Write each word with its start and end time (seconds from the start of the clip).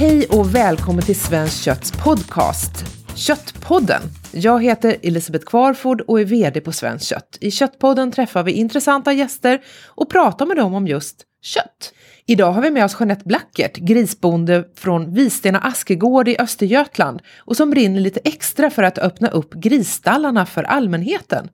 Hej 0.00 0.26
och 0.26 0.54
välkommen 0.54 1.02
till 1.02 1.20
Svenskt 1.20 1.64
Kötts 1.64 1.92
podcast, 1.92 2.84
Köttpodden. 3.14 4.02
Jag 4.32 4.62
heter 4.62 4.96
Elisabeth 5.02 5.46
Kvarford 5.46 6.00
och 6.00 6.20
är 6.20 6.24
VD 6.24 6.60
på 6.60 6.72
Svenskt 6.72 7.06
Kött. 7.06 7.38
I 7.40 7.50
Köttpodden 7.50 8.12
träffar 8.12 8.42
vi 8.42 8.52
intressanta 8.52 9.12
gäster 9.12 9.60
och 9.86 10.10
pratar 10.10 10.46
med 10.46 10.56
dem 10.56 10.74
om 10.74 10.86
just 10.86 11.16
kött. 11.42 11.94
Idag 12.26 12.52
har 12.52 12.62
vi 12.62 12.70
med 12.70 12.84
oss 12.84 12.96
Jeanette 13.00 13.24
Blackert, 13.24 13.76
grisbonde 13.76 14.64
från 14.76 15.14
Vistena 15.14 15.58
Askegård 15.58 16.28
i 16.28 16.36
Östergötland 16.38 17.22
och 17.38 17.56
som 17.56 17.70
brinner 17.70 18.00
lite 18.00 18.20
extra 18.24 18.70
för 18.70 18.82
att 18.82 18.98
öppna 18.98 19.28
upp 19.28 19.54
grisstallarna 19.54 20.46
för 20.46 20.62
allmänheten. 20.62 21.48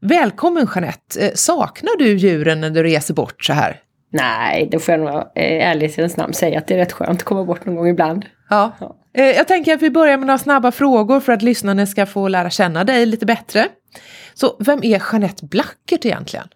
Välkommen 0.00 0.68
Jeanette! 0.74 1.26
Eh, 1.26 1.32
saknar 1.34 1.98
du 1.98 2.16
djuren 2.16 2.60
när 2.60 2.70
du 2.70 2.82
reser 2.82 3.14
bort 3.14 3.44
så 3.44 3.52
här? 3.52 3.80
Nej, 4.12 4.68
det 4.70 4.78
får 4.78 4.92
jag 4.92 5.00
nog 5.00 5.08
eh, 5.34 5.68
ärlighetens 5.68 6.16
namn 6.16 6.34
säga 6.34 6.58
att 6.58 6.66
det 6.66 6.74
är 6.74 6.78
rätt 6.78 6.92
skönt 6.92 7.20
att 7.20 7.22
komma 7.22 7.44
bort 7.44 7.66
någon 7.66 7.76
gång 7.76 7.88
ibland. 7.88 8.26
Ja. 8.50 8.72
ja. 8.80 8.96
Eh, 9.14 9.24
jag 9.24 9.48
tänker 9.48 9.74
att 9.74 9.82
vi 9.82 9.90
börjar 9.90 10.18
med 10.18 10.26
några 10.26 10.38
snabba 10.38 10.72
frågor 10.72 11.20
för 11.20 11.32
att 11.32 11.42
lyssnarna 11.42 11.86
ska 11.86 12.06
få 12.06 12.28
lära 12.28 12.50
känna 12.50 12.84
dig 12.84 13.06
lite 13.06 13.26
bättre. 13.26 13.68
Så 14.34 14.56
vem 14.58 14.78
är 14.78 15.12
Jeanette 15.12 15.46
Blackert 15.46 16.04
egentligen? 16.04 16.48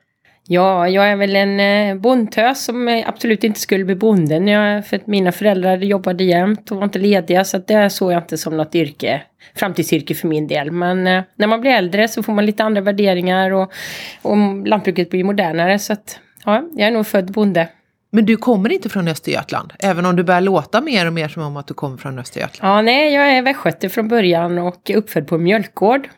Ja, 0.47 0.89
jag 0.89 1.11
är 1.11 1.17
väl 1.17 1.37
en 1.37 1.61
eh, 1.61 1.97
bondtös 1.97 2.65
som 2.65 3.03
absolut 3.07 3.45
inte 3.45 3.61
skulle 3.61 3.85
bli 3.85 3.95
bonden. 3.95 4.49
Jag, 4.49 4.87
för 4.87 4.97
att 4.97 5.07
mina 5.07 5.33
föräldrar 5.33 5.77
jobbade 5.77 6.25
jämt 6.25 6.71
och 6.71 6.77
var 6.77 6.85
inte 6.85 6.99
lediga 6.99 7.45
så 7.45 7.59
det 7.59 7.91
såg 7.91 8.13
jag 8.13 8.23
inte 8.23 8.39
som 8.39 8.57
något 8.57 8.75
yrke, 8.75 9.23
framtidsyrke 9.55 10.15
för 10.15 10.29
min 10.29 10.47
del. 10.47 10.71
Men 10.71 11.05
när 11.37 11.47
man 11.47 11.61
blir 11.61 11.71
äldre 11.71 12.09
så 12.09 12.23
får 12.23 12.33
man 12.33 12.47
lite 12.47 12.65
andra 12.65 12.81
värderingar 12.81 13.51
och, 13.51 13.73
och 14.23 14.67
lantbruket 14.67 15.11
blir 15.11 15.25
modernare 15.25 15.79
så 15.79 15.93
att 15.93 16.21
ja, 16.45 16.69
jag 16.77 16.89
är 16.89 16.93
nog 16.93 17.07
född 17.07 17.33
bonde. 17.33 17.69
Men 18.11 18.27
du 18.27 18.37
kommer 18.37 18.73
inte 18.73 18.89
från 18.89 19.09
Östergötland, 19.09 19.73
även 19.79 20.07
om 20.07 20.17
du 20.17 20.25
börjar 20.25 20.41
låta 20.41 20.81
mer 20.81 21.07
och 21.07 21.13
mer 21.13 21.29
som 21.29 21.43
om 21.43 21.57
att 21.57 21.67
du 21.67 21.75
kommer 21.75 21.97
från 21.97 22.19
Östergötland? 22.19 22.73
Ja, 22.73 22.83
nej, 22.83 23.15
jag 23.15 23.37
är 23.37 23.43
västgöte 23.43 23.89
från 23.89 24.09
början 24.09 24.59
och 24.59 24.91
uppfödd 24.91 25.27
på 25.27 25.39
mjölkgård. 25.39 26.09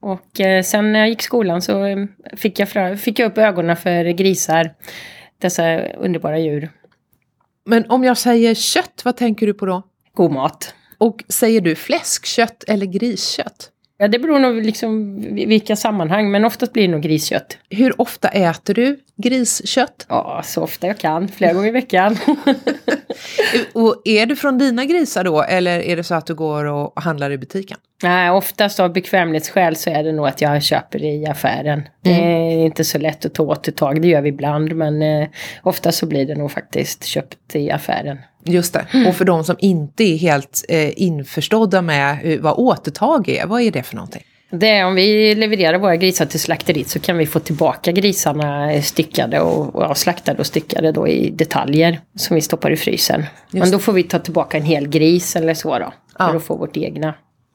Och 0.00 0.40
eh, 0.40 0.62
sen 0.62 0.92
när 0.92 1.00
jag 1.00 1.08
gick 1.08 1.22
skolan 1.22 1.62
så 1.62 1.84
eh, 1.84 2.06
fick 2.36 2.58
jag, 2.58 3.00
fick 3.00 3.18
jag 3.18 3.30
upp 3.30 3.38
ögonen 3.38 3.76
för 3.76 4.04
grisar, 4.04 4.74
dessa 5.38 5.78
underbara 5.80 6.38
djur. 6.38 6.70
Men 7.64 7.90
om 7.90 8.04
jag 8.04 8.18
säger 8.18 8.54
kött, 8.54 9.02
vad 9.04 9.16
tänker 9.16 9.46
du 9.46 9.54
på 9.54 9.66
då? 9.66 9.82
God 10.14 10.32
mat. 10.32 10.74
Och 10.98 11.24
säger 11.28 11.60
du 11.60 11.74
fläskkött 11.74 12.64
eller 12.68 12.86
griskött? 12.86 13.70
Ja, 13.98 14.08
det 14.08 14.18
beror 14.18 14.38
nog 14.38 14.62
liksom 14.62 15.20
vilka 15.34 15.76
sammanhang, 15.76 16.30
men 16.30 16.44
oftast 16.44 16.72
blir 16.72 16.82
det 16.82 16.92
nog 16.92 17.02
griskött. 17.02 17.58
Hur 17.70 18.00
ofta 18.00 18.28
äter 18.28 18.74
du 18.74 18.98
griskött? 19.16 20.06
Ja, 20.08 20.42
så 20.44 20.62
ofta 20.62 20.86
jag 20.86 20.98
kan, 20.98 21.28
flera 21.28 21.52
gånger 21.52 21.68
i 21.68 21.70
veckan. 21.70 22.16
och 23.72 24.02
är 24.04 24.26
du 24.26 24.36
från 24.36 24.58
dina 24.58 24.84
grisar 24.84 25.24
då, 25.24 25.42
eller 25.42 25.80
är 25.80 25.96
det 25.96 26.04
så 26.04 26.14
att 26.14 26.26
du 26.26 26.34
går 26.34 26.64
och 26.64 27.02
handlar 27.02 27.30
i 27.30 27.38
butiken? 27.38 27.78
Nej, 28.02 28.30
oftast 28.30 28.80
av 28.80 28.92
bekvämlighetsskäl 28.92 29.76
så 29.76 29.90
är 29.90 30.04
det 30.04 30.12
nog 30.12 30.26
att 30.26 30.40
jag 30.40 30.62
köper 30.62 31.04
i 31.04 31.26
affären. 31.26 31.78
Mm. 31.78 31.88
Det 32.00 32.12
är 32.12 32.64
inte 32.64 32.84
så 32.84 32.98
lätt 32.98 33.24
att 33.24 33.34
ta 33.34 33.42
återtag, 33.42 34.02
det 34.02 34.08
gör 34.08 34.20
vi 34.20 34.28
ibland, 34.28 34.76
men 34.76 35.02
eh, 35.02 35.28
ofta 35.62 35.92
så 35.92 36.06
blir 36.06 36.26
det 36.26 36.34
nog 36.34 36.50
faktiskt 36.50 37.04
köpt 37.04 37.56
i 37.56 37.70
affären. 37.70 38.18
Just 38.44 38.72
det. 38.72 38.86
Mm. 38.92 39.06
Och 39.06 39.14
för 39.14 39.24
de 39.24 39.44
som 39.44 39.56
inte 39.58 40.04
är 40.04 40.16
helt 40.16 40.64
eh, 40.68 41.02
införstådda 41.02 41.82
med 41.82 42.38
vad 42.40 42.54
återtag 42.58 43.28
är, 43.28 43.46
vad 43.46 43.62
är 43.62 43.70
det 43.70 43.82
för 43.82 43.96
någonting? 43.96 44.22
Det 44.50 44.68
är 44.68 44.86
om 44.86 44.94
vi 44.94 45.34
levererar 45.34 45.78
våra 45.78 45.96
grisar 45.96 46.26
till 46.26 46.40
slakteriet 46.40 46.88
så 46.88 47.00
kan 47.00 47.18
vi 47.18 47.26
få 47.26 47.40
tillbaka 47.40 47.92
grisarna 47.92 48.82
styckade 48.82 49.40
och, 49.40 49.76
och 49.76 49.98
slaktade 49.98 50.38
och 50.38 50.46
styckade 50.46 50.92
då 50.92 51.08
i 51.08 51.30
detaljer 51.30 52.00
som 52.16 52.34
vi 52.34 52.40
stoppar 52.40 52.70
i 52.70 52.76
frysen. 52.76 53.20
Just. 53.20 53.64
Men 53.64 53.70
då 53.70 53.78
får 53.78 53.92
vi 53.92 54.02
ta 54.02 54.18
tillbaka 54.18 54.56
en 54.56 54.64
hel 54.64 54.88
gris 54.88 55.36
eller 55.36 55.54
så 55.54 55.78
då. 55.78 55.92
Ja. 56.18 56.28
För 56.28 56.36
att 56.36 56.44
få 56.44 56.56
vårt 56.56 56.76
egna. 56.76 57.14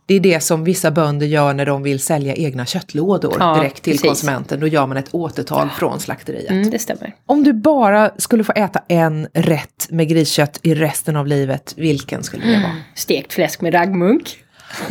Det 0.09 0.16
är 0.16 0.20
det 0.20 0.40
som 0.40 0.64
vissa 0.64 0.92
bönder 0.92 1.28
gör 1.28 1.53
när 1.53 1.66
de 1.66 1.84
vill 1.84 2.00
sälja 2.00 2.36
egna 2.36 2.66
köttlådor 2.66 3.36
ja, 3.40 3.56
direkt 3.56 3.84
till 3.84 3.94
precis. 3.94 4.08
konsumenten. 4.08 4.59
Då 4.59 4.68
gör 4.68 4.88
man 4.88 4.97
ett 4.97 5.14
återtag 5.14 5.66
ja. 5.66 5.70
från 5.70 6.00
slakteriet. 6.00 6.50
Mm, 6.50 6.70
det 6.70 6.80
stämmer. 6.80 7.16
Om 7.25 7.44
du 7.44 7.53
bara 7.53 8.12
skulle 8.18 8.44
få 8.44 8.52
äta 8.52 8.81
en 8.88 9.28
rätt 9.34 9.88
med 9.90 10.08
griskött 10.08 10.59
i 10.64 10.75
resten 10.75 11.16
av 11.16 11.28
livet, 11.28 11.74
vilken 11.78 12.24
skulle 12.24 12.46
det 12.46 12.52
vara? 12.52 12.72
Mm. 12.72 12.81
Stekt 12.96 13.34
fläsk 13.34 13.62
med 13.62 13.74
raggmunk. 13.74 14.38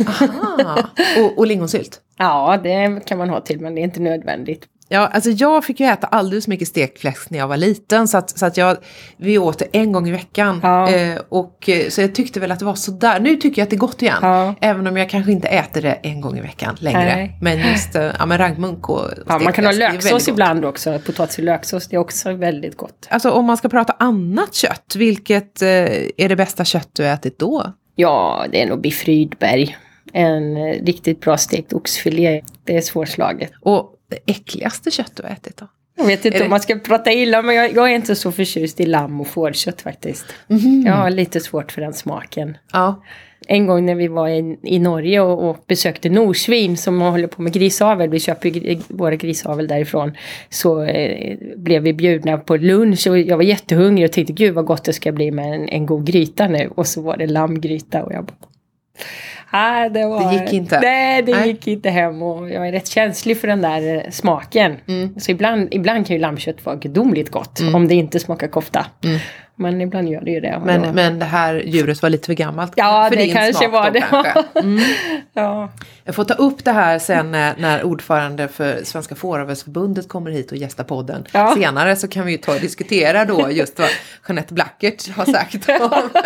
Aha. 0.07 0.89
Och, 1.19 1.37
och 1.37 1.47
lingonsylt? 1.47 2.01
Ja, 2.21 2.59
det 2.63 3.05
kan 3.05 3.17
man 3.17 3.29
ha 3.29 3.41
till 3.41 3.59
men 3.59 3.75
det 3.75 3.81
är 3.81 3.83
inte 3.83 3.99
nödvändigt. 3.99 4.65
Ja, 4.91 5.07
alltså 5.07 5.29
jag 5.29 5.65
fick 5.65 5.79
ju 5.79 5.85
äta 5.85 6.07
alldeles 6.07 6.45
för 6.45 6.49
mycket 6.49 6.67
stekt 6.67 6.99
fläsk 6.99 7.29
när 7.29 7.39
jag 7.39 7.47
var 7.47 7.57
liten 7.57 8.07
så 8.07 8.17
att, 8.17 8.39
så 8.39 8.45
att 8.45 8.57
jag, 8.57 8.77
vi 9.17 9.37
åt 9.37 9.59
det 9.59 9.65
en 9.71 9.91
gång 9.91 10.07
i 10.07 10.11
veckan. 10.11 10.59
Ja. 10.63 10.89
Eh, 10.89 11.17
och, 11.29 11.69
eh, 11.69 11.89
så 11.89 12.01
jag 12.01 12.15
tyckte 12.15 12.39
väl 12.39 12.51
att 12.51 12.59
det 12.59 12.65
var 12.65 12.75
sådär. 12.75 13.19
Nu 13.19 13.35
tycker 13.35 13.61
jag 13.61 13.63
att 13.63 13.69
det 13.69 13.75
är 13.75 13.77
gott 13.77 14.01
igen. 14.01 14.17
Ja. 14.21 14.55
Även 14.61 14.87
om 14.87 14.97
jag 14.97 15.09
kanske 15.09 15.31
inte 15.31 15.47
äter 15.47 15.81
det 15.81 15.91
en 15.91 16.21
gång 16.21 16.37
i 16.37 16.41
veckan 16.41 16.77
längre. 16.79 17.15
Nej. 17.15 17.37
Men 17.41 17.59
just 17.71 17.95
eh, 17.95 18.11
ja, 18.19 18.25
men 18.25 18.37
raggmunk 18.37 18.89
och 18.89 19.09
ja, 19.27 19.39
Man 19.39 19.53
kan 19.53 19.65
ha 19.65 19.71
löksås 19.71 20.27
ibland 20.27 20.65
också. 20.65 20.99
Potatis 21.05 21.37
och 21.37 21.43
löksås, 21.43 21.87
det 21.87 21.95
är 21.95 21.99
också 21.99 22.33
väldigt 22.33 22.77
gott. 22.77 23.07
Alltså 23.09 23.31
om 23.31 23.45
man 23.45 23.57
ska 23.57 23.69
prata 23.69 23.95
annat 23.99 24.53
kött, 24.53 24.95
vilket 24.95 25.61
eh, 25.61 25.69
är 26.17 26.29
det 26.29 26.35
bästa 26.35 26.65
kött 26.65 26.89
du 26.93 27.07
ätit 27.07 27.39
då? 27.39 27.73
Ja, 27.95 28.45
det 28.51 28.61
är 28.61 28.67
nog 28.67 28.81
biff 28.81 29.05
Rydberg. 29.05 29.77
En 30.13 30.57
eh, 30.57 30.85
riktigt 30.85 31.21
bra 31.21 31.37
stekt 31.37 31.73
oxfilé. 31.73 32.41
Det 32.63 32.77
är 32.77 32.81
svårslaget. 32.81 33.51
Och 33.61 33.95
det 34.09 34.31
äckligaste 34.31 34.91
kött 34.91 35.11
du 35.15 35.23
har 35.23 35.29
ätit 35.29 35.57
då? 35.57 35.67
Jag 35.99 36.05
vet 36.05 36.25
inte 36.25 36.37
är 36.37 36.41
om 36.41 36.45
det... 36.45 36.49
man 36.49 36.59
ska 36.59 36.75
prata 36.75 37.11
illa 37.11 37.41
men 37.41 37.55
jag, 37.55 37.73
jag, 37.73 37.91
är 37.91 37.95
inte 37.95 38.15
så 38.15 38.31
förtjust 38.31 38.79
i 38.79 38.85
lamm 38.85 39.21
och 39.21 39.27
fårkött 39.27 39.81
faktiskt. 39.81 40.25
Mm. 40.49 40.83
Jag 40.85 40.93
har 40.93 41.09
lite 41.09 41.39
svårt 41.39 41.71
för 41.71 41.81
den 41.81 41.93
smaken. 41.93 42.57
Ja. 42.73 43.03
En 43.47 43.67
gång 43.67 43.85
när 43.85 43.95
vi 43.95 44.07
var 44.07 44.29
i, 44.29 44.59
i 44.63 44.79
Norge 44.79 45.21
och, 45.21 45.49
och 45.49 45.63
besökte 45.67 46.09
Norsvin 46.09 46.77
som 46.77 47.01
håller 47.01 47.27
på 47.27 47.41
med 47.41 47.53
grisavel, 47.53 48.09
vi 48.09 48.19
köper 48.19 48.93
våra 48.93 49.15
grisavel 49.15 49.67
därifrån, 49.67 50.11
så 50.49 50.83
eh, 50.83 51.37
blev 51.55 51.83
vi 51.83 51.93
bjudna 51.93 52.37
på 52.37 52.57
lunch 52.57 53.07
och 53.07 53.19
jag 53.19 53.37
var 53.37 53.43
jättehungrig 53.43 54.05
och 54.05 54.11
tänkte 54.11 54.33
gud 54.33 54.53
vad 54.53 54.65
gott 54.65 54.83
det 54.83 54.93
ska 54.93 55.11
bli 55.11 55.31
med 55.31 55.53
en, 55.53 55.69
en 55.69 55.85
god 55.85 56.05
gryta 56.05 56.47
nu. 56.47 56.69
Och 56.75 56.87
så 56.87 57.01
var 57.01 57.17
det 57.17 57.27
lammgryta 57.27 58.03
och 58.03 58.13
jag 58.13 58.25
bara 58.25 58.35
Nej, 59.53 59.89
det, 59.89 60.05
var, 60.05 60.31
det 60.31 60.35
gick 60.35 60.53
inte? 60.53 60.79
Nej, 60.79 61.21
det 61.21 61.31
Nej. 61.31 61.47
gick 61.47 61.67
inte 61.67 61.89
hem 61.89 62.21
och 62.21 62.49
jag 62.49 62.67
är 62.67 62.71
rätt 62.71 62.87
känslig 62.87 63.41
för 63.41 63.47
den 63.47 63.61
där 63.61 63.95
eh, 63.95 64.11
smaken. 64.11 64.77
Mm. 64.87 65.19
Så 65.19 65.31
ibland, 65.31 65.67
ibland 65.71 66.07
kan 66.07 66.15
ju 66.15 66.21
lammkött 66.21 66.65
vara 66.65 66.75
gudomligt 66.75 67.31
gott 67.31 67.59
mm. 67.59 67.75
om 67.75 67.87
det 67.87 67.95
inte 67.95 68.19
smakar 68.19 68.47
kofta. 68.47 68.85
Mm. 69.03 69.19
Men 69.61 69.81
ibland 69.81 70.09
gör 70.09 70.21
det 70.21 70.31
ju 70.31 70.39
det. 70.39 70.61
Men, 70.65 70.95
men 70.95 71.19
det 71.19 71.25
här 71.25 71.63
djuret 71.65 72.01
var 72.01 72.09
lite 72.09 72.25
för 72.25 72.33
gammalt 72.33 72.73
ja, 72.75 73.07
för 73.09 73.15
det 73.15 73.23
din 73.23 73.35
kanske 73.35 73.53
smak 73.53 73.71
var 73.71 73.85
då, 73.85 73.91
det. 73.91 74.01
Kanske. 74.09 74.43
Mm. 74.59 74.83
ja. 75.33 75.69
Jag 76.03 76.15
får 76.15 76.23
ta 76.23 76.33
upp 76.33 76.65
det 76.65 76.71
här 76.71 76.99
sen 76.99 77.31
när, 77.31 77.55
när 77.57 77.83
ordförande 77.83 78.47
för 78.47 78.83
Svenska 78.83 79.15
Fåravelsförbundet 79.15 80.07
kommer 80.07 80.31
hit 80.31 80.51
och 80.51 80.57
gästar 80.57 80.83
podden. 80.83 81.25
Ja. 81.31 81.53
Senare 81.55 81.95
så 81.95 82.07
kan 82.07 82.25
vi 82.25 82.31
ju 82.31 82.37
ta 82.37 82.55
och 82.55 82.61
diskutera 82.61 83.25
då 83.25 83.51
just 83.51 83.79
vad 83.79 83.89
Jeanette 84.27 84.53
Blackert 84.53 85.09
har 85.09 85.25
sagt 85.25 85.69
om 85.69 86.09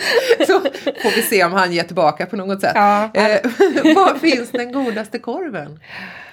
så 0.46 0.60
får 1.02 1.16
vi 1.16 1.22
se 1.22 1.44
om 1.44 1.52
han 1.52 1.72
ger 1.72 1.82
tillbaka 1.82 2.26
på 2.26 2.36
något 2.36 2.60
sätt. 2.60 2.72
Ja. 2.74 3.10
Eh, 3.14 3.40
var 3.94 4.18
finns 4.18 4.50
den 4.50 4.72
godaste 4.72 5.18
korven? 5.18 5.80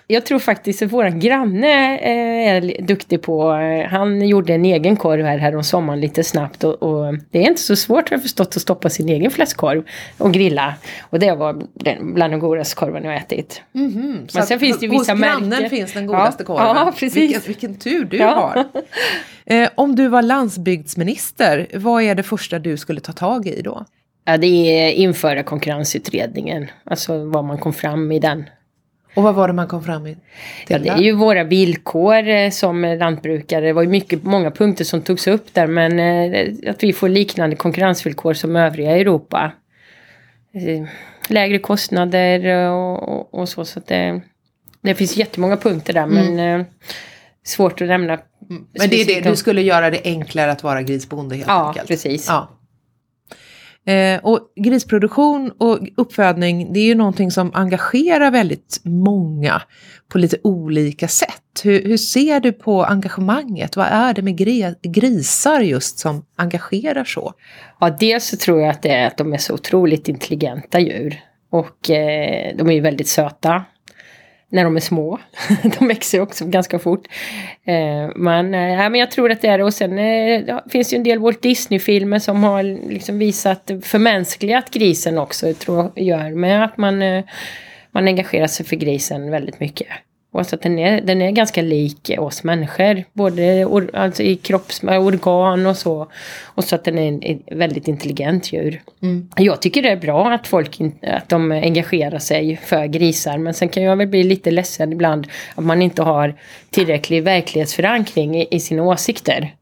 Jag 0.10 0.26
tror 0.26 0.40
faktiskt 0.40 0.82
att 0.82 0.92
våran 0.92 1.20
granne 1.20 1.98
eh, 1.98 2.56
är 2.56 2.82
duktig 2.82 3.22
på, 3.22 3.54
eh, 3.54 3.88
han 3.90 4.28
gjorde 4.28 4.54
en 4.54 4.66
egen 4.66 4.96
korv 4.96 5.26
här, 5.26 5.38
här 5.38 5.56
om 5.56 5.64
sommaren 5.64 6.00
lite 6.02 6.24
snabbt 6.24 6.64
och, 6.64 6.84
och, 6.84 7.16
det 7.32 7.44
är 7.44 7.50
inte 7.50 7.62
så 7.62 7.76
svårt 7.76 8.10
har 8.10 8.16
jag 8.16 8.22
förstått 8.22 8.56
att 8.56 8.62
stoppa 8.62 8.90
sin 8.90 9.10
egen 9.10 9.32
fläskkorv 9.32 9.84
och 10.18 10.34
grilla. 10.34 10.74
Och 11.02 11.20
det 11.20 11.36
var 11.36 11.64
bland 12.14 12.34
de 12.34 12.40
godaste 12.40 12.76
korvarna 12.76 13.08
jag 13.08 13.18
ätit. 13.18 13.62
Mm 13.76 13.92
-hmm. 13.92 14.30
Men 14.34 14.44
sen 14.44 14.60
finns 14.60 14.80
det 14.80 14.86
ju 14.86 14.92
vissa 14.92 15.16
märken. 15.16 15.44
Hos 15.44 15.50
grannen 15.50 15.70
finns 15.70 15.94
den 15.94 16.08
godaste 16.08 16.44
ja, 16.44 16.46
korven. 16.46 16.66
Ja, 16.66 16.94
precis. 17.00 17.16
Vilken, 17.16 17.42
vilken 17.46 17.76
tur 17.76 18.06
du 18.06 18.18
ja. 18.18 18.34
har. 18.34 18.66
Eh, 19.50 19.70
om 19.76 19.96
du 19.96 20.08
var 20.08 20.22
landsbygdsminister, 20.22 21.68
vad 21.74 22.04
är 22.04 22.16
det 22.16 22.24
första 22.24 22.60
du 22.60 22.78
skulle 22.78 23.02
ta 23.02 23.12
tag 23.14 23.48
i 23.48 23.62
då? 23.62 23.86
Ja, 24.26 24.38
det 24.38 24.48
är 24.48 24.92
införa 24.92 25.44
konkurrensutredningen. 25.44 26.68
Alltså 26.84 27.26
vad 27.26 27.46
man 27.46 27.58
kom 27.58 27.74
fram 27.74 28.12
i 28.12 28.20
den. 28.20 28.46
Och 29.18 29.24
vad 29.24 29.36
var 29.36 29.48
det 29.48 29.54
man 29.54 29.68
kom 29.68 29.84
fram 29.84 30.08
i? 30.08 30.18
Ja, 30.68 30.80
det 30.80 30.90
är 30.90 30.98
ju 30.98 31.12
våra 31.12 31.44
villkor 31.44 32.28
eh, 32.28 32.50
som 32.50 32.82
lantbrukare. 32.82 33.66
Det 33.66 33.74
var 33.74 33.82
ju 33.82 33.88
mycket, 33.88 34.24
många 34.24 34.52
punkter 34.52 34.84
som 34.86 35.02
togs 35.02 35.28
upp 35.28 35.54
där. 35.54 35.68
Men 35.68 36.00
eh, 36.00 36.70
att 36.70 36.84
vi 36.84 36.94
får 36.94 37.10
liknande 37.10 37.56
konkurrensvillkor 37.56 38.34
som 38.34 38.56
övriga 38.56 38.92
Europa. 38.98 39.52
Eh, 40.54 40.88
lägre 41.28 41.60
kostnader 41.60 42.70
och, 42.70 43.10
och, 43.10 43.34
och 43.34 43.50
så. 43.50 43.66
så 43.66 43.82
det, 43.88 44.22
det 44.82 44.96
finns 44.96 45.18
jättemånga 45.18 45.58
punkter 45.58 45.94
där. 45.94 46.04
Mm. 46.04 46.36
Men 46.36 46.66
svårt 47.46 47.82
att 47.82 47.88
nämna. 47.88 48.14
Mm. 48.14 48.66
Men 48.80 48.90
det 48.90 49.02
är 49.02 49.06
det, 49.06 49.30
du 49.30 49.36
skulle 49.36 49.62
göra 49.62 49.90
det 49.90 50.02
enklare 50.04 50.52
att 50.52 50.64
vara 50.64 50.82
grisbonde 50.82 51.36
helt 51.36 51.48
ja, 51.48 51.68
enkelt? 51.68 51.88
Precis. 51.88 52.28
Ja, 52.28 52.50
precis. 52.50 52.57
Eh, 53.88 54.20
och 54.24 54.40
grisproduktion 54.56 55.52
och 55.58 55.80
uppfödning, 55.98 56.74
det 56.74 56.80
är 56.80 56.86
ju 56.86 56.96
någonting 56.96 57.32
som 57.32 57.52
engagerar 57.54 58.32
väldigt 58.32 58.82
många 58.84 59.62
på 60.12 60.18
lite 60.18 60.38
olika 60.44 61.08
sätt. 61.08 61.42
Hur, 61.64 61.84
hur 61.84 61.98
ser 61.98 62.40
du 62.40 62.52
på 62.52 62.84
engagemanget? 62.84 63.76
Vad 63.76 63.88
är 63.88 64.14
det 64.14 64.22
med 64.22 64.38
gre, 64.38 64.76
grisar 64.82 65.60
just 65.60 66.00
som 66.00 66.26
engagerar 66.36 67.04
så? 67.04 67.34
Ja, 67.80 67.98
dels 68.00 68.26
så 68.26 68.38
tror 68.38 68.62
jag 68.62 68.70
att 68.70 68.82
det 68.82 68.90
är 68.90 69.08
att 69.08 69.18
de 69.18 69.34
är 69.34 69.38
så 69.38 69.54
otroligt 69.54 70.08
intelligenta 70.08 70.80
djur. 70.80 71.20
Och 71.50 71.90
eh, 71.90 72.56
de 72.58 72.70
är 72.70 72.74
ju 72.74 72.82
väldigt 72.82 73.08
söta 73.08 73.66
när 74.50 74.64
de 74.64 74.76
är 74.76 74.80
små. 74.80 75.20
de 75.80 75.88
växer 75.88 76.22
också 76.22 76.46
ganska 76.46 76.80
fort. 76.80 77.08
Eh, 77.64 78.10
men, 78.16 78.54
eh, 78.54 78.90
men 78.90 78.96
jag 78.96 79.12
tror 79.12 79.32
att 79.32 79.42
det 79.42 79.48
är 79.48 79.58
det. 79.58 79.64
Och 79.64 79.74
sen 79.74 80.00
eh, 80.00 80.60
finns 80.70 80.90
det 80.90 80.94
ju 80.94 80.98
en 80.98 81.04
del 81.04 81.20
Walt 81.20 81.42
Disney-filmer 81.42 82.20
som 82.20 82.44
har 82.44 82.64
liksom 82.90 83.20
visat 83.20 83.72
förmänskligat 83.82 84.72
grisen 84.72 85.18
också. 85.18 85.54
Tror 85.54 85.92
jag 85.96 86.06
gör 86.06 86.32
med 86.36 86.66
att 86.66 86.78
man, 86.78 87.02
eh, 87.02 87.24
man 87.92 88.08
engagerar 88.08 88.48
sig 88.48 88.66
för 88.66 88.76
grisen 88.76 89.32
väldigt 89.32 89.60
mycket. 89.60 89.88
Och 90.32 90.46
så 90.46 90.56
att 90.56 90.62
den 90.62 90.80
är, 90.80 91.02
den 91.02 91.22
är 91.22 91.32
ganska 91.32 91.62
lik 91.62 92.12
oss 92.18 92.44
människor. 92.44 93.04
Både 93.14 93.66
or, 93.66 93.90
alltså 93.94 94.24
i 94.24 94.36
kroppsorgan 94.36 95.66
och 95.66 95.78
så. 95.78 96.08
Och 96.44 96.64
så 96.64 96.76
att 96.76 96.84
den 96.84 96.98
är 96.98 97.32
ett 97.32 97.42
väldigt 97.52 97.88
intelligent 97.88 98.54
djur. 98.54 98.82
Mm. 99.02 99.30
Jag 99.38 99.62
tycker 99.62 99.82
det 99.82 99.90
är 99.90 99.98
bra 99.98 100.32
att 100.32 100.48
folk 100.48 100.82
att 101.02 101.30
de 101.30 101.52
engagerar 101.52 102.20
sig 102.20 102.60
för 102.64 102.86
grisar. 102.86 103.38
Men 103.38 103.54
sen 103.54 103.70
kan 103.70 103.84
jag 103.84 103.96
väl 103.96 104.08
bli 104.08 104.24
lite 104.24 104.52
ledsen 104.52 104.94
ibland 104.94 105.28
att 105.56 105.64
man 105.64 105.82
inte 105.82 106.04
har 106.04 106.36
tillräcklig 106.70 107.24
verklighetsförankring 107.24 108.42
i, 108.42 108.48
i 108.52 108.60
sina 108.60 108.84
åsikter. 108.84 109.54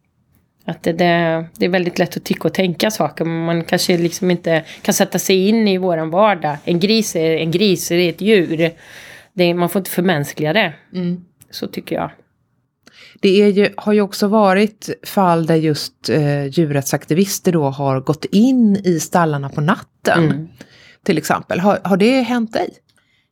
Att 0.66 0.84
det, 0.84 0.94
det, 0.94 1.46
det, 1.58 1.66
är 1.66 1.70
väldigt 1.70 2.00
lätt 2.00 2.18
att 2.18 2.24
tycka 2.24 2.48
och 2.48 2.54
tänka 2.54 2.92
saker 2.92 3.26
men 3.26 3.46
man 3.46 3.64
kanske 3.64 3.98
liksom 3.98 4.32
inte 4.32 4.64
kan 4.82 4.94
sätta 4.94 5.20
sig 5.20 5.48
in 5.48 5.68
i 5.68 5.78
våran 5.78 6.10
vardag. 6.10 6.58
En 6.66 6.80
gris 6.80 7.16
är 7.16 7.38
en 7.38 7.52
gris, 7.52 7.90
det 7.90 7.96
är 7.96 8.10
ett 8.10 8.22
djur 8.22 8.72
det, 9.36 9.54
man 9.54 9.70
får 9.70 9.80
inte 9.80 9.92
förmänskliga 9.92 10.54
det. 10.54 10.74
Mm. 10.94 11.26
Så 11.50 11.68
tycker 11.68 11.96
jag. 11.96 12.12
Det 13.22 13.30
ju, 13.30 13.70
har 13.78 13.94
ju 13.94 14.02
också 14.02 14.28
varit 14.28 14.90
fall 15.04 15.46
där 15.46 15.56
just 15.56 16.10
eh, 16.10 16.46
djurrättsaktivister 16.46 17.52
då 17.52 17.64
har 17.64 18.00
gått 18.00 18.26
in 18.26 18.76
i 18.76 19.00
stallarna 19.00 19.50
på 19.50 19.62
natten. 19.62 20.24
Mm. 20.24 20.48
Till 21.04 21.18
exempel. 21.18 21.60
Har, 21.60 21.80
har 21.84 21.98
det 21.98 22.22
hänt 22.22 22.54
dig? 22.54 22.70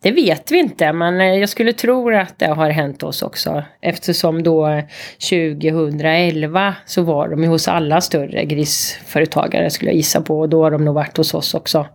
Det 0.01 0.11
vet 0.11 0.51
vi 0.51 0.59
inte 0.59 0.93
men 0.93 1.21
eh, 1.21 1.27
jag 1.27 1.49
skulle 1.49 1.73
tro 1.73 2.17
att 2.17 2.39
det 2.39 2.47
har 2.47 2.69
hänt 2.69 3.03
oss 3.03 3.21
också. 3.21 3.63
Eftersom 3.81 4.43
då 4.43 4.81
2011 5.29 6.75
så 6.85 7.01
var 7.01 7.27
de 7.27 7.43
ju 7.43 7.49
hos 7.49 7.67
alla 7.67 8.01
större 8.01 8.45
grisföretagare 8.45 9.69
skulle 9.69 9.91
jag 9.91 9.95
gissa 9.95 10.21
på. 10.21 10.39
Och 10.39 10.49
då 10.49 10.63
har 10.63 10.71
de 10.71 10.85
nog 10.85 10.95
varit 10.95 11.17
hos 11.17 11.33
oss 11.33 11.53
också. 11.53 11.87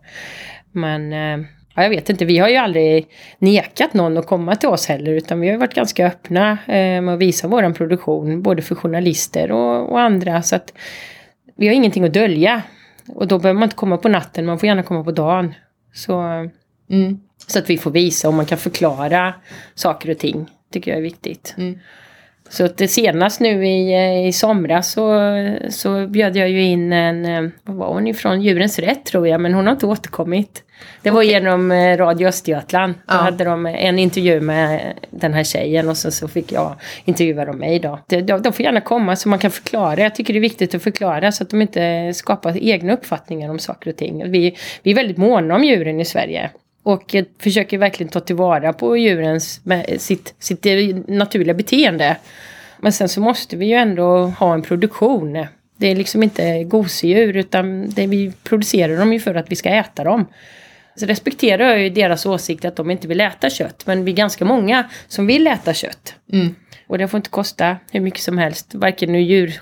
Men 0.73 1.13
eh, 1.13 1.47
ja, 1.79 1.83
jag 1.83 1.91
vet 1.91 2.11
inte, 2.11 2.25
vi 2.25 2.39
har 2.39 2.49
ju 2.49 2.57
aldrig 2.57 3.07
nekat 3.39 3.95
någon 3.95 4.17
att 4.17 4.27
komma 4.27 4.57
till 4.57 4.69
oss 4.69 4.87
heller 4.87 5.13
utan 5.13 5.41
vi 5.41 5.49
har 5.49 5.59
varit 5.59 5.75
ganska 5.75 6.07
öppna 6.07 6.51
eh, 6.67 7.03
med 7.03 7.09
att 7.09 7.21
visa 7.21 7.49
våran 7.49 7.75
produktion 7.75 8.43
både 8.43 8.63
för 8.63 8.75
journalister 8.75 9.53
och, 9.53 9.93
och, 9.93 10.01
andra 10.01 10.43
så 10.43 10.57
att 10.57 10.73
vi 11.57 11.67
har 11.67 11.75
ingenting 11.75 12.05
att 12.05 12.13
dölja. 12.13 12.63
Och 13.09 13.29
då 13.29 13.39
behöver 13.39 13.59
man 13.59 13.67
inte 13.67 13.77
komma 13.77 13.97
på 13.97 14.09
natten, 14.09 14.47
man 14.47 14.59
får 14.59 14.67
gärna 14.67 14.83
komma 14.83 15.05
på 15.05 15.13
dagen. 15.13 15.55
Så, 15.95 16.21
mm. 16.91 17.21
så 17.47 17.59
att 17.59 17.71
vi 17.71 17.79
får 17.79 17.91
visa 17.91 18.29
och 18.29 18.35
man 18.35 18.47
kan 18.47 18.59
förklara 18.59 19.35
saker 19.75 20.11
och 20.11 20.19
ting, 20.19 20.47
tycker 20.73 20.91
jag 20.91 20.99
är 20.99 21.03
viktigt. 21.03 21.55
Mm. 21.59 21.79
Så 22.49 22.65
att 22.65 22.77
det 22.77 22.89
senast 22.89 23.41
nu 23.41 23.67
i, 23.67 23.93
eh, 23.95 24.27
i 24.27 24.33
somras 24.33 24.93
så, 24.93 25.31
så 25.69 26.07
bjöd 26.07 26.37
jag 26.37 26.49
ju 26.49 26.63
in 26.63 26.93
en, 26.93 27.25
eh, 27.25 27.51
vad 27.65 27.77
var 27.77 27.93
hon 27.93 28.07
ifrån, 28.07 28.43
Djurens 28.43 28.79
Rätt 28.79 29.05
tror 29.05 29.29
jag, 29.29 29.41
men 29.41 29.55
hon 29.55 29.67
har 29.67 29.73
inte 29.73 29.87
återkommit. 29.87 30.63
Det 31.03 31.11
var 31.11 31.21
okay. 31.21 31.33
genom 31.33 31.73
eh, 31.73 31.97
Radio 31.97 32.29
Östergötland. 32.29 32.95
Då 32.95 33.15
ja. 33.15 33.15
hade 33.15 33.45
de 33.45 33.67
en 33.67 33.99
intervju 33.99 34.41
med 34.41 34.95
den 35.11 35.35
här 35.35 35.45
tjejen 35.45 35.89
och 35.89 35.97
så, 35.97 36.11
så 36.11 36.29
fick 36.29 36.53
jag 36.53 36.75
intervjua 37.05 37.45
dem 37.45 37.59
mig 37.59 37.79
då. 37.79 37.99
De, 38.07 38.23
de 38.23 38.53
får 38.53 38.61
gärna 38.61 38.81
komma 38.81 39.17
så 39.17 39.29
man 39.29 39.39
kan 39.39 39.51
förklara. 39.51 40.01
Jag 40.01 40.15
tycker 40.15 40.33
det 40.33 40.39
är 40.39 40.41
viktigt 40.41 40.75
att 40.75 40.83
förklara 40.83 41.33
så 41.33 41.43
att 41.43 41.51
de 41.51 41.63
inte 41.63 42.13
skapar 42.15 42.57
egna 42.63 42.93
uppfattningar 42.93 43.51
om 43.51 43.59
saker 43.59 43.91
och 43.91 43.97
ting. 43.97 44.31
Vi, 44.31 44.57
vi 44.83 44.91
är 44.91 44.95
väldigt 44.95 45.19
måna 45.19 45.55
om 45.55 45.65
djuren 45.65 46.01
i 46.01 46.05
Sverige. 46.05 46.51
Och 46.89 47.15
försöker 47.39 47.79
verkligen 47.79 48.11
ta 48.11 48.21
tillvara 48.21 48.73
på 48.73 48.97
djurens, 48.97 49.61
sitt, 49.99 50.35
sitt 50.39 50.67
naturliga 51.09 51.55
beteende. 51.55 52.17
Men 52.79 52.93
sen 52.93 53.09
så 53.09 53.21
måste 53.21 53.57
vi 53.57 53.67
ju 53.67 53.75
ändå 53.75 54.27
ha 54.27 54.55
en 54.55 54.63
produktion. 54.63 55.47
Det 55.77 55.87
är 55.87 55.97
liksom 55.97 56.23
inte 56.23 56.65
gosedjur 56.65 57.37
utan 57.37 57.91
det, 57.91 58.07
vi 58.07 58.33
producerar 58.43 58.97
dem 58.97 59.13
ju 59.13 59.21
för 59.21 59.35
att 59.35 59.51
vi 59.53 59.57
ska 59.57 59.69
äta 59.69 60.05
dem. 60.05 60.27
Så 60.97 61.07
respekterar 61.07 61.69
jag 61.69 61.83
ju 61.83 61.91
deras 61.91 62.27
åsikt 62.27 62.65
att 62.65 62.77
de 62.77 62.91
inte 62.91 63.09
vill 63.09 63.21
äta 63.21 63.51
kött. 63.51 63.87
Men 63.87 64.05
vi 64.05 64.13
är 64.13 64.17
ganska 64.17 64.45
många 64.45 64.85
som 65.09 65.27
vill 65.27 65.47
äta 65.47 65.75
kött. 65.75 66.15
Mm. 66.33 66.55
Och 66.89 66.99
det 66.99 67.09
får 67.09 67.19
inte 67.19 67.31
kosta 67.31 67.77
hur 67.91 68.01
mycket 68.01 68.21
som 68.21 68.39
helst. 68.39 68.75
Varken 68.75 69.15
ur 69.15 69.21
djur, 69.21 69.61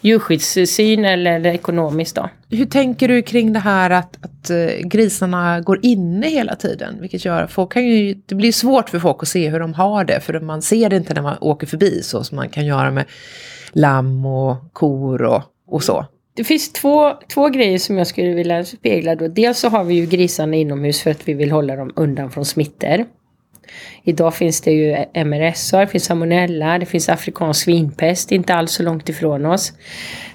djurskyddssyn 0.00 1.04
eller, 1.04 1.32
eller 1.32 1.50
ekonomiskt 1.50 2.16
då. 2.16 2.28
Hur 2.50 2.66
tänker 2.66 3.08
du 3.08 3.22
kring 3.22 3.52
det 3.52 3.58
här 3.58 3.90
att, 3.90 4.24
att 4.24 4.50
eh, 4.50 4.86
grisarna 4.88 5.60
går 5.60 5.78
inne 5.82 6.28
hela 6.28 6.56
tiden? 6.56 7.00
Vilket 7.00 7.24
gör 7.24 7.46
folk 7.46 7.72
kan 7.72 7.84
ju, 7.84 8.14
det 8.26 8.34
blir 8.34 8.52
svårt 8.52 8.90
för 8.90 8.98
folk 8.98 9.22
att 9.22 9.28
se 9.28 9.48
hur 9.48 9.60
de 9.60 9.74
har 9.74 10.04
det. 10.04 10.20
För 10.20 10.40
man 10.40 10.62
ser 10.62 10.90
det 10.90 10.96
inte 10.96 11.14
när 11.14 11.22
man 11.22 11.36
åker 11.40 11.66
förbi 11.66 12.02
så 12.02 12.24
som 12.24 12.36
man 12.36 12.48
kan 12.48 12.66
göra 12.66 12.90
med 12.90 13.04
lamm 13.72 14.26
och 14.26 14.72
kor 14.72 15.22
och, 15.22 15.42
och 15.66 15.82
så. 15.82 16.06
Det 16.34 16.44
finns 16.44 16.72
två, 16.72 17.12
två 17.34 17.48
grejer 17.48 17.78
som 17.78 17.98
jag 17.98 18.06
skulle 18.06 18.34
vilja 18.34 18.64
spegla 18.64 19.14
då. 19.14 19.28
Dels 19.28 19.58
så 19.58 19.68
har 19.68 19.84
vi 19.84 19.94
ju 19.94 20.06
grisarna 20.06 20.56
inomhus 20.56 21.02
för 21.02 21.10
att 21.10 21.28
vi 21.28 21.34
vill 21.34 21.50
hålla 21.50 21.76
dem 21.76 21.92
undan 21.96 22.30
från 22.30 22.44
smittor. 22.44 23.04
Idag 24.04 24.34
finns 24.34 24.60
det 24.60 24.70
ju 24.70 24.96
MRSA, 25.24 25.80
det 25.80 25.86
finns 25.86 26.04
salmonella, 26.04 26.78
det 26.78 26.86
finns 26.86 27.08
afrikansk 27.08 27.64
svinpest, 27.64 28.32
inte 28.32 28.54
alls 28.54 28.72
så 28.72 28.82
långt 28.82 29.08
ifrån 29.08 29.46
oss. 29.46 29.72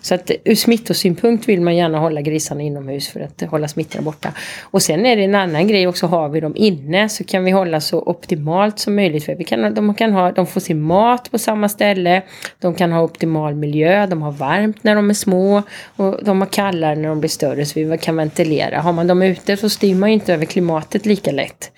Så 0.02 0.16
att 0.16 0.32
ur 0.44 0.56
smittosynpunkt 0.56 1.50
vill 1.50 1.62
man 1.62 1.76
gärna 1.76 2.00
hålla 2.00 2.22
grisarna 2.22 2.62
inomhus 2.62 3.08
för 3.08 3.20
att 3.20 3.42
hålla 3.42 3.68
smittorna 3.68 4.02
borta. 4.02 4.34
Och 4.62 4.82
sen 4.82 5.06
är 5.06 5.16
det 5.16 5.24
en 5.24 5.36
annan 5.36 5.68
grej 5.68 5.88
också, 5.88 6.08
har 6.08 6.30
vi 6.30 6.40
dem 6.40 6.54
inne 6.56 7.10
så 7.10 7.24
kan 7.24 7.44
vi 7.44 7.52
hålla 7.52 7.82
så 7.82 8.00
optimalt 8.00 8.80
som 8.80 8.96
möjligt. 8.96 9.26
För 9.26 9.36
vi 9.36 9.44
kan, 9.44 9.74
de, 9.74 9.94
kan 9.94 10.14
ha, 10.14 10.32
de 10.32 10.48
får 10.48 10.62
sin 10.62 10.82
mat 10.82 11.32
på 11.32 11.38
samma 11.38 11.70
ställe, 11.70 12.22
de 12.60 12.76
kan 12.76 12.92
ha 12.92 13.02
optimal 13.02 13.56
miljö, 13.56 14.06
de 14.06 14.22
har 14.22 14.32
varmt 14.32 14.84
när 14.84 14.96
de 14.96 15.10
är 15.10 15.14
små 15.14 15.64
och 15.96 16.24
de 16.24 16.42
har 16.42 16.48
kallare 16.48 16.96
när 16.96 17.10
de 17.10 17.20
blir 17.20 17.30
större 17.30 17.66
så 17.66 17.80
vi 17.80 17.98
kan 17.98 18.16
ventilera. 18.16 18.82
Har 18.82 18.94
man 18.94 19.08
dem 19.08 19.22
ute 19.22 19.58
så 19.58 19.70
styr 19.70 19.96
man 19.96 20.10
ju 20.10 20.14
inte 20.14 20.34
över 20.34 20.46
klimatet 20.46 21.06
lika 21.06 21.32
lätt. 21.32 21.72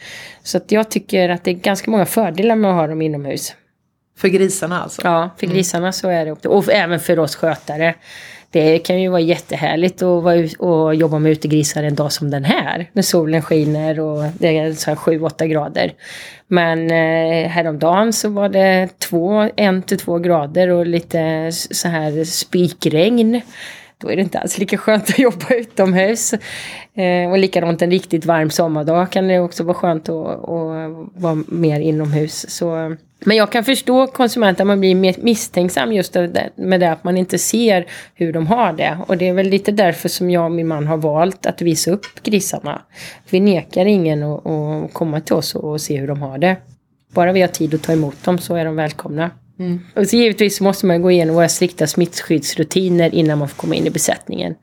Så 0.49 0.57
att 0.57 0.71
jag 0.71 0.91
tycker 0.91 1.29
att 1.29 1.43
det 1.43 1.51
är 1.51 1.55
ganska 1.55 1.91
många 1.91 2.05
fördelar 2.05 2.55
med 2.55 2.71
att 2.71 2.77
ha 2.77 2.87
dem 2.87 3.01
inomhus. 3.01 3.55
För 4.17 4.27
grisarna 4.27 4.83
alltså? 4.83 5.01
Ja, 5.03 5.29
för 5.37 5.45
mm. 5.45 5.55
grisarna 5.55 5.83
mm. 5.83 5.93
så 5.93 6.09
är 6.09 6.25
det. 6.25 6.47
Och 6.47 6.71
även 6.71 6.99
för 6.99 7.19
oss 7.19 7.35
skötare. 7.35 7.95
Det 8.51 8.79
kan 8.79 9.01
ju 9.01 9.09
vara 9.09 9.21
jättehärligt 9.21 10.01
att 10.01 10.23
vara 10.23 10.47
och 10.59 10.95
jobba 10.95 11.19
med 11.19 11.31
utegrisar 11.31 11.83
en 11.83 11.95
dag 11.95 12.11
som 12.11 12.31
den 12.31 12.43
här. 12.43 12.89
När 12.93 13.01
solen 13.01 13.41
skiner 13.41 13.99
och 13.99 14.23
det 14.39 14.57
är 14.57 14.73
så 14.73 14.91
7-8 14.91 15.45
grader. 15.45 15.93
Men 16.47 16.91
eh, 16.91 17.49
häromdagen 17.49 18.13
så 18.13 18.29
var 18.29 18.49
det 18.49 18.89
två, 18.99 19.49
en 19.55 19.81
till 19.83 19.99
två 19.99 20.17
grader 20.17 20.67
och 20.67 20.85
lite 20.85 21.51
så 21.51 21.87
här 21.87 22.23
spikregn 22.23 23.41
då 24.01 24.11
är 24.11 24.15
det 24.15 24.21
inte 24.21 24.39
alls 24.39 24.57
lika 24.57 24.77
skönt 24.77 25.09
att 25.09 25.19
jobba 25.19 25.45
utomhus. 25.49 26.33
Eh, 26.93 27.29
och 27.31 27.37
likadant 27.37 27.81
en 27.81 27.91
riktigt 27.91 28.25
varm 28.25 28.49
sommardag 28.49 29.11
kan 29.11 29.27
det 29.27 29.39
också 29.39 29.63
vara 29.63 29.73
skönt 29.73 30.09
att, 30.09 30.27
att 30.27 31.09
vara 31.15 31.43
mer 31.47 31.79
inomhus. 31.79 32.49
Så, 32.49 32.95
men 33.19 33.37
jag 33.37 33.51
kan 33.51 33.63
förstå 33.63 34.07
konsumenten, 34.07 34.67
man 34.67 34.79
blir 34.79 34.95
mer 34.95 35.15
misstänksam 35.17 35.93
just 35.93 36.15
med 36.55 36.79
det 36.79 36.91
att 36.91 37.03
man 37.03 37.17
inte 37.17 37.37
ser 37.37 37.85
hur 38.13 38.33
de 38.33 38.47
har 38.47 38.73
det. 38.73 38.97
Och 39.07 39.17
det 39.17 39.27
är 39.27 39.33
väl 39.33 39.49
lite 39.49 39.71
därför 39.71 40.09
som 40.09 40.29
jag 40.29 40.45
och 40.45 40.51
min 40.51 40.67
man 40.67 40.87
har 40.87 40.97
valt 40.97 41.45
att 41.45 41.61
visa 41.61 41.91
upp 41.91 42.23
grisarna. 42.23 42.81
Vi 43.29 43.39
nekar 43.39 43.85
ingen 43.85 44.23
att, 44.23 44.45
att 44.45 44.93
komma 44.93 45.19
till 45.19 45.35
oss 45.35 45.55
och 45.55 45.81
se 45.81 45.97
hur 45.97 46.07
de 46.07 46.21
har 46.21 46.37
det. 46.37 46.55
Bara 47.13 47.31
vi 47.31 47.41
har 47.41 47.47
tid 47.47 47.73
att 47.73 47.83
ta 47.83 47.93
emot 47.93 48.23
dem 48.23 48.37
så 48.37 48.55
är 48.55 48.65
de 48.65 48.75
välkomna. 48.75 49.31
Mm. 49.59 49.79
Och 49.95 50.07
så 50.07 50.15
givetvis 50.15 50.61
måste 50.61 50.85
man 50.85 51.01
gå 51.01 51.11
igenom 51.11 51.35
våra 51.35 51.49
strikta 51.49 51.87
smittskyddsrutiner 51.87 53.15
innan 53.15 53.37
man 53.37 53.49
får 53.49 53.55
komma 53.55 53.75
in 53.75 53.87
i 53.87 53.89
besättningen. 53.89 54.55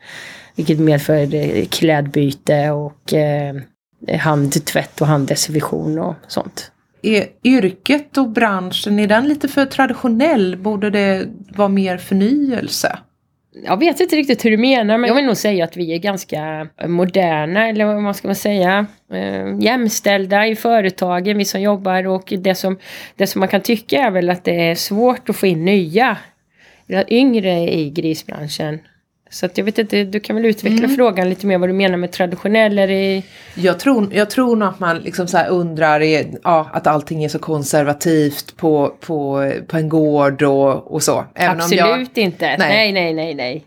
Vilket 0.54 0.78
medför 0.78 1.34
eh, 1.34 1.64
klädbyte 1.66 2.70
och 2.70 3.14
eh, 3.14 3.56
handtvätt 4.18 5.00
och 5.00 5.06
handdesinfektion 5.06 5.98
och 5.98 6.14
sånt. 6.26 6.70
Är 7.02 7.26
yrket 7.44 8.16
och 8.16 8.28
branschen, 8.28 8.98
är 8.98 9.06
den 9.06 9.28
lite 9.28 9.48
för 9.48 9.66
traditionell? 9.66 10.56
Borde 10.56 10.90
det 10.90 11.28
vara 11.56 11.68
mer 11.68 11.98
förnyelse? 11.98 12.98
Jag 13.64 13.78
vet 13.78 14.00
inte 14.00 14.16
riktigt 14.16 14.44
hur 14.44 14.50
du 14.50 14.56
menar 14.56 14.98
men 14.98 15.08
jag 15.08 15.14
vill 15.14 15.24
nog 15.24 15.36
säga 15.36 15.64
att 15.64 15.76
vi 15.76 15.92
är 15.94 15.98
ganska 15.98 16.68
moderna 16.86 17.68
eller 17.68 17.84
vad 18.02 18.16
ska 18.16 18.28
man 18.28 18.34
säga 18.34 18.86
eh, 19.12 19.58
jämställda 19.60 20.46
i 20.46 20.56
företagen, 20.56 21.38
vi 21.38 21.44
som 21.44 21.60
jobbar 21.60 22.06
och 22.06 22.32
det 22.38 22.54
som, 22.54 22.78
det 23.16 23.26
som 23.26 23.40
man 23.40 23.48
kan 23.48 23.60
tycka 23.60 23.98
är 23.98 24.10
väl 24.10 24.30
att 24.30 24.44
det 24.44 24.70
är 24.70 24.74
svårt 24.74 25.28
att 25.28 25.36
få 25.36 25.46
in 25.46 25.64
nya, 25.64 26.16
yngre 27.08 27.52
i 27.52 27.90
grisbranschen. 27.90 28.78
Så 29.36 29.48
jag 29.54 29.64
vet 29.64 29.78
inte, 29.78 30.04
du 30.04 30.20
kan 30.20 30.36
väl 30.36 30.44
utveckla 30.44 30.84
Mm. 30.84 30.96
frågan 30.96 31.28
lite 31.28 31.46
mer 31.46 31.58
vad 31.58 31.68
du 31.68 31.72
menar 31.72 31.96
med 31.96 32.12
traditionell. 32.12 32.78
Är 32.78 32.88
det... 32.88 33.22
Jag 33.54 33.78
tror, 33.80 34.14
jag 34.14 34.30
tror 34.30 34.56
nog 34.56 34.68
att 34.68 34.80
man 34.80 34.98
liksom 34.98 35.28
så 35.28 35.38
undrar 35.44 36.00
är, 36.00 36.26
ja, 36.44 36.70
att 36.72 36.86
allting 36.86 37.24
är 37.24 37.28
så 37.28 37.38
konservativt 37.38 38.56
på, 38.56 38.92
på, 39.00 39.50
på 39.66 39.76
en 39.76 39.88
gård 39.88 40.42
och, 40.42 40.92
och 40.92 41.02
så. 41.02 41.24
Även 41.34 41.56
Absolut 41.60 42.10
jag, 42.14 42.24
inte. 42.24 42.56
Nej. 42.58 42.58
Nej, 42.58 42.92
nej, 42.92 43.14
nej, 43.14 43.34
nej. 43.34 43.64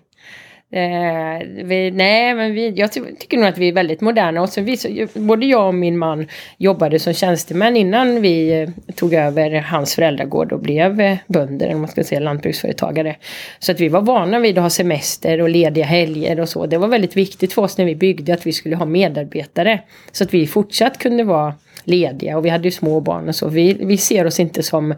Eh, 0.71 1.47
vi, 1.63 1.91
nej, 1.91 2.35
men 2.35 2.53
vi, 2.53 2.69
jag 2.69 2.91
ty 2.91 3.01
tycker 3.19 3.37
nog 3.37 3.47
att 3.47 3.57
vi 3.57 3.67
är 3.67 3.73
väldigt 3.73 4.01
moderna. 4.01 4.41
Och 4.41 4.49
så 4.49 4.61
vi, 4.61 4.77
så, 4.77 4.89
både 5.13 5.45
jag 5.45 5.67
och 5.67 5.73
min 5.73 5.97
man 5.97 6.27
jobbade 6.57 6.99
som 6.99 7.13
tjänstemän 7.13 7.77
innan 7.77 8.21
vi 8.21 8.61
eh, 8.61 8.69
tog 8.95 9.13
över 9.13 9.51
hans 9.51 9.95
föräldragård 9.95 10.51
och 10.51 10.59
blev 10.59 11.01
eh, 11.01 11.17
bönder, 11.27 11.67
eller 11.67 11.79
man 11.79 11.87
ska 11.87 12.03
säga 12.03 12.19
lantbruksföretagare. 12.19 13.15
Så 13.59 13.71
att 13.71 13.79
vi 13.79 13.89
var 13.89 14.01
vana 14.01 14.39
vid 14.39 14.57
att 14.57 14.63
ha 14.63 14.69
semester 14.69 15.41
och 15.41 15.49
lediga 15.49 15.85
helger 15.85 16.39
och 16.39 16.49
så. 16.49 16.65
Det 16.65 16.77
var 16.77 16.87
väldigt 16.87 17.17
viktigt 17.17 17.53
för 17.53 17.61
oss 17.61 17.77
när 17.77 17.85
vi 17.85 17.95
byggde 17.95 18.33
att 18.33 18.47
vi 18.47 18.53
skulle 18.53 18.75
ha 18.75 18.85
medarbetare. 18.85 19.79
Så 20.11 20.23
att 20.23 20.33
vi 20.33 20.47
fortsatt 20.47 20.97
kunde 20.97 21.23
vara 21.23 21.53
lediga 21.83 22.37
och 22.37 22.45
vi 22.45 22.49
hade 22.49 22.63
ju 22.63 22.71
små 22.71 22.99
barn 22.99 23.29
och 23.29 23.35
så. 23.35 23.47
Vi, 23.47 23.73
vi 23.73 23.97
ser 23.97 24.25
oss 24.25 24.39
inte 24.39 24.63
som 24.63 24.93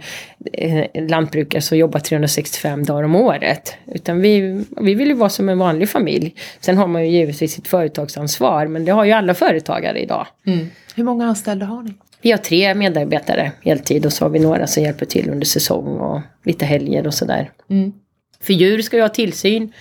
eh, 0.54 0.86
lantbrukare 1.08 1.62
som 1.62 1.78
jobbar 1.78 2.00
365 2.00 2.84
dagar 2.84 3.04
om 3.04 3.16
året. 3.16 3.76
Utan 3.88 4.22
vi, 4.22 4.64
vi 4.82 4.94
vill 4.94 5.08
ju 5.08 5.14
vara 5.14 5.30
som 5.30 5.50
en 5.50 5.58
vanlig 5.58 5.90
familj. 5.90 6.36
Sen 6.60 6.78
har 6.78 6.88
man 6.88 7.06
ju 7.06 7.12
givetvis 7.12 7.54
sitt 7.54 7.68
företagsansvar 7.68 8.68
men 8.68 8.86
det 8.86 8.92
har 8.92 9.06
ju 9.06 9.12
alla 9.12 9.34
företagare 9.34 10.00
idag. 10.00 10.28
mm. 10.48 10.70
Hur 10.96 11.04
många 11.04 11.26
anställda 11.26 11.66
har 11.66 11.84
ni? 11.84 11.94
Vi 12.22 12.32
har 12.32 12.38
tre 12.38 12.74
medarbetare 12.74 13.52
heltid 13.62 14.06
och 14.06 14.14
så 14.14 14.26
har 14.26 14.30
vi 14.30 14.40
några 14.40 14.68
som 14.68 14.84
hjälper 14.84 15.06
till 15.06 15.30
under 15.30 15.46
säsong 15.46 15.98
och 15.98 16.22
lite 16.46 16.66
helger 16.66 17.08
och 17.08 17.14
sådär. 17.14 17.52
Mm. 17.70 17.94
För 18.42 18.54
djur 18.54 18.82
ska 18.82 18.96
ju 18.96 19.02
ha 19.02 19.10
tillsyn 19.10 19.74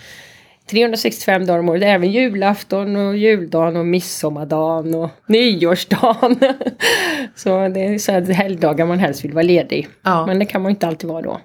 365 0.70 1.46
dagar 1.46 1.58
om 1.58 1.68
året, 1.68 1.82
även 1.82 2.10
julafton 2.10 2.96
och 2.96 3.16
juldagen 3.16 3.76
och 3.76 3.86
midsommardagen 3.86 4.94
och 4.94 5.10
nyårsdagen. 5.26 6.36
så 7.34 7.68
det 7.68 7.84
är 7.84 7.98
så 7.98 8.12
här 8.12 8.32
helgdagar 8.32 8.86
man 8.86 8.98
helst 8.98 9.24
vill 9.24 9.32
vara 9.32 9.42
ledig. 9.42 9.88
Ja. 10.02 10.26
Men 10.26 10.38
det 10.38 10.44
kan 10.44 10.62
man 10.62 10.70
inte 10.70 10.86
alltid 10.86 11.10
vara 11.10 11.22
då. 11.22 11.40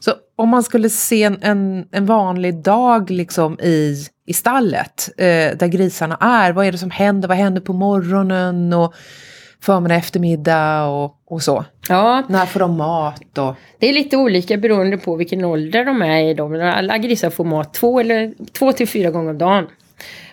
Så 0.00 0.12
om 0.36 0.48
man 0.48 0.62
skulle 0.62 0.90
se 0.90 1.22
en, 1.22 1.38
en, 1.42 1.86
en 1.92 2.06
vanlig 2.06 2.62
dag 2.62 3.10
liksom 3.10 3.60
i, 3.60 4.06
i 4.26 4.32
stallet 4.32 5.10
eh, 5.18 5.56
där 5.58 5.66
grisarna 5.66 6.16
är, 6.20 6.52
vad 6.52 6.66
är 6.66 6.72
det 6.72 6.78
som 6.78 6.90
händer? 6.90 7.28
Vad 7.28 7.36
händer 7.36 7.60
på 7.60 7.72
morgonen 7.72 8.72
och 8.72 8.94
förmiddag, 9.64 9.94
eftermiddag 9.94 10.84
och, 10.84 11.16
och 11.26 11.42
så? 11.42 11.64
Ja, 11.88 12.22
När 12.28 12.46
får 12.46 12.60
de 12.60 12.76
mat? 12.76 13.38
Och, 13.38 13.54
det 13.78 13.88
är 13.88 13.92
lite 13.92 14.16
olika 14.16 14.56
beroende 14.56 14.98
på 14.98 15.16
vilken 15.16 15.44
ålder 15.44 15.84
de 15.84 16.02
är 16.02 16.20
i. 16.20 16.60
Alla 16.60 16.98
grisar 16.98 17.30
får 17.30 17.44
mat 17.44 17.74
två, 17.74 18.00
eller, 18.00 18.34
två 18.52 18.72
till 18.72 18.88
fyra 18.88 19.10
gånger 19.10 19.30
om 19.30 19.38
dagen. 19.38 19.66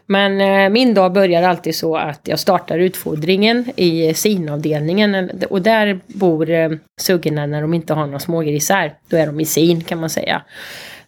Men 0.05 0.41
eh, 0.41 0.69
min 0.69 0.93
dag 0.93 1.13
börjar 1.13 1.43
alltid 1.43 1.75
så 1.75 1.95
att 1.95 2.19
jag 2.23 2.39
startar 2.39 2.79
utfodringen 2.79 3.65
i 3.75 4.13
sinavdelningen. 4.13 5.31
Och 5.49 5.61
där 5.61 5.99
bor 6.07 6.49
eh, 6.49 6.71
suggorna 7.01 7.45
när 7.45 7.61
de 7.61 7.73
inte 7.73 7.93
har 7.93 8.05
några 8.05 8.19
smågrisar. 8.19 8.93
Då 9.09 9.17
är 9.17 9.25
de 9.25 9.39
i 9.39 9.45
sin 9.45 9.81
kan 9.81 9.99
man 9.99 10.09
säga. 10.09 10.41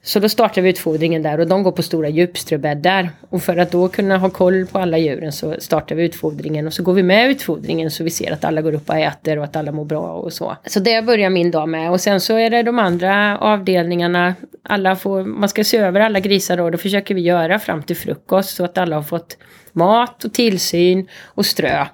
Så 0.06 0.20
då 0.20 0.30
startar 0.30 0.62
vi 0.62 0.70
utfodringen 0.70 1.24
där 1.24 1.40
och 1.40 1.48
de 1.48 1.64
går 1.64 1.72
på 1.72 1.84
stora 1.84 2.10
djupströbäddar. 2.10 3.10
Och 3.30 3.44
för 3.44 3.58
att 3.58 3.72
då 3.72 3.88
kunna 3.88 4.18
ha 4.18 4.30
koll 4.30 4.66
på 4.66 4.80
alla 4.80 4.98
djuren 4.98 5.32
så 5.32 5.56
startar 5.60 5.96
vi 5.96 6.04
utfodringen 6.04 6.68
och 6.68 6.74
så 6.74 6.84
går 6.84 6.94
vi 6.94 7.04
med 7.04 7.30
utfodringen 7.30 7.92
så 7.92 8.04
vi 8.04 8.10
ser 8.10 8.32
att 8.32 8.44
alla 8.44 8.62
går 8.62 8.74
upp 8.74 8.90
och 8.90 8.96
äter 8.96 9.38
och 9.38 9.44
att 9.44 9.56
alla 9.56 9.72
mår 9.72 9.86
bra 9.86 10.14
och 10.14 10.34
så. 10.34 10.58
Så 10.66 10.80
det 10.80 11.06
börjar 11.06 11.30
min 11.30 11.52
dag 11.52 11.70
med 11.70 11.92
och 11.92 12.02
sen 12.02 12.22
så 12.22 12.38
är 12.38 12.50
det 12.50 12.64
de 12.64 12.80
andra 12.80 13.38
avdelningarna. 13.38 14.36
Alla 14.64 14.96
får, 14.96 15.24
man 15.24 15.50
ska 15.50 15.64
se 15.64 15.78
över 15.78 16.00
alla 16.00 16.20
grisar 16.20 16.58
då, 16.58 16.70
det 16.70 16.78
försöker 16.78 17.16
vi 17.16 17.22
göra 17.22 17.60
fram 17.60 17.84
till 17.84 17.98
frukost 17.98 18.56
så 18.56 18.64
att 18.64 18.78
alla 18.78 18.96
har 18.96 19.04
fått 19.04 19.38
mat 19.72 20.24
och 20.24 20.34
tillsyn 20.34 21.08
och 21.24 21.46
strö. 21.46 21.86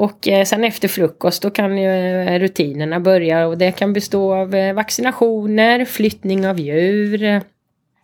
Och 0.00 0.28
eh, 0.28 0.44
sen 0.44 0.64
efter 0.64 0.88
frukost 0.88 1.42
då 1.42 1.50
kan 1.50 1.78
ju 1.78 2.22
eh, 2.22 2.38
rutinerna 2.38 3.00
börja 3.00 3.46
och 3.46 3.58
det 3.58 3.72
kan 3.72 3.92
bestå 3.92 4.34
av 4.34 4.54
eh, 4.54 4.74
vaccinationer, 4.74 5.84
flyttning 5.84 6.46
av 6.46 6.60
djur. 6.60 7.22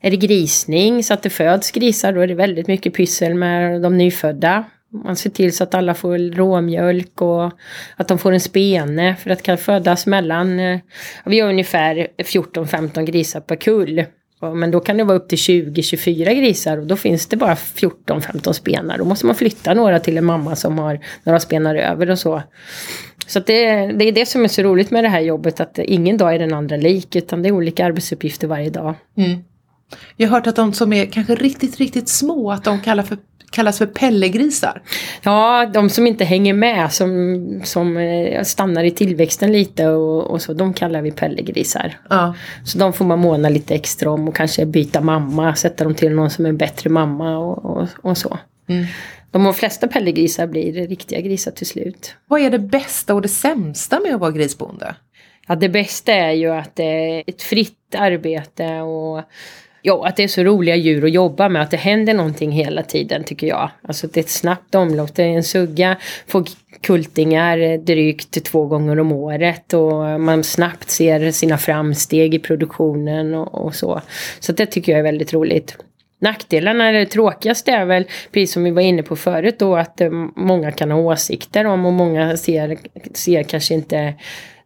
Är 0.00 0.10
det 0.10 0.16
grisning 0.16 1.04
så 1.04 1.14
att 1.14 1.22
det 1.22 1.30
föds 1.30 1.70
grisar 1.70 2.12
då 2.12 2.20
är 2.20 2.26
det 2.26 2.34
väldigt 2.34 2.66
mycket 2.66 2.94
pyssel 2.94 3.34
med 3.34 3.82
de 3.82 3.98
nyfödda. 3.98 4.64
Man 5.04 5.16
ser 5.16 5.30
till 5.30 5.56
så 5.56 5.64
att 5.64 5.74
alla 5.74 5.94
får 5.94 6.34
råmjölk 6.34 7.22
och 7.22 7.50
att 7.96 8.08
de 8.08 8.18
får 8.18 8.32
en 8.32 8.40
spene 8.40 9.16
för 9.16 9.30
att 9.30 9.38
det 9.38 9.44
kan 9.44 9.58
födas 9.58 10.06
mellan, 10.06 10.56
vi 11.24 11.40
har 11.40 11.48
ungefär 11.48 12.08
14-15 12.18 13.04
grisar 13.04 13.40
per 13.40 13.56
kull. 13.56 14.04
Men 14.54 14.70
då 14.70 14.80
kan 14.80 14.96
det 14.96 15.04
vara 15.04 15.16
upp 15.16 15.28
till 15.28 15.38
20-24 15.38 16.34
grisar 16.34 16.78
och 16.78 16.86
då 16.86 16.96
finns 16.96 17.26
det 17.26 17.36
bara 17.36 17.54
14-15 17.54 18.52
spenar. 18.52 18.98
Då 18.98 19.04
måste 19.04 19.26
man 19.26 19.34
flytta 19.34 19.74
några 19.74 20.00
till 20.00 20.18
en 20.18 20.24
mamma 20.24 20.56
som 20.56 20.78
har 20.78 21.00
några 21.24 21.40
spenar 21.40 21.74
över 21.74 22.10
och 22.10 22.18
så. 22.18 22.42
Så 23.26 23.38
att 23.38 23.46
det, 23.46 23.86
det 23.86 24.04
är 24.04 24.12
det 24.12 24.26
som 24.26 24.44
är 24.44 24.48
så 24.48 24.62
roligt 24.62 24.90
med 24.90 25.04
det 25.04 25.08
här 25.08 25.20
jobbet 25.20 25.60
att 25.60 25.78
ingen 25.78 26.16
dag 26.16 26.34
är 26.34 26.38
den 26.38 26.54
andra 26.54 26.76
lik 26.76 27.16
utan 27.16 27.42
det 27.42 27.48
är 27.48 27.52
olika 27.52 27.86
arbetsuppgifter 27.86 28.46
varje 28.46 28.70
dag. 28.70 28.94
mm. 29.16 29.38
Jag 30.16 30.28
har 30.28 30.36
hört 30.36 30.46
att 30.46 30.56
de 30.56 30.72
som 30.72 30.92
är 30.92 31.06
kanske 31.06 31.34
riktigt, 31.34 31.76
riktigt 31.76 32.08
små, 32.08 32.52
att 32.52 32.64
de 32.64 32.80
kallar 32.80 33.02
för, 33.02 33.18
kallas 33.56 33.78
för 33.78 33.86
pellegrisar. 33.86 34.82
Ja, 35.22 35.66
de 35.74 35.90
som 35.90 36.06
inte 36.06 36.24
hänger 36.24 36.54
med, 36.54 36.92
som, 36.92 37.60
som 37.64 37.96
eh, 37.96 38.42
stannar 38.42 38.84
i 38.84 38.90
tillväxten 38.90 39.52
lite 39.52 39.88
och, 39.88 40.30
och 40.30 40.42
så, 40.42 40.52
de 40.52 40.74
kallar 40.74 41.02
vi 41.02 41.10
pellegrisar. 41.10 41.98
Ja. 42.10 42.34
Så 42.64 42.78
de 42.78 42.92
får 42.92 43.04
man 43.04 43.18
måna 43.18 43.48
lite 43.48 43.74
extra 43.74 44.10
om 44.10 44.28
och 44.28 44.36
kanske 44.36 44.66
byta 44.66 45.00
mamma, 45.00 45.54
sätta 45.54 45.84
dem 45.84 45.94
till 45.94 46.12
någon 46.12 46.30
som 46.30 46.44
är 46.44 46.48
en 46.48 46.56
bättre 46.56 46.90
mamma 46.90 47.38
och, 47.38 47.64
och, 47.64 47.88
och 48.02 48.18
så. 48.18 48.38
Mm. 48.68 48.86
De 49.30 49.54
flesta 49.54 49.88
pellegrisar 49.88 50.46
blir 50.46 50.88
riktiga 50.88 51.20
grisar 51.20 51.50
till 51.50 51.66
slut. 51.66 52.14
Vad 52.28 52.40
är 52.40 52.50
det 52.50 52.58
bästa 52.58 53.14
och 53.14 53.22
det 53.22 53.28
sämsta 53.28 54.00
med 54.00 54.14
att 54.14 54.20
vara 54.20 54.30
grisbonde? 54.30 54.94
Ja, 55.48 55.54
det 55.54 55.68
bästa 55.68 56.12
är 56.12 56.32
ju 56.32 56.50
att 56.50 56.76
det 56.76 56.84
är 56.84 57.24
ett 57.26 57.42
fritt 57.42 57.94
arbete 57.98 58.80
och 58.80 59.22
ja, 59.86 60.06
att 60.06 60.16
det 60.16 60.22
är 60.22 60.28
så 60.28 60.42
roliga 60.42 60.76
djur 60.76 61.04
att 61.04 61.12
jobba 61.12 61.48
med. 61.48 61.62
Att 61.62 61.70
det 61.70 61.76
händer 61.76 62.14
någonting 62.14 62.52
hela 62.52 62.82
tiden 62.82 63.24
tycker 63.24 63.46
jag. 63.46 63.70
Alltså 63.82 64.06
att 64.06 64.12
det 64.12 64.20
är 64.20 64.24
ett 64.24 64.30
snabbt 64.30 64.74
omlopp. 64.74 65.14
Det 65.14 65.22
är 65.22 65.28
en 65.28 65.42
sugga 65.42 65.96
får 66.26 66.44
kultingar 66.80 67.78
drygt 67.78 68.44
två 68.44 68.66
gånger 68.66 69.00
om 69.00 69.12
året 69.12 69.74
och 69.74 70.20
man 70.20 70.44
snabbt 70.44 70.90
ser 70.90 71.30
sina 71.30 71.58
framsteg 71.58 72.34
i 72.34 72.38
produktionen 72.38 73.34
och, 73.34 73.66
och 73.66 73.74
så. 73.74 74.00
Så 74.40 74.52
det 74.52 74.66
tycker 74.66 74.92
jag 74.92 74.98
är 74.98 75.02
väldigt 75.02 75.32
roligt. 75.32 75.76
Nackdelarna, 76.18 76.88
eller 76.88 76.98
det 76.98 77.06
tråkigaste 77.06 77.72
är 77.72 77.84
väl, 77.84 78.04
precis 78.32 78.52
som 78.52 78.64
vi 78.64 78.70
var 78.70 78.82
inne 78.82 79.02
på 79.02 79.16
förut 79.16 79.58
då, 79.58 79.76
att 79.76 80.00
eh, 80.00 80.10
många 80.36 80.72
kan 80.72 80.90
ha 80.90 80.98
åsikter 80.98 81.64
om 81.64 81.86
och 81.86 81.92
många 81.92 82.36
ser, 82.36 82.78
ser 83.14 83.42
kanske 83.42 83.74
inte 83.74 84.14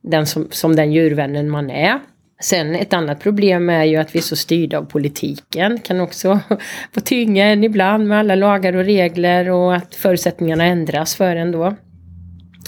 den 0.01 0.27
som, 0.27 0.49
som 0.51 0.77
den 0.77 0.93
djurvännen 0.93 1.51
man 1.51 1.71
är. 1.71 2.01
Sen 2.41 2.75
ett 2.75 2.93
annat 2.93 3.21
problem 3.21 3.71
är 3.71 3.85
ju 3.85 3.97
att 3.97 4.15
vi 4.15 4.19
är 4.19 4.23
så 4.23 4.37
styrda 4.37 4.79
av 4.79 4.85
politiken. 4.85 5.79
Kan 5.79 6.01
också 6.01 6.41
få 6.95 7.01
tynga 7.01 7.47
en 7.47 7.65
ibland 7.65 8.07
med 8.07 8.19
alla 8.19 8.35
lagar 8.35 8.77
och 8.77 8.85
regler 8.85 9.51
och 9.51 9.75
att 9.75 9.95
förutsättningarna 9.95 10.65
ändras 10.65 11.15
för 11.15 11.37
en 11.37 11.53
då. 11.53 11.77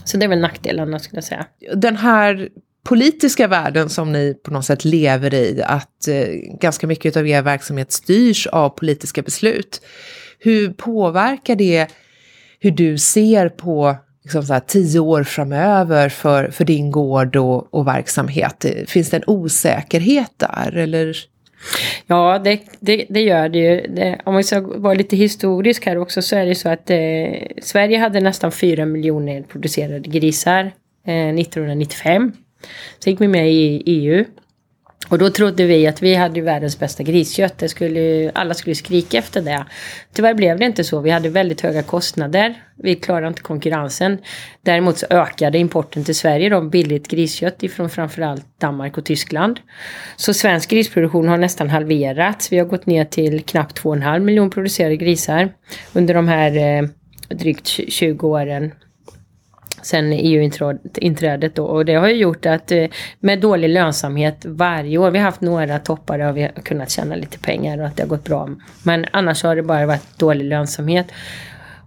Så 0.04 0.16
det 0.16 0.24
är 0.24 0.28
väl 0.28 0.40
nackdelarna 0.40 0.98
skulle 0.98 1.16
jag 1.16 1.24
säga. 1.24 1.46
Den 1.74 1.96
här 1.96 2.48
politiska 2.84 3.48
världen 3.48 3.88
som 3.88 4.12
ni 4.12 4.34
på 4.44 4.50
något 4.50 4.64
sätt 4.64 4.84
lever 4.84 5.34
i, 5.34 5.62
att 5.64 6.08
eh, 6.08 6.26
ganska 6.60 6.86
mycket 6.86 7.16
av 7.16 7.28
er 7.28 7.42
verksamhet 7.42 7.92
styrs 7.92 8.46
av 8.46 8.68
politiska 8.68 9.22
beslut. 9.22 9.82
Hur 10.38 10.72
påverkar 10.72 11.56
det 11.56 11.90
hur 12.60 12.70
du 12.70 12.98
ser 12.98 13.48
på 13.48 13.96
liksom 14.22 14.42
så 14.42 14.52
här, 14.52 14.60
tio 14.60 15.00
år 15.00 15.22
framöver 15.22 16.08
för, 16.08 16.50
för 16.50 16.64
din 16.64 16.90
gård 16.90 17.36
och, 17.36 17.74
och 17.74 17.86
verksamhet? 17.86 18.64
Finns 18.86 19.10
det 19.10 19.16
en 19.16 19.24
osäkerhet 19.26 20.32
där 20.36 20.76
eller? 20.76 21.16
Ja, 22.06 22.40
det, 22.44 22.60
det, 22.80 23.06
det 23.08 23.20
gör 23.20 23.48
det 23.48 23.58
ju. 23.58 23.86
Det, 23.94 24.20
om 24.24 24.36
vi 24.36 24.42
ska 24.42 24.60
vara 24.60 24.94
lite 24.94 25.16
historisk 25.16 25.86
här 25.86 25.98
också 25.98 26.22
så 26.22 26.36
är 26.36 26.46
det 26.46 26.54
så 26.54 26.68
att 26.68 26.90
eh, 26.90 26.98
Sverige 27.62 27.98
hade 27.98 28.20
nästan 28.20 28.52
4 28.52 28.86
miljoner 28.86 29.42
producerade 29.42 30.08
grisar 30.08 30.72
eh, 31.06 31.28
1995. 31.28 32.32
Sen 32.98 33.10
gick 33.10 33.20
vi 33.20 33.28
med 33.28 33.52
i 33.52 33.82
EU. 33.86 34.24
Och 35.12 35.18
då 35.18 35.30
trodde 35.30 35.66
vi 35.66 35.86
att 35.86 36.02
vi 36.02 36.14
hade 36.14 36.40
världens 36.40 36.78
bästa 36.78 37.02
griskött. 37.02 37.58
Det 37.58 37.68
skulle, 37.68 38.30
alla 38.34 38.54
skulle 38.54 38.74
skrika 38.74 39.18
efter 39.18 39.42
det. 39.42 39.64
Tyvärr 40.12 40.34
blev 40.34 40.58
det 40.58 40.64
inte 40.64 40.84
så. 40.84 41.00
Vi 41.00 41.10
hade 41.10 41.28
väldigt 41.28 41.60
höga 41.60 41.82
kostnader. 41.82 42.62
Vi 42.82 42.94
klarade 42.94 43.28
inte 43.28 43.42
konkurrensen. 43.42 44.18
Däremot 44.62 44.98
så 44.98 45.06
ökade 45.10 45.58
importen 45.58 46.04
till 46.04 46.14
Sverige 46.14 46.48
då, 46.48 46.60
billigt 46.60 47.08
griskött 47.08 47.62
ifrån 47.62 47.90
framförallt 47.90 48.60
Danmark 48.60 48.98
och 48.98 49.04
Tyskland. 49.04 49.60
Så 50.16 50.34
svensk 50.34 50.70
grisproduktion 50.70 51.28
har 51.28 51.36
nästan 51.36 51.70
halverats. 51.70 52.52
Vi 52.52 52.58
har 52.58 52.66
gått 52.66 52.86
ner 52.86 53.04
till 53.04 53.42
knappt 53.42 53.82
2,5 53.82 54.18
miljoner 54.18 54.50
producerade 54.50 54.96
grisar 54.96 55.52
under 55.92 56.14
de 56.14 56.28
här 56.28 56.56
eh, 56.56 56.88
drygt 57.28 57.66
20 57.66 58.28
åren 58.28 58.72
sen 59.82 60.12
EU-inträdet 60.12 61.54
då. 61.54 61.64
Och 61.64 61.84
det 61.84 61.94
har 61.94 62.08
ju 62.08 62.14
gjort 62.14 62.46
att 62.46 62.72
eh, 62.72 62.86
med 63.20 63.40
dålig 63.40 63.68
lönsamhet 63.68 64.44
varje 64.44 64.98
år, 64.98 65.10
vi 65.10 65.18
har 65.18 65.24
haft 65.24 65.40
några 65.40 65.78
toppar 65.78 66.18
där 66.18 66.32
vi 66.32 66.42
har 66.42 66.48
kunnat 66.48 66.90
tjäna 66.90 67.14
lite 67.14 67.38
pengar 67.38 67.78
och 67.80 67.86
att 67.86 67.96
det 67.96 68.02
har 68.02 68.08
gått 68.08 68.24
bra. 68.24 68.48
Men 68.82 69.06
annars 69.10 69.42
har 69.42 69.56
det 69.56 69.62
bara 69.62 69.86
varit 69.86 70.18
dålig 70.18 70.44
lönsamhet. 70.44 71.06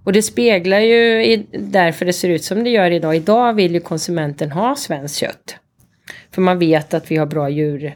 Och 0.04 0.14
det 0.14 0.22
speglar 0.22 0.80
ju 0.80 1.26
i, 1.26 1.46
därför 1.52 2.06
det 2.06 2.14
ser 2.14 2.30
ut 2.30 2.44
som 2.44 2.64
det 2.64 2.70
gör 2.70 2.92
idag. 2.92 3.16
Idag 3.16 3.54
vill 3.54 3.74
ju 3.74 3.80
konsumenten 3.80 4.52
ha 4.52 4.76
svenskt 4.76 5.18
kött. 5.18 5.56
För 6.32 6.42
man 6.42 6.60
vet 6.60 6.94
att 6.94 7.12
vi 7.12 7.18
har 7.18 7.26
bra 7.26 7.50
djur 7.50 7.96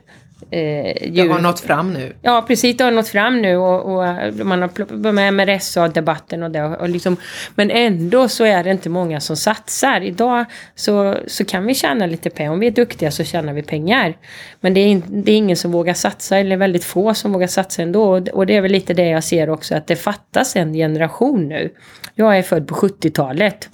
Eh, 0.51 1.11
det 1.11 1.27
har 1.31 1.39
nått 1.39 1.59
fram 1.59 1.93
nu. 1.93 2.13
Ja, 2.21 2.45
precis. 2.47 2.77
Det 2.77 2.83
har 2.83 2.91
nått 2.91 3.07
fram 3.07 3.41
nu 3.41 3.57
och, 3.57 3.93
och 3.93 4.33
man 4.45 4.61
har 4.61 4.69
plockat 4.69 4.97
med 4.97 5.33
MRSA-debatten 5.33 6.43
och 6.43 6.51
det. 6.51 6.63
Och 6.63 6.89
liksom, 6.89 7.17
men 7.55 7.71
ändå 7.71 8.27
så 8.27 8.43
är 8.43 8.63
det 8.63 8.71
inte 8.71 8.89
många 8.89 9.19
som 9.19 9.37
satsar. 9.37 10.01
Idag 10.01 10.45
så, 10.75 11.17
så 11.27 11.45
kan 11.45 11.65
vi 11.65 11.75
tjäna 11.75 12.05
lite 12.05 12.29
pengar. 12.29 12.51
Om 12.51 12.59
vi 12.59 12.67
är 12.67 12.71
duktiga 12.71 13.11
så 13.11 13.23
tjänar 13.23 13.53
vi 13.53 13.61
pengar. 13.61 14.17
Men 14.59 14.73
det 14.73 14.79
är, 14.79 14.87
in, 14.87 15.03
det 15.07 15.31
är 15.31 15.35
ingen 15.35 15.57
som 15.57 15.71
vågar 15.71 15.93
satsa, 15.93 16.37
eller 16.37 16.57
väldigt 16.57 16.83
få 16.83 17.13
som 17.13 17.33
vågar 17.33 17.47
satsa 17.47 17.81
ändå. 17.81 18.03
Och, 18.03 18.27
och 18.27 18.45
det 18.45 18.55
är 18.55 18.61
väl 18.61 18.71
lite 18.71 18.93
det 18.93 19.07
jag 19.07 19.23
ser 19.23 19.49
också, 19.49 19.75
att 19.75 19.87
det 19.87 19.95
fattas 19.95 20.55
en 20.55 20.73
generation 20.73 21.47
nu. 21.47 21.73
Jag 22.15 22.37
är 22.37 22.41
född 22.41 22.67
på 22.67 22.75
70-talet. 22.75 23.69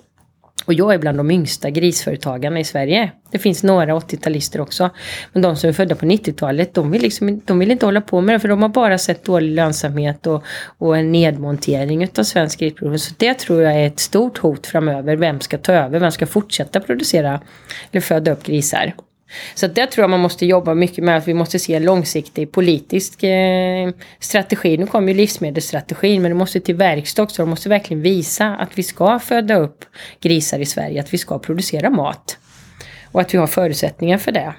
Och 0.65 0.74
jag 0.74 0.93
är 0.93 0.98
bland 0.98 1.17
de 1.17 1.31
yngsta 1.31 1.69
grisföretagarna 1.69 2.60
i 2.60 2.63
Sverige. 2.63 3.12
Det 3.31 3.39
finns 3.39 3.63
några 3.63 3.93
80-talister 3.93 4.60
också. 4.60 4.89
Men 5.34 5.41
de 5.41 5.55
som 5.55 5.69
är 5.69 5.74
födda 5.74 5.95
på 5.95 6.05
90-talet, 6.05 6.74
de 6.74 6.91
vill, 6.91 7.01
liksom, 7.01 7.41
de 7.45 7.60
vill 7.60 7.72
inte 7.72 7.86
hålla 7.86 8.01
på 8.01 8.22
med 8.22 8.36
det. 8.36 8.39
För 8.39 8.48
de 8.48 8.62
har 8.62 8.69
bara 8.69 8.98
sett 8.98 9.24
dålig 9.24 9.51
lönsamhet 9.51 10.27
och, 10.27 10.43
och 10.77 10.98
en 10.98 11.12
nedmontering 11.12 12.07
av 12.17 12.24
svensk 12.24 12.60
grisproduktion. 12.60 13.00
Så 13.00 13.13
det 13.17 13.34
tror 13.34 13.62
jag 13.62 13.74
är 13.74 13.88
ett 13.88 14.00
stort 14.00 14.38
hot 14.38 14.67
framöver. 14.67 15.15
Vem 15.15 15.41
ska 15.41 15.57
ta 15.57 15.74
över? 15.74 16.00
Vem 16.00 16.12
ska 16.12 16.25
fortsätta 16.25 16.79
producera 16.79 17.41
eller 17.91 18.01
föda 18.01 18.31
upp 18.31 18.43
grisar? 18.43 18.93
Så 19.55 19.67
det 19.67 19.88
tror 19.88 20.03
jag 20.03 20.10
man 20.10 20.20
måste 20.20 20.46
jobba 20.46 20.74
mycket 20.74 21.03
med, 21.03 21.17
att 21.17 21.27
vi 21.27 21.34
måste 21.34 21.60
se 21.60 21.75
en 21.75 21.84
långsiktig 21.84 22.51
politisk 22.51 23.24
eh, 23.24 23.91
strategi. 24.20 24.77
Nu 24.77 24.88
kommer 24.88 25.08
ju 25.08 25.13
livsmedelsstrategin, 25.13 26.22
men 26.22 26.32
det 26.32 26.38
måste 26.38 26.60
till 26.60 26.75
verkstad 26.75 27.24
också. 27.24 27.41
De 27.41 27.50
måste 27.50 27.70
verkligen 27.70 28.03
visa 28.03 28.55
att 28.55 28.77
vi 28.77 28.84
ska 28.84 29.20
föda 29.20 29.55
upp 29.55 29.86
grisar 30.22 30.60
i 30.60 30.65
Sverige, 30.65 31.00
att 31.00 31.13
vi 31.13 31.17
ska 31.17 31.39
producera 31.39 31.89
mat. 31.89 32.38
Och 33.12 33.22
att 33.22 33.34
vi 33.34 33.38
har 33.38 33.48
förutsättningar 33.48 34.17
för 34.17 34.32
det. 34.32 34.53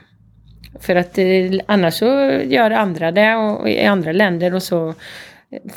För 0.81 0.97
att 0.97 1.19
eh, 1.19 1.27
annars 1.67 1.95
så 1.95 2.05
gör 2.45 2.71
andra 2.71 3.13
det 3.13 3.35
och, 3.35 3.71
i 3.71 3.85
andra 3.85 4.13
länder 4.13 4.55
och 4.55 4.63
så 4.63 4.95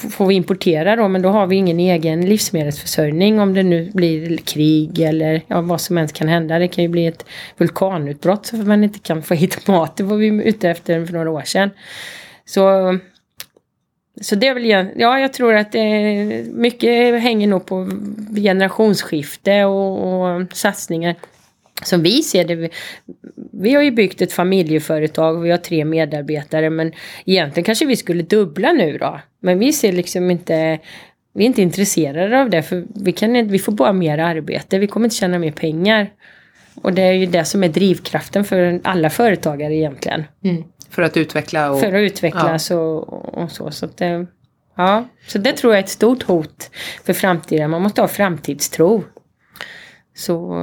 får 0.09 0.25
vi 0.25 0.35
importera 0.35 0.95
då, 0.95 1.07
men 1.07 1.21
då 1.21 1.29
har 1.29 1.47
vi 1.47 1.55
ingen 1.55 1.79
egen 1.79 2.25
livsmedelsförsörjning 2.25 3.39
om 3.39 3.53
det 3.53 3.63
nu 3.63 3.91
blir 3.93 4.37
krig 4.37 4.99
eller 4.99 5.41
ja, 5.47 5.61
vad 5.61 5.81
som 5.81 5.97
helst 5.97 6.15
kan 6.15 6.27
hända. 6.27 6.59
Det 6.59 6.67
kan 6.67 6.83
ju 6.83 6.87
bli 6.87 7.07
ett 7.07 7.25
vulkanutbrott 7.57 8.45
så 8.45 8.55
att 8.55 8.67
man 8.67 8.83
inte 8.83 8.99
kan 8.99 9.23
få 9.23 9.33
hit 9.33 9.67
mat. 9.67 9.97
Det 9.97 10.03
var 10.03 10.17
vi 10.17 10.27
ute 10.27 10.69
efter 10.69 11.05
för 11.05 11.13
några 11.13 11.31
år 11.31 11.41
sedan. 11.41 11.69
Så, 12.45 12.97
så 14.21 14.35
det 14.35 14.47
är 14.47 14.53
väl, 14.53 14.65
ja 14.95 15.19
jag 15.19 15.33
tror 15.33 15.53
att 15.53 15.71
det, 15.71 16.45
mycket 16.53 17.21
hänger 17.21 17.47
nog 17.47 17.65
på 17.65 17.89
generationsskifte 18.35 19.65
och, 19.65 20.23
och 20.23 20.45
satsningar 20.53 21.15
som 21.83 22.03
vi 22.03 22.23
ser 22.23 22.45
det, 22.45 22.55
vi, 22.55 22.69
vi 23.51 23.73
har 23.73 23.81
ju 23.81 23.91
byggt 23.91 24.21
ett 24.21 24.33
familjeföretag, 24.33 25.37
och 25.37 25.45
vi 25.45 25.51
har 25.51 25.57
tre 25.57 25.85
medarbetare 25.85 26.69
men 26.69 26.91
egentligen 27.25 27.65
kanske 27.65 27.85
vi 27.85 27.95
skulle 27.95 28.23
dubbla 28.23 28.71
nu 28.71 28.97
då. 28.97 29.19
Men 29.39 29.59
vi 29.59 29.73
ser 29.73 29.91
liksom 29.91 30.31
inte, 30.31 30.79
vi 31.33 31.43
är 31.43 31.47
inte 31.47 31.61
intresserade 31.61 32.41
av 32.41 32.49
det 32.49 32.63
för 32.63 32.85
vi, 32.95 33.11
kan, 33.11 33.47
vi 33.47 33.59
får 33.59 33.71
bara 33.71 33.93
mer 33.93 34.17
arbete, 34.17 34.79
vi 34.79 34.87
kommer 34.87 35.05
inte 35.05 35.15
tjäna 35.15 35.39
mer 35.39 35.51
pengar. 35.51 36.09
Och 36.81 36.93
det 36.93 37.01
är 37.01 37.13
ju 37.13 37.25
det 37.25 37.45
som 37.45 37.63
är 37.63 37.69
drivkraften 37.69 38.45
för 38.45 38.79
alla 38.83 39.09
företagare 39.09 39.75
egentligen. 39.75 40.23
Mm. 40.43 40.63
För 40.89 41.01
att 41.01 41.17
utveckla 41.17 41.71
och... 41.71 41.79
För 41.79 41.93
att 41.93 42.11
utvecklas 42.11 42.69
ja. 42.69 42.77
och, 42.77 43.37
och, 43.37 43.51
så. 43.51 43.71
så 43.71 43.87
det, 43.95 44.25
ja. 44.75 45.05
så 45.27 45.37
det 45.37 45.53
tror 45.53 45.73
jag 45.73 45.79
är 45.79 45.83
ett 45.83 45.89
stort 45.89 46.23
hot 46.23 46.71
för 47.05 47.13
framtiden. 47.13 47.69
Man 47.69 47.81
måste 47.81 48.01
ha 48.01 48.07
framtidstro. 48.07 49.03
Så 50.15 50.53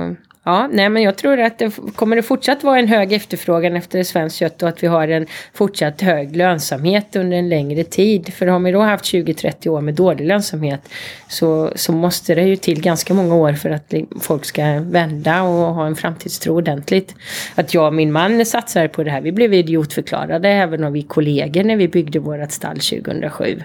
Ja, 0.49 0.69
nej 0.73 0.89
men 0.89 1.03
jag 1.03 1.17
tror 1.17 1.41
att 1.41 1.59
det 1.59 1.77
kommer 1.95 2.17
det 2.17 2.23
fortsatt 2.23 2.65
vara 2.65 2.79
en 2.79 2.89
hög 2.89 3.13
efterfrågan 3.13 3.77
efter 3.77 4.03
svenskt 4.03 4.39
kött 4.39 4.63
och 4.63 4.69
att 4.69 4.83
vi 4.83 4.87
har 4.87 5.09
en 5.09 5.27
fortsatt 5.55 6.01
hög 6.01 6.37
lönsamhet 6.37 7.17
under 7.17 7.37
en 7.37 7.49
längre 7.49 7.85
tid. 7.85 8.35
För 8.35 8.47
har 8.47 8.61
vi 8.61 8.73
då 8.73 8.81
haft 8.81 9.05
20-30 9.05 9.69
år 9.69 9.81
med 9.81 9.95
dålig 9.95 10.27
lönsamhet 10.27 10.89
så, 11.29 11.73
så 11.75 11.93
måste 11.93 12.35
det 12.35 12.43
ju 12.43 12.57
till 12.57 12.83
ganska 12.83 13.15
många 13.15 13.35
år 13.35 13.53
för 13.53 13.71
att 13.71 13.95
folk 14.21 14.45
ska 14.45 14.81
vända 14.81 15.43
och 15.43 15.75
ha 15.75 15.87
en 15.87 15.97
framtidstro 15.97 16.55
ordentligt. 16.55 17.15
Att 17.55 17.75
jag 17.75 17.87
och 17.87 17.95
min 17.95 18.13
man 18.13 18.47
satsar 18.47 18.89
på 18.89 19.03
det 19.03 19.11
här, 19.11 19.21
vi 19.21 19.33
blev 19.33 19.55
idiotförklarade 19.55 20.49
även 20.49 20.85
av 20.85 20.93
vi 20.93 21.03
kollegor 21.03 21.65
när 21.65 21.77
vi 21.77 21.89
byggde 21.89 22.19
vårt 22.19 22.53
stall 22.53 22.79
2007. 22.79 23.63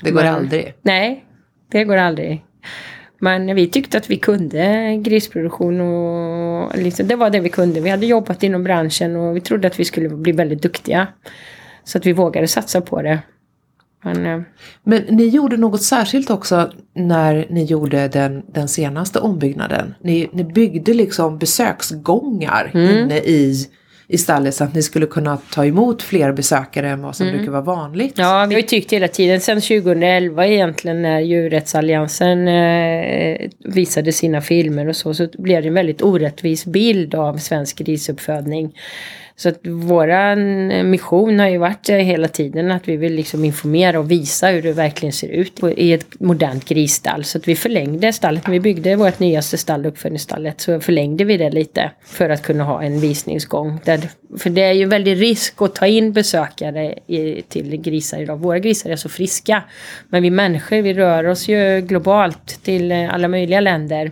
Det 0.00 0.10
går 0.10 0.24
aldrig? 0.24 0.74
Nej, 0.82 1.24
det 1.70 1.84
går 1.84 1.96
aldrig. 1.96 2.44
Men 3.18 3.54
vi 3.54 3.66
tyckte 3.66 3.98
att 3.98 4.10
vi 4.10 4.16
kunde 4.16 4.96
grisproduktion 4.96 5.80
och 5.80 6.78
liksom, 6.78 7.06
det 7.06 7.16
var 7.16 7.30
det 7.30 7.40
vi 7.40 7.48
kunde. 7.48 7.80
Vi 7.80 7.90
hade 7.90 8.06
jobbat 8.06 8.42
inom 8.42 8.64
branschen 8.64 9.16
och 9.16 9.36
vi 9.36 9.40
trodde 9.40 9.68
att 9.68 9.80
vi 9.80 9.84
skulle 9.84 10.08
bli 10.08 10.32
väldigt 10.32 10.62
duktiga. 10.62 11.06
Så 11.84 11.98
att 11.98 12.06
vi 12.06 12.12
vågade 12.12 12.48
satsa 12.48 12.80
på 12.80 13.02
det. 13.02 13.18
Men, 14.04 14.26
eh, 14.26 14.42
Men 14.82 15.02
ni 15.02 15.28
gjorde 15.28 15.56
något 15.56 15.82
särskilt 15.82 16.30
också 16.30 16.70
när 16.94 17.46
ni 17.50 17.64
gjorde 17.64 18.08
den, 18.08 18.42
den 18.52 18.68
senaste 18.68 19.18
ombyggnaden. 19.18 19.94
Ni, 20.00 20.30
ni 20.32 20.44
byggde 20.44 20.94
liksom 20.94 21.38
besöksgångar 21.38 22.70
mm. 22.74 22.98
inne 22.98 23.18
i 23.18 23.68
i 24.08 24.18
stallet 24.18 24.54
så 24.54 24.64
att 24.64 24.74
ni 24.74 24.82
skulle 24.82 25.06
kunna 25.06 25.36
ta 25.36 25.66
emot 25.66 26.02
fler 26.02 26.32
besökare 26.32 26.88
än 26.90 27.02
vad 27.02 27.16
som 27.16 27.26
mm. 27.26 27.36
brukar 27.36 27.52
vara 27.52 27.62
vanligt. 27.62 28.18
Ja, 28.18 28.46
vi 28.48 28.54
har 28.54 28.60
ju 28.60 28.66
tyckt 28.66 28.92
hela 28.92 29.08
tiden 29.08 29.40
sedan 29.40 29.60
2011 29.60 30.46
egentligen 30.46 31.02
när 31.02 31.20
djurrättsalliansen 31.20 32.48
eh, 32.48 33.50
visade 33.58 34.12
sina 34.12 34.40
filmer 34.40 34.88
och 34.88 34.96
så, 34.96 35.14
så 35.14 35.28
blev 35.38 35.62
det 35.62 35.68
en 35.68 35.74
väldigt 35.74 36.02
orättvis 36.02 36.64
bild 36.66 37.14
av 37.14 37.36
svensk 37.36 37.78
grisuppfödning. 37.78 38.72
Så 39.36 39.48
att 39.48 39.66
våran 39.66 40.70
eh, 40.70 40.84
mission 40.84 41.38
har 41.38 41.48
ju 41.48 41.58
varit 41.58 41.88
eh, 41.88 41.96
hela 41.96 42.28
tiden 42.28 42.70
att 42.70 42.88
vi 42.88 42.96
vill 42.96 43.14
liksom 43.14 43.44
informera 43.44 43.98
och 43.98 44.10
visa 44.10 44.48
hur 44.48 44.62
det 44.62 44.72
verkligen 44.72 45.12
ser 45.12 45.28
ut 45.28 45.60
i 45.76 45.92
ett 45.92 46.20
modernt 46.20 46.64
grisstall. 46.64 47.24
Så 47.24 47.38
att 47.38 47.48
vi 47.48 47.56
förlängde 47.56 48.12
stallet, 48.12 48.46
när 48.46 48.52
vi 48.52 48.60
byggde 48.60 48.96
vårt 48.96 49.18
nyaste 49.18 49.58
stall, 49.58 49.86
uppfödningsstallet, 49.86 50.60
så 50.60 50.80
förlängde 50.80 51.24
vi 51.24 51.36
det 51.36 51.50
lite 51.50 51.90
för 52.04 52.30
att 52.30 52.42
kunna 52.42 52.64
ha 52.64 52.82
en 52.82 53.00
visningsgång. 53.00 53.80
Där, 53.84 54.00
för 54.38 54.50
det 54.50 54.62
är 54.62 54.72
ju 54.72 54.84
väldigt 54.84 55.18
risk 55.18 55.62
att 55.62 55.74
ta 55.74 55.86
in 55.86 56.12
besökare 56.12 56.98
i, 57.06 57.42
till 57.42 57.76
grisar 57.76 58.18
idag. 58.18 58.36
Våra 58.36 58.58
grisar 58.58 58.90
är 58.90 58.96
så 58.96 59.08
friska. 59.08 59.62
Men 60.08 60.22
vi 60.22 60.30
människor, 60.30 60.82
vi 60.82 60.94
rör 60.94 61.26
oss 61.26 61.48
ju 61.48 61.80
globalt 61.80 62.60
till 62.62 62.92
eh, 62.92 63.14
alla 63.14 63.28
möjliga 63.28 63.60
länder. 63.60 64.10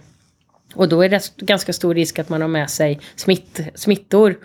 Och 0.75 0.89
då 0.89 1.03
är 1.03 1.09
det 1.09 1.33
ganska 1.37 1.73
stor 1.73 1.95
risk 1.95 2.19
att 2.19 2.29
man 2.29 2.41
har 2.41 2.49
med 2.49 2.71
sig 2.71 3.01
smitt, 3.17 3.61
smittor. 3.75 4.39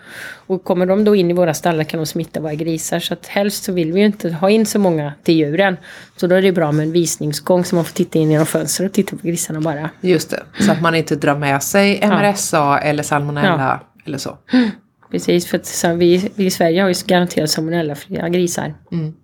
Och 0.46 0.64
kommer 0.64 0.86
de 0.86 1.04
då 1.04 1.16
in 1.16 1.30
i 1.30 1.34
våra 1.34 1.54
stallar 1.54 1.84
kan 1.84 2.00
de 2.00 2.06
smitta 2.06 2.40
våra 2.40 2.54
grisar. 2.54 3.00
Så 3.00 3.14
att 3.14 3.26
helst 3.26 3.64
så 3.64 3.72
vill 3.72 3.92
vi 3.92 4.00
ju 4.00 4.06
inte 4.06 4.32
ha 4.32 4.50
in 4.50 4.66
så 4.66 4.78
många 4.78 5.12
till 5.22 5.34
djuren. 5.34 5.76
Så 6.16 6.26
då 6.26 6.34
är 6.34 6.42
det 6.42 6.52
bra 6.52 6.72
med 6.72 6.86
en 6.86 6.92
visningsgång 6.92 7.64
så 7.64 7.74
man 7.74 7.84
får 7.84 7.94
titta 7.94 8.18
in 8.18 8.30
genom 8.30 8.46
fönstret 8.46 8.90
och 8.90 8.94
titta 8.94 9.16
på 9.16 9.26
grisarna 9.26 9.60
bara. 9.60 9.90
Just 10.00 10.30
det, 10.30 10.42
så 10.60 10.72
att 10.72 10.82
man 10.82 10.94
inte 10.94 11.16
drar 11.16 11.36
med 11.36 11.62
sig 11.62 12.00
MRSA 12.02 12.56
ja. 12.56 12.78
eller 12.78 13.02
salmonella 13.02 13.80
ja. 13.80 14.02
eller 14.06 14.18
så. 14.18 14.38
Precis, 15.10 15.46
för 15.46 15.56
att 15.56 15.84
vi, 15.96 16.30
vi 16.34 16.46
i 16.46 16.50
Sverige 16.50 16.82
har 16.82 16.88
ju 16.88 16.94
garanterat 17.06 17.50
salmonellafria 17.50 18.28
grisar. 18.28 18.74
Mm. 18.92 19.14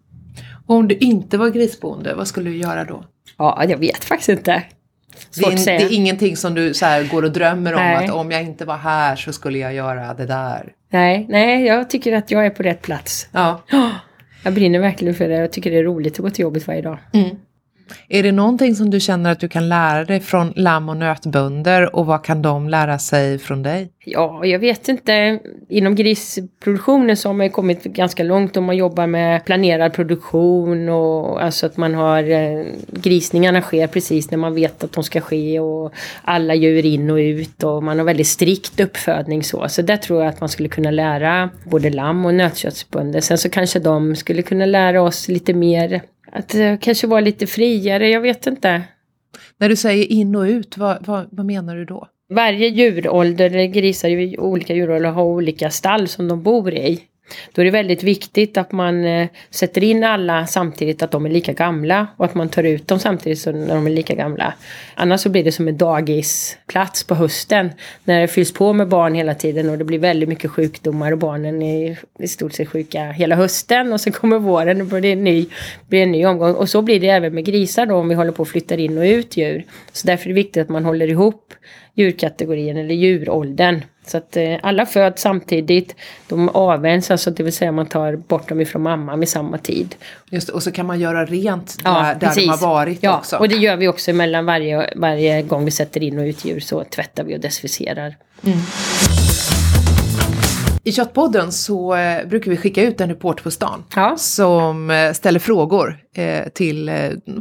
Och 0.67 0.77
om 0.77 0.89
du 0.89 0.95
inte 0.95 1.39
var 1.39 1.49
grisboende, 1.49 2.15
vad 2.15 2.29
skulle 2.29 2.51
du 2.51 2.57
göra 2.57 2.85
då? 2.85 3.05
Ja, 3.39 3.65
jag 3.69 3.79
vet 3.79 4.05
faktiskt 4.05 4.29
inte. 4.29 4.63
Det 5.37 5.47
är, 5.47 5.79
det 5.79 5.85
är, 5.85 5.93
ingenting 5.93 6.37
som 6.37 6.55
du 6.55 6.75
så 6.75 6.87
här, 6.87 7.05
går 7.05 7.23
och 7.23 7.33
drömmer 7.33 7.73
om 7.73 7.81
nej. 7.81 8.05
att 8.05 8.11
om 8.11 8.31
jag 8.31 8.43
inte 8.43 8.65
var 8.65 8.77
här 8.77 9.17
så 9.17 9.33
skulle 9.33 9.59
jag 9.59 9.75
göra 9.75 10.15
det 10.15 10.27
där. 10.27 10.73
Nej, 10.91 11.27
nej, 11.29 11.67
jag 11.67 11.91
tycker 11.91 12.13
att 12.13 12.31
jag 12.31 12.47
är 12.47 12.51
på 12.51 12.63
rätt 12.63 12.83
plats. 12.83 13.29
Ja. 13.33 13.63
Jag 14.47 14.55
brinner 14.55 14.79
verkligen 14.79 15.15
för 15.15 15.29
det. 15.29 15.35
Jag 15.35 15.53
tycker 15.53 15.71
det 15.71 15.79
är 15.79 15.83
roligt 15.83 16.13
att 16.13 16.19
gå 16.19 16.31
till 16.31 16.43
jobbet 16.43 16.67
varje 16.67 16.83
dag. 16.83 16.99
Mm. 17.13 17.37
Är 18.09 18.23
det 18.23 18.33
någonting 18.33 18.75
som 18.75 18.91
du 18.91 19.01
känner 19.01 19.33
att 19.33 19.41
du 19.41 19.49
kan 19.49 19.69
lära 19.69 20.05
dig 20.05 20.21
från 20.21 20.53
lamm 20.57 20.89
och 20.89 20.97
nötbönder 20.97 21.97
och 21.97 22.07
vad 22.07 22.25
kan 22.25 22.43
de 22.43 22.69
lära 22.69 22.99
sig 22.99 23.39
från 23.39 23.63
dig? 23.63 23.91
Ja, 24.05 24.45
jag 24.45 24.59
vet 24.59 24.89
inte. 24.89 25.39
Inom 25.69 25.95
grisproduktionen 25.95 27.17
så 27.17 27.29
har 27.29 27.35
man 27.35 27.47
ju 27.47 27.53
kommit 27.53 27.85
ganska 27.85 28.23
långt 28.23 28.57
om 28.57 28.65
man 28.65 28.77
jobbar 28.77 29.07
med 29.07 29.45
planerad 29.45 29.93
produktion 29.93 30.89
och 30.89 31.43
alltså 31.43 31.67
att 31.67 31.77
man 31.77 31.95
har 31.95 32.31
eh, 32.31 32.65
grisningarna 32.91 33.63
sker 33.63 33.87
precis 33.87 34.31
när 34.31 34.39
man 34.39 34.55
vet 34.55 34.85
att 34.85 34.93
de 34.93 35.05
ska 35.05 35.21
ske 35.21 35.61
och 35.61 35.93
alla 36.23 36.55
djur 36.55 36.87
in 36.87 37.11
och 37.11 37.17
ut 37.17 37.63
och 37.63 37.83
man 37.83 37.99
har 37.99 38.07
väldigt 38.07 38.27
strikt 38.27 38.81
uppfödning 38.81 39.43
så. 39.43 39.69
Så 39.69 39.83
där 39.83 39.97
tror 39.97 40.23
jag 40.23 40.29
att 40.29 40.41
man 40.41 40.49
skulle 40.49 40.69
kunna 40.69 40.91
lära 40.91 41.51
både 41.65 41.91
lamm 41.91 42.27
och 42.27 42.35
nötköttsbönder. 42.35 43.21
Sen 43.21 43.39
så 43.39 43.49
kanske 43.49 43.79
de 43.79 44.17
skulle 44.17 44.43
kunna 44.43 44.67
lära 44.67 45.03
oss 45.03 45.29
lite 45.29 45.55
mer 45.55 46.03
att 46.35 46.55
uh, 46.55 46.77
kanske 46.79 47.07
vara 47.07 47.21
lite 47.21 47.47
friare, 47.47 48.09
jag 48.09 48.21
vet 48.21 48.47
inte. 48.47 48.83
När 49.59 49.69
du 49.69 49.77
säger 49.77 50.13
in 50.13 50.37
och 50.37 50.43
ut, 50.43 50.79
vad, 50.79 51.07
vad, 51.07 51.29
vad 51.31 51.47
menar 51.47 51.77
du 51.77 51.85
då? 51.85 52.09
Varje 52.29 52.69
djurålder, 52.69 53.47
eller 53.47 53.67
grisar 53.67 54.09
i 54.09 54.39
olika 54.39 54.75
djuråldrar 54.75 55.11
har 55.11 55.25
olika 55.25 55.71
stall 55.71 56.09
som 56.09 56.29
de 56.29 56.43
bor 56.43 56.75
i. 56.75 57.01
Då 57.53 57.63
är 57.63 57.65
det 57.65 57.71
väldigt 57.71 58.03
viktigt 58.03 58.57
att 58.57 58.73
man 58.73 59.05
eh, 59.05 59.29
sätter 59.51 59.85
in 59.85 60.05
alla 60.05 60.47
samtidigt 60.47 61.03
att 61.03 61.11
de 61.11 61.27
är 61.27 61.31
lika 61.31 61.53
gamla 61.53 62.07
och 62.17 62.25
att 62.25 62.35
man 62.35 62.49
tar 62.49 62.63
ut 62.63 62.89
dem 62.89 62.99
samtidigt 62.99 63.39
som 63.39 63.65
när 63.65 63.75
de 63.75 63.87
är 63.87 63.91
lika 63.91 64.15
gamla. 64.15 64.55
Annars 64.95 65.21
så 65.21 65.29
blir 65.29 65.45
det 65.45 65.53
som 65.53 65.69
en 65.69 65.79
dagisplats 65.79 67.05
på 67.05 67.15
hösten 67.15 67.71
när 68.05 68.21
det 68.21 68.29
fylls 68.29 68.53
på 68.53 68.73
med 68.73 68.89
barn 68.89 69.15
hela 69.15 69.35
tiden 69.35 69.71
och 69.71 69.79
det 69.79 69.85
blir 69.85 69.99
väldigt 69.99 70.29
mycket 70.29 70.51
sjukdomar 70.51 71.13
och 71.13 71.19
barnen 71.19 71.63
är 71.63 71.99
i 72.19 72.29
stort 72.29 72.53
sett 72.53 72.69
sjuka 72.69 73.05
hela 73.05 73.37
hösten 73.37 73.93
och 73.93 74.01
sen 74.01 74.13
kommer 74.13 74.39
våren 74.39 74.81
och 74.81 75.03
det 75.03 75.13
en 75.13 75.25
ny, 75.25 75.47
blir 75.89 76.03
en 76.03 76.13
ny 76.13 76.27
omgång. 76.27 76.55
Och 76.55 76.69
så 76.69 76.83
blir 76.83 77.01
det 77.01 77.09
även 77.09 77.35
med 77.35 77.45
grisar 77.45 77.87
då 77.87 77.95
om 77.95 78.09
vi 78.09 78.15
håller 78.15 78.33
på 78.33 78.43
att 78.43 78.49
flytta 78.49 78.75
in 78.75 78.99
och 78.99 79.05
ut 79.05 79.37
djur. 79.37 79.65
Så 79.93 80.07
därför 80.07 80.25
är 80.25 80.29
det 80.29 80.35
viktigt 80.35 80.63
att 80.63 80.69
man 80.69 80.85
håller 80.85 81.09
ihop 81.09 81.55
djurkategorin, 81.95 82.77
eller 82.77 82.95
djuråldern. 82.95 83.83
Så 84.07 84.17
att 84.17 84.37
eh, 84.37 84.57
alla 84.63 84.87
föds 84.87 85.23
samtidigt. 85.23 85.95
De 86.29 86.49
avvänds, 86.49 87.11
alltså 87.11 87.31
det 87.31 87.43
vill 87.43 87.53
säga 87.53 87.73
man 87.73 87.87
tar 87.87 88.17
bort 88.17 88.49
dem 88.49 88.61
ifrån 88.61 88.83
mamman 88.83 89.21
vid 89.21 89.29
samma 89.29 89.59
tid. 89.59 89.95
Just 90.31 90.49
och 90.49 90.63
så 90.63 90.73
kan 90.73 90.87
man 90.87 91.01
göra 91.01 91.25
rent 91.25 91.85
där, 91.85 92.15
där 92.15 92.35
de 92.35 92.49
har 92.49 92.57
varit 92.57 93.03
ja, 93.03 93.19
också. 93.19 93.37
och 93.37 93.49
det 93.49 93.57
gör 93.57 93.77
vi 93.77 93.89
också 93.89 94.13
mellan 94.13 94.47
varje, 94.47 94.91
varje 94.97 95.43
gång 95.43 95.65
vi 95.65 95.71
sätter 95.71 96.03
in 96.03 96.19
och 96.19 96.25
ut 96.25 96.45
djur 96.45 96.61
så 96.61 96.85
tvättar 96.85 97.25
vi 97.25 97.37
och 97.37 97.41
desinficerar. 97.41 98.17
Mm. 98.45 98.59
I 100.87 100.93
Köttpodden 100.93 101.53
så 101.53 101.95
eh, 101.95 102.29
brukar 102.29 102.51
vi 102.51 102.57
skicka 102.57 102.83
ut 102.83 103.01
en 103.01 103.09
reporter 103.09 103.43
på 103.43 103.51
stan 103.51 103.85
ja. 103.97 104.15
som 104.17 104.91
eh, 104.91 105.13
ställer 105.13 105.41
frågor 105.41 105.99
eh, 106.15 106.49
till 106.49 106.91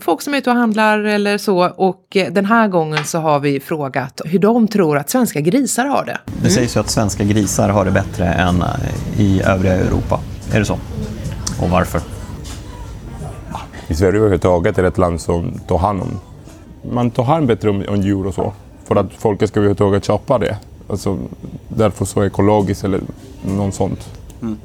folk 0.01 0.21
som 0.21 0.33
är 0.33 0.37
ute 0.37 0.49
och 0.49 0.55
handlar 0.55 0.99
eller 0.99 1.37
så. 1.37 1.69
Och 1.69 2.05
den 2.31 2.45
här 2.45 2.67
gången 2.67 3.05
så 3.05 3.19
har 3.19 3.39
vi 3.39 3.59
frågat 3.59 4.21
hur 4.25 4.39
de 4.39 4.67
tror 4.67 4.97
att 4.97 5.09
svenska 5.09 5.41
grisar 5.41 5.85
har 5.85 6.05
det. 6.05 6.17
Det 6.43 6.49
sägs 6.49 6.75
ju 6.75 6.79
att 6.79 6.89
svenska 6.89 7.23
grisar 7.23 7.69
har 7.69 7.85
det 7.85 7.91
bättre 7.91 8.25
än 8.25 8.63
i 9.17 9.41
övriga 9.41 9.73
Europa. 9.73 10.19
Är 10.53 10.59
det 10.59 10.65
så? 10.65 10.77
Och 11.61 11.69
varför? 11.69 12.01
I 13.87 13.95
Sverige 13.95 14.17
överhuvudtaget 14.17 14.77
är 14.77 14.81
det 14.81 14.87
ett 14.87 14.97
land 14.97 15.21
som 15.21 15.59
tar 15.67 15.77
hand 15.77 16.01
om... 16.01 16.19
Man 16.93 17.11
tar 17.11 17.23
hand 17.23 17.47
bättre 17.47 17.69
om, 17.69 17.83
om 17.87 18.01
djur 18.01 18.27
och 18.27 18.33
så. 18.33 18.53
För 18.83 18.95
att 18.95 19.13
folket 19.13 19.49
ska 19.49 19.59
överhuvudtaget 19.59 20.05
köpa 20.05 20.37
det. 20.37 20.57
Alltså, 20.87 21.19
därför 21.67 22.05
så 22.05 22.23
ekologiskt 22.23 22.83
eller 22.83 23.01
något 23.41 23.75
sånt. 23.75 24.09
Mm. 24.41 24.57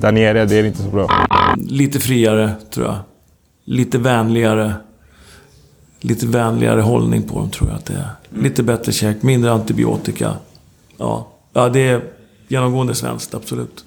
Där 0.00 0.12
nere 0.12 0.44
det 0.44 0.56
är 0.56 0.64
inte 0.64 0.82
så 0.82 0.88
bra. 0.88 1.26
Lite 1.56 2.00
friare, 2.00 2.52
tror 2.70 2.86
jag. 2.86 2.96
Lite 3.64 3.98
vänligare. 3.98 4.74
Lite 6.00 6.26
vänligare 6.26 6.80
hållning 6.80 7.22
på 7.22 7.38
dem, 7.38 7.50
tror 7.50 7.68
jag 7.68 7.78
att 7.78 7.86
det 7.86 7.94
är. 7.94 8.08
Lite 8.42 8.62
bättre 8.62 8.92
käk, 8.92 9.22
mindre 9.22 9.52
antibiotika. 9.52 10.32
Ja, 10.96 11.28
ja 11.52 11.68
det 11.68 11.88
är 11.88 12.02
genomgående 12.48 12.94
svenskt, 12.94 13.34
absolut. 13.34 13.84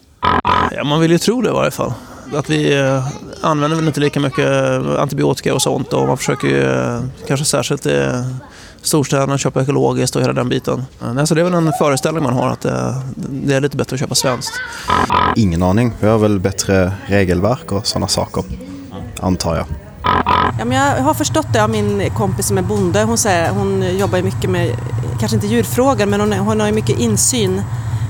Ja, 0.72 0.84
man 0.84 1.00
vill 1.00 1.12
ju 1.12 1.18
tro 1.18 1.42
det 1.42 1.50
i 1.50 1.54
varje 1.54 1.72
fall. 1.72 1.94
Att 2.34 2.50
vi 2.50 2.80
eh, 2.80 3.08
använder 3.42 3.78
väl 3.78 3.88
inte 3.88 4.00
lika 4.00 4.20
mycket 4.20 4.48
antibiotika 5.00 5.54
och 5.54 5.62
sånt 5.62 5.94
och 5.94 6.08
man 6.08 6.18
försöker 6.18 6.48
ju 6.48 6.62
eh, 6.64 7.04
kanske 7.28 7.46
särskilt 7.46 7.86
eh, 7.86 8.22
storstäderna 8.82 9.38
köpa 9.38 9.62
ekologiskt 9.62 10.16
och 10.16 10.22
hela 10.22 10.34
den 10.34 10.50
biten. 10.50 10.86
Så 11.26 11.36
det 11.36 11.42
är 11.42 11.44
väl 11.44 11.54
en 11.54 11.74
föreställning 11.80 12.24
man 12.24 12.34
har 12.34 12.50
att 12.50 12.62
det 13.16 13.56
är 13.56 13.62
lite 13.62 13.78
bättre 13.78 13.94
att 13.94 14.00
köpa 14.00 14.16
svenskt. 14.16 14.54
Ingen 15.36 15.64
aning. 15.64 15.94
Vi 16.00 16.08
har 16.08 16.18
väl 16.18 16.40
bättre 16.40 16.92
regelverk 17.06 17.72
och 17.72 17.88
sådana 17.88 18.08
saker, 18.08 18.44
antar 19.20 19.56
jag. 19.56 19.66
Ja, 20.60 20.66
men 20.66 20.78
jag 20.78 21.04
har 21.04 21.14
förstått 21.14 21.48
det 21.54 21.64
av 21.64 21.70
min 21.70 22.10
kompis 22.10 22.48
som 22.48 22.58
är 22.58 22.62
bonde. 22.62 23.04
Hon, 23.04 23.18
säger, 23.18 23.52
hon 23.52 23.98
jobbar 23.98 24.22
mycket 24.22 24.50
med, 24.50 24.76
kanske 25.20 25.36
inte 25.36 25.48
djurfrågor, 25.48 26.06
men 26.06 26.22
hon, 26.22 26.34
hon 26.34 26.60
har 26.60 26.72
mycket 26.72 27.00
insyn. 27.00 27.62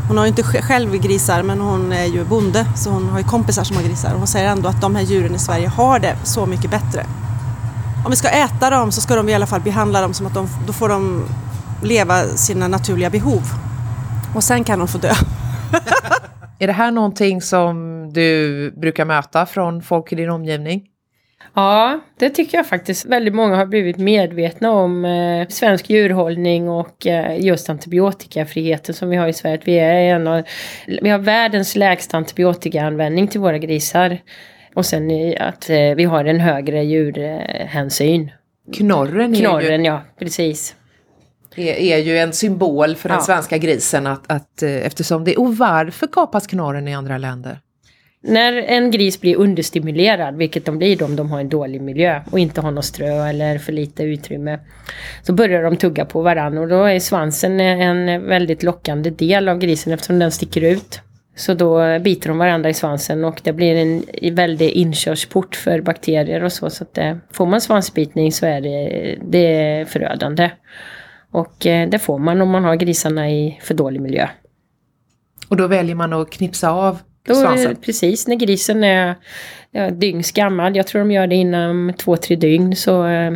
Hon 0.08 0.17
har 0.17 0.25
ju 0.25 0.30
inte 0.30 0.43
själv 0.43 0.95
grisar, 0.95 1.43
men 1.43 1.62
hon 1.62 1.91
är 1.91 2.06
ju 2.06 2.25
bonde, 2.25 2.65
så 2.75 2.89
hon 2.89 3.10
har 3.10 3.19
ju 3.19 3.25
kompisar 3.25 3.63
som 3.63 3.75
har 3.75 3.84
grisar. 3.84 4.13
Hon 4.17 4.27
säger 4.27 4.49
ändå 4.49 4.69
att 4.69 4.82
de 4.82 4.95
här 4.95 5.03
djuren 5.03 5.36
i 5.36 5.39
Sverige 5.39 5.67
har 5.67 5.99
det 5.99 6.15
så 6.23 6.45
mycket 6.45 6.71
bättre 6.71 7.06
om 8.05 8.12
vi 8.12 8.15
ska 8.15 8.29
äta 8.29 8.69
dem 8.69 8.91
så 8.91 9.01
ska 9.01 9.15
de 9.15 9.29
i 9.29 9.33
alla 9.33 9.47
fall 9.47 9.62
behandla 9.62 10.01
dem 10.01 10.13
som 10.13 10.27
att 10.27 10.33
de, 10.33 10.47
då 10.67 10.73
får 10.73 10.89
de 10.89 11.25
leva 11.83 12.23
sina 12.23 12.67
naturliga 12.67 13.10
behov. 13.10 13.41
Och 14.36 14.43
sen 14.43 14.63
kan 14.63 14.79
de 14.79 14.88
få 14.88 14.97
dö. 14.97 15.13
är 16.60 16.67
det 16.67 16.73
här 16.73 16.91
någonting 16.91 17.41
som 17.41 18.07
du 18.13 18.71
brukar 18.71 19.05
möta 19.05 19.45
från 19.45 19.81
folk 19.81 20.12
i 20.12 20.15
din 20.15 20.29
omgivning? 20.29 20.83
Ja, 21.53 21.99
det 22.19 22.29
tycker 22.29 22.57
jag 22.57 22.67
faktiskt. 22.67 23.05
Väldigt 23.05 23.36
många 23.36 23.55
har 23.55 23.65
blivit 23.65 23.97
medvetna 23.97 24.71
om 24.71 25.05
eh, 25.05 25.47
svensk 25.47 25.89
djurhållning 25.89 26.69
och 26.69 27.07
eh, 27.07 27.45
just 27.45 27.69
antibiotikafriheten 27.69 28.95
som 28.95 29.10
vi 29.10 29.15
har 29.15 29.27
i 29.27 29.33
Sverige. 29.33 29.62
Vi, 29.65 29.79
är 29.79 30.15
en 30.15 30.27
av, 30.27 30.43
vi 31.01 31.10
har 31.10 31.19
världens 31.19 31.75
lägsta 31.75 32.17
antibiotikaanvändning 32.17 33.27
till 33.27 33.39
våra 33.39 33.57
grisar. 33.57 34.17
Och 34.77 34.85
sen 34.85 35.33
att 35.39 35.69
eh, 35.69 35.95
vi 35.95 36.03
har 36.03 36.25
en 36.25 36.39
högre 36.39 36.83
djurhänsyn. 36.83 38.31
Knorren, 38.73 39.35
Knorren 39.35 39.85
ju, 39.85 39.91
ja, 39.91 40.01
precis. 40.19 40.75
Är, 41.55 41.73
är 41.73 41.97
ju 41.97 42.17
en 42.17 42.33
symbol 42.33 42.95
för 42.95 43.09
den 43.09 43.17
ja. 43.17 43.23
svenska 43.23 43.57
grisen 43.57 44.07
att, 44.07 44.31
att, 44.31 44.63
eh, 44.63 44.69
eftersom 44.71 45.23
det... 45.23 45.35
Och 45.35 45.57
varför 45.57 46.07
kapas 46.07 46.47
knorren 46.47 46.87
i 46.87 46.95
andra 46.95 47.17
länder? 47.17 47.59
När 48.21 48.53
en 48.53 48.91
gris 48.91 49.21
blir 49.21 49.35
understimulerad, 49.35 50.35
vilket 50.37 50.65
de 50.65 50.77
blir 50.77 51.03
om 51.03 51.15
de 51.15 51.31
har 51.31 51.39
en 51.39 51.49
dålig 51.49 51.81
miljö 51.81 52.21
och 52.31 52.39
inte 52.39 52.61
har 52.61 52.71
något 52.71 52.85
strö 52.85 53.27
eller 53.29 53.57
för 53.57 53.71
lite 53.71 54.03
utrymme, 54.03 54.59
så 55.23 55.33
börjar 55.33 55.63
de 55.63 55.77
tugga 55.77 56.05
på 56.05 56.21
varandra 56.21 56.61
och 56.61 56.67
då 56.67 56.83
är 56.83 56.99
svansen 56.99 57.59
en 57.59 58.27
väldigt 58.27 58.63
lockande 58.63 59.09
del 59.09 59.49
av 59.49 59.57
grisen 59.57 59.93
eftersom 59.93 60.19
den 60.19 60.31
sticker 60.31 60.61
ut. 60.61 61.01
Så 61.38 61.54
då 61.54 62.00
biter 62.00 62.30
de 62.30 62.38
varandra 62.38 62.69
i 62.69 62.73
svansen 62.73 63.26
och 63.26 63.41
det 63.43 63.54
blir 63.54 63.76
en 63.76 64.36
väldig 64.36 64.69
inkörsport 64.69 65.56
för 65.56 65.82
bakterier 65.82 66.43
och 66.43 66.52
så. 66.52 66.69
Så 66.69 66.84
att 66.84 66.93
det, 66.93 67.19
får 67.32 67.45
man 67.45 67.62
svansbitning 67.62 68.32
så 68.32 68.45
är 68.45 68.62
det, 68.62 69.15
det 69.21 69.56
är 69.56 69.86
förödande. 69.86 70.52
Och 71.32 71.65
eh, 71.65 71.89
det 71.89 72.00
får 72.00 72.19
man 72.19 72.41
om 72.41 72.50
man 72.50 72.63
har 72.63 72.76
grisarna 72.76 73.30
i 73.30 73.60
för 73.62 73.73
dålig 73.73 74.02
miljö. 74.02 74.28
Och 75.50 75.58
då 75.58 75.67
väljer 75.67 75.95
man 75.95 76.13
att 76.13 76.32
knipsa 76.32 76.69
av 76.69 77.00
då, 77.28 77.36
svansen? 77.36 77.76
Precis, 77.76 78.28
när 78.28 78.36
grisen 78.36 78.84
är 78.84 79.15
ja, 79.71 79.89
dygns 79.89 80.32
gammal. 80.32 80.76
Jag 80.76 80.88
tror 80.88 81.00
de 81.00 81.12
gör 81.12 81.28
det 81.28 81.36
inom 81.36 81.93
två, 81.97 82.17
tre 82.17 82.36
dygn. 82.36 82.76
Så 82.76 83.08
eh, 83.08 83.34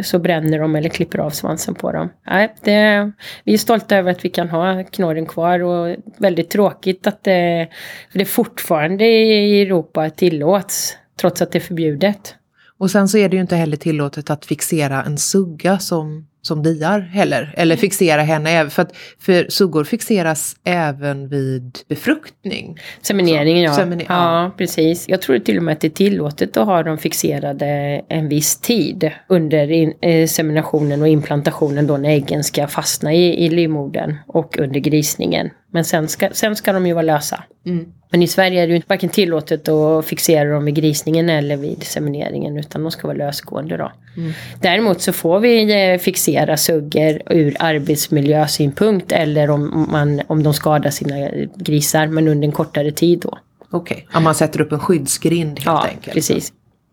så 0.00 0.18
bränner 0.18 0.58
de 0.58 0.76
eller 0.76 0.88
klipper 0.88 1.18
av 1.18 1.30
svansen 1.30 1.74
på 1.74 1.92
dem. 1.92 2.08
Nej, 2.26 2.54
det, 2.60 3.12
vi 3.44 3.54
är 3.54 3.58
stolta 3.58 3.96
över 3.96 4.10
att 4.10 4.24
vi 4.24 4.28
kan 4.28 4.48
ha 4.48 4.84
knorren 4.84 5.26
kvar 5.26 5.60
och 5.62 5.96
väldigt 6.18 6.50
tråkigt 6.50 7.06
att 7.06 7.24
det, 7.24 7.68
det 8.12 8.24
fortfarande 8.24 9.04
i 9.04 9.62
Europa 9.62 10.10
tillåts 10.10 10.98
trots 11.16 11.42
att 11.42 11.52
det 11.52 11.58
är 11.58 11.60
förbjudet. 11.60 12.34
Och 12.78 12.90
sen 12.90 13.08
så 13.08 13.18
är 13.18 13.28
det 13.28 13.36
ju 13.36 13.42
inte 13.42 13.56
heller 13.56 13.76
tillåtet 13.76 14.30
att 14.30 14.46
fixera 14.46 15.02
en 15.02 15.18
sugga 15.18 15.78
som 15.78 16.26
som 16.46 16.62
diar 16.62 17.00
heller, 17.00 17.54
eller 17.56 17.76
fixera 17.76 18.22
henne. 18.22 18.70
För, 18.70 18.82
att, 18.82 18.96
för 19.18 19.46
suggor 19.48 19.84
fixeras 19.84 20.56
även 20.64 21.28
vid 21.28 21.78
befruktning. 21.88 22.78
Semineringen 23.02 23.62
ja. 23.62 23.74
Seminer 23.74 24.06
ja. 24.08 24.42
ja. 24.42 24.50
precis. 24.56 25.08
Jag 25.08 25.22
tror 25.22 25.38
till 25.38 25.56
och 25.56 25.62
med 25.62 25.72
att 25.72 25.80
det 25.80 25.86
är 25.86 25.90
tillåtet 25.90 26.56
att 26.56 26.66
ha 26.66 26.82
dem 26.82 26.98
fixerade 26.98 27.66
en 28.08 28.28
viss 28.28 28.60
tid 28.60 29.10
under 29.28 29.70
in, 29.70 29.92
eh, 30.00 30.26
seminationen 30.26 31.02
och 31.02 31.08
implantationen 31.08 31.86
då 31.86 31.96
när 31.96 32.10
äggen 32.10 32.44
ska 32.44 32.66
fastna 32.66 33.14
i, 33.14 33.44
i 33.44 33.48
livmodern 33.48 34.16
och 34.26 34.58
under 34.58 34.80
grisningen. 34.80 35.50
Men 35.72 35.84
sen 35.84 36.08
ska, 36.08 36.28
sen 36.32 36.56
ska 36.56 36.72
de 36.72 36.86
ju 36.86 36.92
vara 36.92 37.02
lösa. 37.02 37.44
Mm. 37.66 37.86
Men 38.10 38.22
i 38.22 38.26
Sverige 38.26 38.62
är 38.62 38.66
det 38.66 38.74
ju 38.74 38.82
varken 38.86 39.08
tillåtet 39.08 39.68
att 39.68 40.06
fixera 40.06 40.50
dem 40.50 40.64
vid 40.64 40.74
grisningen 40.74 41.30
eller 41.30 41.56
vid 41.56 41.82
semineringen 41.82 42.58
utan 42.58 42.82
de 42.82 42.90
ska 42.90 43.06
vara 43.06 43.16
lösgående 43.16 43.76
då. 43.76 43.92
Mm. 44.16 44.32
Däremot 44.60 45.00
så 45.00 45.12
får 45.12 45.40
vi 45.40 45.90
eh, 45.92 45.98
fixera 45.98 46.56
suggor 46.56 47.22
ur 47.30 47.56
arbetsmiljösynpunkt 47.58 49.12
eller 49.12 49.50
om, 49.50 49.86
man, 49.90 50.22
om 50.26 50.42
de 50.42 50.54
skadar 50.54 50.90
sina 50.90 51.30
grisar 51.56 52.06
men 52.06 52.28
under 52.28 52.48
en 52.48 52.52
kortare 52.52 52.90
tid 52.90 53.18
då. 53.18 53.38
Okej, 53.70 54.04
okay. 54.06 54.18
om 54.18 54.24
man 54.24 54.34
sätter 54.34 54.60
upp 54.60 54.72
en 54.72 54.80
skyddsgrind 54.80 55.58
helt 55.58 55.66
ja, 55.66 55.86
enkelt. 55.86 56.14
precis. 56.14 56.52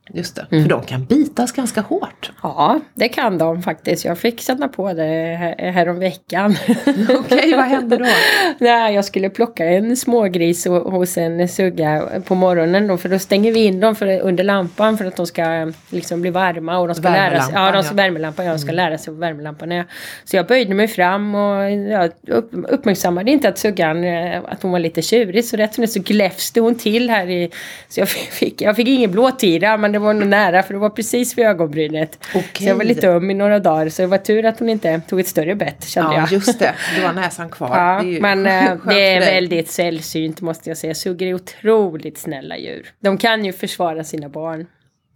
Just 0.09 0.35
det, 0.35 0.45
mm. 0.51 0.63
för 0.63 0.69
de 0.69 0.83
kan 0.83 1.05
bitas 1.05 1.51
ganska 1.51 1.81
hårt. 1.81 2.31
Ja, 2.41 2.79
det 2.93 3.07
kan 3.07 3.37
de 3.37 3.61
faktiskt. 3.61 4.05
Jag 4.05 4.17
fick 4.17 4.41
känna 4.41 4.67
på 4.67 4.93
det 4.93 5.03
här, 5.39 5.71
häromveckan. 5.71 6.55
Okej, 6.87 7.17
okay, 7.19 7.55
vad 7.55 7.65
hände 7.65 7.97
då? 7.97 8.05
Nej, 8.57 8.95
jag 8.95 9.05
skulle 9.05 9.29
plocka 9.29 9.65
en 9.65 9.97
smågris 9.97 10.65
hos 10.65 11.17
en 11.17 11.49
sugga 11.49 12.09
på 12.25 12.35
morgonen 12.35 12.87
då, 12.87 12.97
för 12.97 13.09
då 13.09 13.19
stänger 13.19 13.51
vi 13.51 13.65
in 13.65 13.79
dem 13.79 13.95
för, 13.95 14.19
under 14.19 14.43
lampan 14.43 14.97
för 14.97 15.05
att 15.05 15.15
de 15.15 15.27
ska 15.27 15.71
liksom 15.89 16.21
bli 16.21 16.31
varma 16.31 16.77
och 16.77 16.87
de 16.87 16.95
ska 16.95 17.09
lära 17.09 17.41
sig, 17.41 17.53
ja, 17.55 17.71
de 17.71 17.83
ska, 17.83 17.91
ja. 17.91 17.95
värmelampan, 17.95 18.45
jag 18.45 18.59
ska 18.59 18.71
mm. 18.71 18.75
lära 18.75 18.97
sig 18.97 19.13
värmelampan 19.13 19.71
är. 19.71 19.85
Så 20.23 20.35
jag 20.35 20.47
böjde 20.47 20.73
mig 20.73 20.87
fram 20.87 21.35
och 21.35 21.71
ja, 21.71 22.09
upp, 22.27 22.49
uppmärksammade 22.51 23.31
inte 23.31 23.49
att 23.49 23.57
suggan, 23.57 24.03
eh, 24.03 24.41
att 24.47 24.63
hon 24.63 24.71
var 24.71 24.79
lite 24.79 25.01
tjurig, 25.01 25.45
så 25.45 25.57
rätt 25.57 25.73
som 25.73 25.81
det 25.81 25.87
så 25.87 25.99
gläfste 25.99 26.59
hon 26.59 26.75
till 26.75 27.09
här 27.09 27.29
i, 27.29 27.51
så 27.89 27.99
jag 27.99 28.09
fick, 28.09 28.61
jag 28.61 28.75
fick 28.75 28.87
ingen 28.87 29.11
blåtira, 29.11 29.77
men 29.77 29.92
det 29.93 29.99
var 29.99 30.13
nog 30.13 30.27
nära 30.27 30.63
för 30.63 30.73
det 30.73 30.79
var 30.79 30.89
precis 30.89 31.37
vid 31.37 31.45
ögonbrynet. 31.45 32.19
Okej. 32.35 32.43
Så 32.53 32.63
jag 32.63 32.75
var 32.75 32.83
lite 32.83 33.07
öm 33.09 33.31
i 33.31 33.33
några 33.33 33.59
dagar 33.59 33.89
så 33.89 34.01
det 34.01 34.07
var 34.07 34.17
tur 34.17 34.45
att 34.45 34.59
hon 34.59 34.69
inte 34.69 35.01
tog 35.09 35.19
ett 35.19 35.27
större 35.27 35.55
bett 35.55 35.83
kände 35.87 36.13
Ja, 36.13 36.19
jag. 36.19 36.31
just 36.31 36.59
det. 36.59 36.75
Du 36.95 37.05
har 37.05 37.13
näsan 37.13 37.49
kvar. 37.49 37.77
Ja, 37.77 38.01
Det 38.01 38.07
är 38.07 38.11
ju 38.11 38.21
men 38.21 38.45
eh, 38.45 38.77
det 38.87 39.13
är 39.13 39.19
väldigt 39.19 39.71
sällsynt 39.71 40.41
måste 40.41 40.69
jag 40.69 40.77
säga. 40.77 40.95
Suggor 40.95 41.27
är 41.27 41.33
otroligt 41.33 42.17
snälla 42.17 42.57
djur. 42.57 42.87
De 42.99 43.17
kan 43.17 43.45
ju 43.45 43.53
försvara 43.53 44.03
sina 44.03 44.29
barn. 44.29 44.65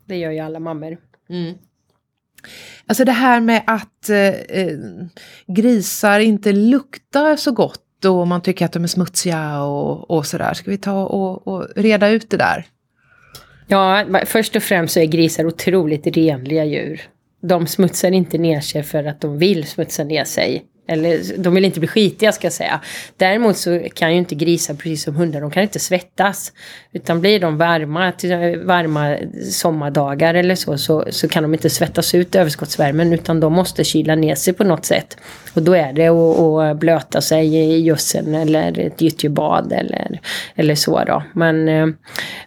Det 0.05 0.15
gör 0.17 0.31
ju 0.31 0.39
alla 0.39 0.59
mammor. 0.59 0.97
Alltså 2.87 3.05
det 3.05 3.11
här 3.11 3.39
med 3.39 3.63
att 3.67 4.09
eh, 4.09 4.17
eh, 4.27 4.77
grisar 5.47 6.19
inte 6.19 6.51
luktar 6.51 7.35
så 7.35 7.51
gott 7.51 8.05
och 8.05 8.27
man 8.27 8.41
tycker 8.41 8.65
att 8.65 8.71
de 8.73 8.83
är 8.83 8.87
smutsiga 8.87 9.61
och, 9.61 10.11
och 10.11 10.25
sådär. 10.25 10.53
Ska 10.53 10.71
vi 10.71 10.77
ta 10.77 11.03
och, 11.05 11.47
och 11.47 11.67
reda 11.75 12.09
ut 12.09 12.29
det 12.29 12.37
där? 12.37 12.65
Ja, 13.67 14.06
först 14.25 14.56
och 14.56 14.63
främst 14.63 14.93
så 14.93 14.99
är 14.99 15.06
grisar 15.06 15.45
otroligt 15.45 16.17
renliga 16.17 16.65
djur. 16.65 17.01
De 17.41 17.67
smutsar 17.67 18.12
inte 18.12 18.38
ner 18.38 18.62
sig 18.62 18.84
för 18.84 19.03
att 19.03 19.21
de 19.21 19.38
vill 19.38 19.63
smutsa 19.67 20.03
ner 20.03 20.23
sig. 20.23 20.63
Eller 20.88 21.38
de 21.38 21.54
vill 21.54 21.65
inte 21.65 21.80
bli 21.80 21.88
skitiga 21.88 22.32
ska 22.32 22.45
jag 22.45 22.54
säga. 22.54 22.82
Däremot 23.17 23.58
så 23.58 23.80
kan 23.93 24.12
ju 24.12 24.17
inte 24.17 24.36
grisar, 24.36 24.73
precis 24.73 25.04
som 25.04 25.15
hundar, 25.15 25.41
de 25.41 25.52
kan 25.52 25.63
inte 25.63 25.80
svettas. 25.80 26.54
Utan 26.91 27.21
blir 27.21 27.39
de 27.39 27.58
varma, 27.58 28.12
till 28.12 28.62
varma 28.63 29.17
sommardagar 29.52 30.34
eller 30.34 30.56
så, 30.56 30.78
så, 30.78 31.06
så 31.10 31.28
kan 31.28 31.43
de 31.43 31.54
inte 31.54 31.69
svettas 31.69 32.15
ut 32.15 32.36
överskottsvärmen 32.36 33.13
utan 33.13 33.39
de 33.39 33.54
måste 33.54 33.84
kyla 33.84 34.15
ner 34.15 34.36
sig 34.36 34.54
på 34.54 34.63
något 34.63 34.86
sätt. 34.86 35.17
Och 35.54 35.62
då 35.62 35.73
är 35.73 35.93
det 35.93 36.08
att, 36.08 36.39
att 36.39 36.78
blöta 36.80 37.21
sig 37.21 37.56
i 37.56 37.80
gödseln 37.80 38.36
eller 38.36 38.80
ett 38.80 39.02
gyttjebad 39.02 39.73
eller, 39.73 40.19
eller 40.56 40.76
så 40.76 41.04
då. 41.04 41.23
Men 41.34 41.69
eh, 41.69 41.88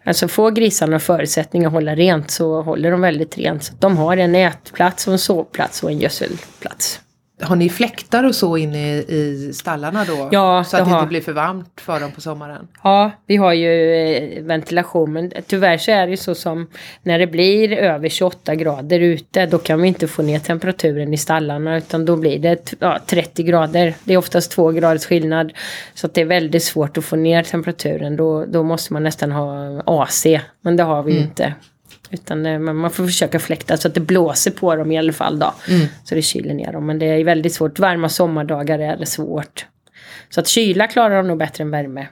alltså 0.05 0.29
får 0.29 0.51
grisarna 0.51 0.99
förutsättningar 0.99 1.67
att 1.67 1.73
hålla 1.73 1.95
rent 1.95 2.31
så 2.31 2.63
håller 2.63 2.91
de 2.91 3.01
väldigt 3.01 3.39
rent. 3.39 3.65
Så 3.65 3.75
de 3.79 3.97
har 3.97 4.17
en 4.17 4.35
ätplats 4.35 5.07
och 5.07 5.13
en 5.13 5.19
sovplats 5.19 5.83
och 5.83 5.91
en 5.91 5.99
gödselplats. 5.99 7.01
Har 7.43 7.57
ni 7.57 7.69
fläktar 7.69 8.25
och 8.25 8.35
så 8.35 8.57
inne 8.57 8.97
i, 8.97 9.51
stallarna 9.55 10.05
då? 10.05 10.29
Ja, 10.33 10.65
så 10.65 10.77
att 10.77 10.85
det 10.85 10.95
inte 10.95 11.07
blir 11.07 11.21
för 11.21 11.33
varmt 11.33 11.81
för 11.81 12.01
dem 12.01 12.13
på 12.13 12.21
sommaren? 12.21 12.69
Ja, 12.83 13.11
vi 13.27 13.37
har 13.37 13.53
ju 13.53 13.95
eh, 13.95 14.43
ventilation 14.43 15.13
men 15.13 15.33
tyvärr 15.47 15.79
så 15.79 15.91
är 15.91 16.07
det 16.07 16.11
ju 16.11 16.17
så 16.17 16.35
som 16.35 16.67
när 17.03 17.19
det 17.19 17.27
blir 17.27 17.73
över 17.73 18.09
28 18.09 18.55
grader 18.55 19.01
ute 19.01 19.47
då 19.47 19.59
kan 19.59 19.83
vi 19.83 19.89
inte 19.89 20.09
få 20.09 20.23
ner 20.23 20.39
temperaturen 20.39 21.15
i 21.15 21.19
stallarna 21.19 21.77
utan 21.79 22.05
då 22.05 22.17
blir 22.17 22.39
det 22.39 22.75
ja, 22.79 22.99
30 23.07 23.43
grader. 23.43 23.95
Det 24.05 24.15
är 24.15 24.19
oftast 24.19 24.51
två 24.51 24.71
graders 24.71 25.07
skillnad 25.07 25.53
så 25.95 26.07
att 26.07 26.15
det 26.15 26.21
är 26.21 26.25
väldigt 26.25 26.65
svårt 26.65 26.99
att 26.99 27.05
få 27.05 27.17
ner 27.17 27.43
temperaturen. 27.43 28.17
Då, 28.17 28.45
då 28.45 28.63
måste 28.63 28.93
man 28.93 29.03
nästan 29.03 29.33
ha 29.33 29.83
AC 29.87 30.27
men 30.61 30.77
det 30.77 30.83
har 30.83 31.03
vi 31.03 31.13
ju 31.13 31.19
inte. 31.19 31.55
Utan 32.11 32.47
eh, 32.47 32.59
man 32.59 32.91
får 32.91 33.07
försöka 33.07 33.39
fläkta 33.39 33.77
så 33.77 33.89
att 33.89 33.95
det 33.95 34.01
blåser 34.01 34.51
på 34.51 34.77
dem 34.77 34.93
i 34.93 34.99
alla 34.99 35.13
fall 35.13 35.39
då. 35.39 35.55
Så 36.05 36.15
det 36.15 36.23
kyler 36.23 36.55
ner 36.55 36.73
dem. 36.73 36.87
Men 36.87 36.99
det 36.99 37.07
är 37.07 37.25
väldigt 37.25 37.53
svårt. 37.55 37.79
Varma 37.79 38.09
sommardagar 38.09 38.79
är 38.79 38.97
det 38.97 39.07
svårt. 39.07 39.67
Så 40.29 40.41
att 40.41 40.49
kyla 40.49 40.87
klarar 40.87 41.17
de 41.17 41.29
nog 41.29 41.39
bättre 41.39 41.65
än 41.65 41.71
värme. 41.71 42.09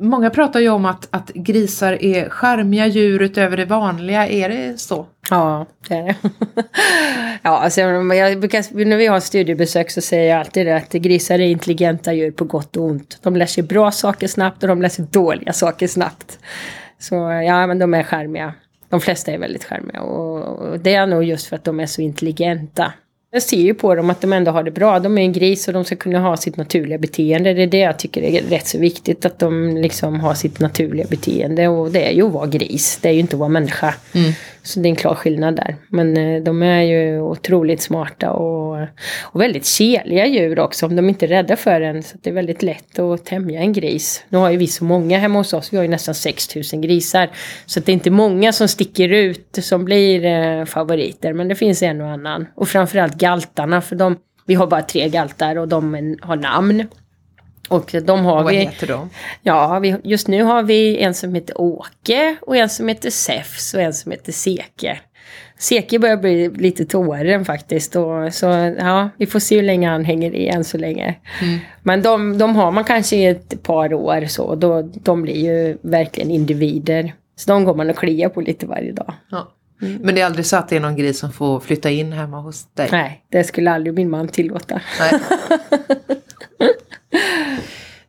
Många 0.00 0.30
pratar 0.30 0.60
ju 0.60 0.68
om 0.68 0.84
att, 0.84 1.08
att 1.10 1.30
grisar 1.34 2.04
är 2.04 2.28
charmiga 2.28 2.86
djur 2.86 3.22
utöver 3.22 3.56
det 3.56 3.64
vanliga. 3.64 4.28
Är 4.28 4.48
det 4.48 4.80
så? 4.80 5.06
Ja, 5.30 5.66
det 5.88 5.94
är 5.94 6.02
det. 6.02 6.16
ja, 7.42 7.58
alltså, 7.58 7.80
jag 7.80 8.40
brukar, 8.40 8.84
när 8.84 8.96
vi 8.96 9.06
har 9.06 9.20
studiebesök 9.20 9.90
så 9.90 10.00
säger 10.00 10.30
jag 10.30 10.40
alltid 10.40 10.66
det 10.66 10.76
att 10.76 10.92
grisar 10.92 11.34
är 11.34 11.46
intelligenta 11.46 12.12
djur 12.12 12.30
på 12.30 12.44
gott 12.44 12.76
och 12.76 12.84
ont. 12.84 13.18
De 13.22 13.36
lär 13.36 13.46
sig 13.46 13.62
bra 13.62 13.90
saker 13.90 14.28
snabbt 14.28 14.62
och 14.62 14.68
de 14.68 14.82
lär 14.82 14.88
sig 14.88 15.04
dåliga 15.10 15.52
saker 15.52 15.86
snabbt. 15.86 16.38
Så 16.98 17.14
ja, 17.46 17.66
men 17.66 17.78
de 17.78 17.94
är 17.94 18.02
charmiga. 18.02 18.54
De 18.94 19.00
flesta 19.00 19.32
är 19.32 19.38
väldigt 19.38 19.64
charmiga 19.64 20.00
och, 20.00 20.80
det 20.80 20.94
är 20.94 21.06
nog 21.06 21.24
just 21.24 21.46
för 21.46 21.56
att 21.56 21.64
de 21.64 21.80
är 21.80 21.86
så 21.86 22.02
intelligenta. 22.02 22.92
Jag 23.30 23.42
ser 23.42 23.56
ju 23.56 23.74
på 23.74 23.94
dem 23.94 24.10
att 24.10 24.20
de 24.20 24.32
ändå 24.32 24.50
har 24.50 24.62
det 24.62 24.70
bra. 24.70 24.98
De 24.98 25.18
är 25.18 25.22
en 25.22 25.32
gris 25.32 25.68
och 25.68 25.74
de 25.74 25.84
ska 25.84 25.96
kunna 25.96 26.18
ha 26.18 26.36
sitt 26.36 26.56
naturliga 26.56 26.98
beteende. 26.98 27.54
Det 27.54 27.62
är 27.62 27.66
det 27.66 27.78
jag 27.78 27.98
tycker 27.98 28.22
är 28.22 28.42
rätt 28.42 28.66
så 28.66 28.78
viktigt. 28.78 29.24
Att 29.24 29.38
de 29.38 29.76
liksom 29.76 30.20
har 30.20 30.34
sitt 30.34 30.60
naturliga 30.60 31.06
beteende. 31.06 31.68
Och 31.68 31.90
det 31.90 32.08
är 32.08 32.12
ju 32.12 32.26
att 32.26 32.32
vara 32.32 32.46
gris. 32.46 32.98
Det 33.02 33.08
är 33.08 33.12
ju 33.12 33.20
inte 33.20 33.36
att 33.36 33.40
vara 33.40 33.48
människa. 33.48 33.94
Mm. 34.14 34.32
Så 34.66 34.80
det 34.80 34.88
är 34.88 34.90
en 34.90 34.96
klar 34.96 35.14
skillnad 35.14 35.56
där. 35.56 35.76
Men 35.88 36.16
eh, 36.16 36.42
de 36.42 36.62
är 36.62 36.82
ju 36.82 37.20
otroligt 37.20 37.82
smarta 37.82 38.30
och, 38.30 38.78
och 39.22 39.40
väldigt 39.40 39.66
keliga 39.66 40.26
djur 40.26 40.58
också. 40.58 40.86
Om 40.86 40.96
de 40.96 41.08
inte 41.08 41.26
är 41.26 41.28
rädda 41.28 41.56
för 41.56 41.80
en. 41.80 42.02
Så 42.02 42.16
det 42.22 42.30
är 42.30 42.34
väldigt 42.34 42.62
lätt 42.62 42.98
att 42.98 43.24
tämja 43.24 43.60
en 43.60 43.72
gris. 43.72 44.24
Nu 44.28 44.38
har 44.38 44.50
ju 44.50 44.56
vi 44.56 44.66
så 44.66 44.84
många 44.84 45.18
hemma 45.18 45.38
hos 45.38 45.52
oss. 45.52 45.72
Vi 45.72 45.76
har 45.76 45.84
ju 45.84 45.90
nästan 45.90 46.14
6000 46.14 46.80
grisar. 46.80 47.30
Så 47.66 47.80
det 47.80 47.92
är 47.92 47.94
inte 47.94 48.10
många 48.10 48.52
som 48.52 48.68
sticker 48.68 49.08
ut 49.08 49.58
som 49.62 49.84
blir 49.84 50.24
eh, 50.24 50.64
favoriter. 50.64 51.32
Men 51.32 51.48
det 51.48 51.54
finns 51.54 51.82
en 51.82 52.00
och 52.00 52.08
annan. 52.08 52.46
Och 52.54 52.68
framförallt 52.68 53.14
galtarna. 53.14 53.80
För 53.80 53.96
de, 53.96 54.16
vi 54.46 54.54
har 54.54 54.66
bara 54.66 54.82
tre 54.82 55.08
galtar 55.08 55.56
och 55.56 55.68
de 55.68 56.16
har 56.22 56.36
namn. 56.36 56.88
Och 57.68 57.94
de 58.04 58.24
har 58.24 58.42
Vad 58.42 58.52
vi... 58.52 58.58
heter 58.58 58.86
de? 58.86 59.10
Ja, 59.42 59.78
vi, 59.78 59.96
just 60.04 60.28
nu 60.28 60.42
har 60.42 60.62
vi 60.62 60.98
en 60.98 61.14
som 61.14 61.34
heter 61.34 61.60
Åke 61.60 62.36
och 62.42 62.56
en 62.56 62.68
som 62.68 62.88
heter 62.88 63.10
Zeus 63.10 63.74
och 63.74 63.80
en 63.80 63.94
som 63.94 64.12
heter 64.12 64.32
Seke. 64.32 64.98
Seke 65.58 65.98
börjar 65.98 66.16
bli 66.16 66.48
lite 66.48 66.84
tåren 66.84 67.44
faktiskt. 67.44 67.96
Och, 67.96 68.34
så 68.34 68.46
ja, 68.78 69.10
vi 69.16 69.26
får 69.26 69.38
se 69.38 69.56
hur 69.56 69.62
länge 69.62 69.88
han 69.88 70.04
hänger 70.04 70.34
i 70.34 70.48
än 70.48 70.64
så 70.64 70.78
länge. 70.78 71.14
Men 71.82 72.02
de, 72.02 72.38
de 72.38 72.56
har 72.56 72.70
man 72.70 72.84
kanske 72.84 73.16
i 73.16 73.26
ett 73.26 73.62
par 73.62 73.94
år 73.94 74.26
så. 74.26 74.54
Då, 74.54 74.82
de 74.82 75.22
blir 75.22 75.44
ju 75.44 75.78
verkligen 75.82 76.30
individer. 76.30 77.14
Så 77.36 77.50
de 77.50 77.64
går 77.64 77.74
man 77.74 77.90
och 77.90 77.96
kliar 77.96 78.28
på 78.28 78.40
lite 78.40 78.66
varje 78.66 78.92
dag. 78.92 79.12
Ja. 79.30 79.52
Men 80.00 80.14
det 80.14 80.20
är 80.20 80.26
aldrig 80.26 80.46
så 80.46 80.56
att 80.56 80.68
det 80.68 80.76
är 80.76 80.80
någon 80.80 80.96
gris 80.96 81.18
som 81.18 81.32
får 81.32 81.60
flytta 81.60 81.90
in 81.90 82.12
hemma 82.12 82.40
hos 82.40 82.66
dig? 82.74 82.88
Nej, 82.92 83.24
det 83.30 83.44
skulle 83.44 83.70
aldrig 83.70 83.94
min 83.94 84.10
man 84.10 84.28
tillåta. 84.28 84.80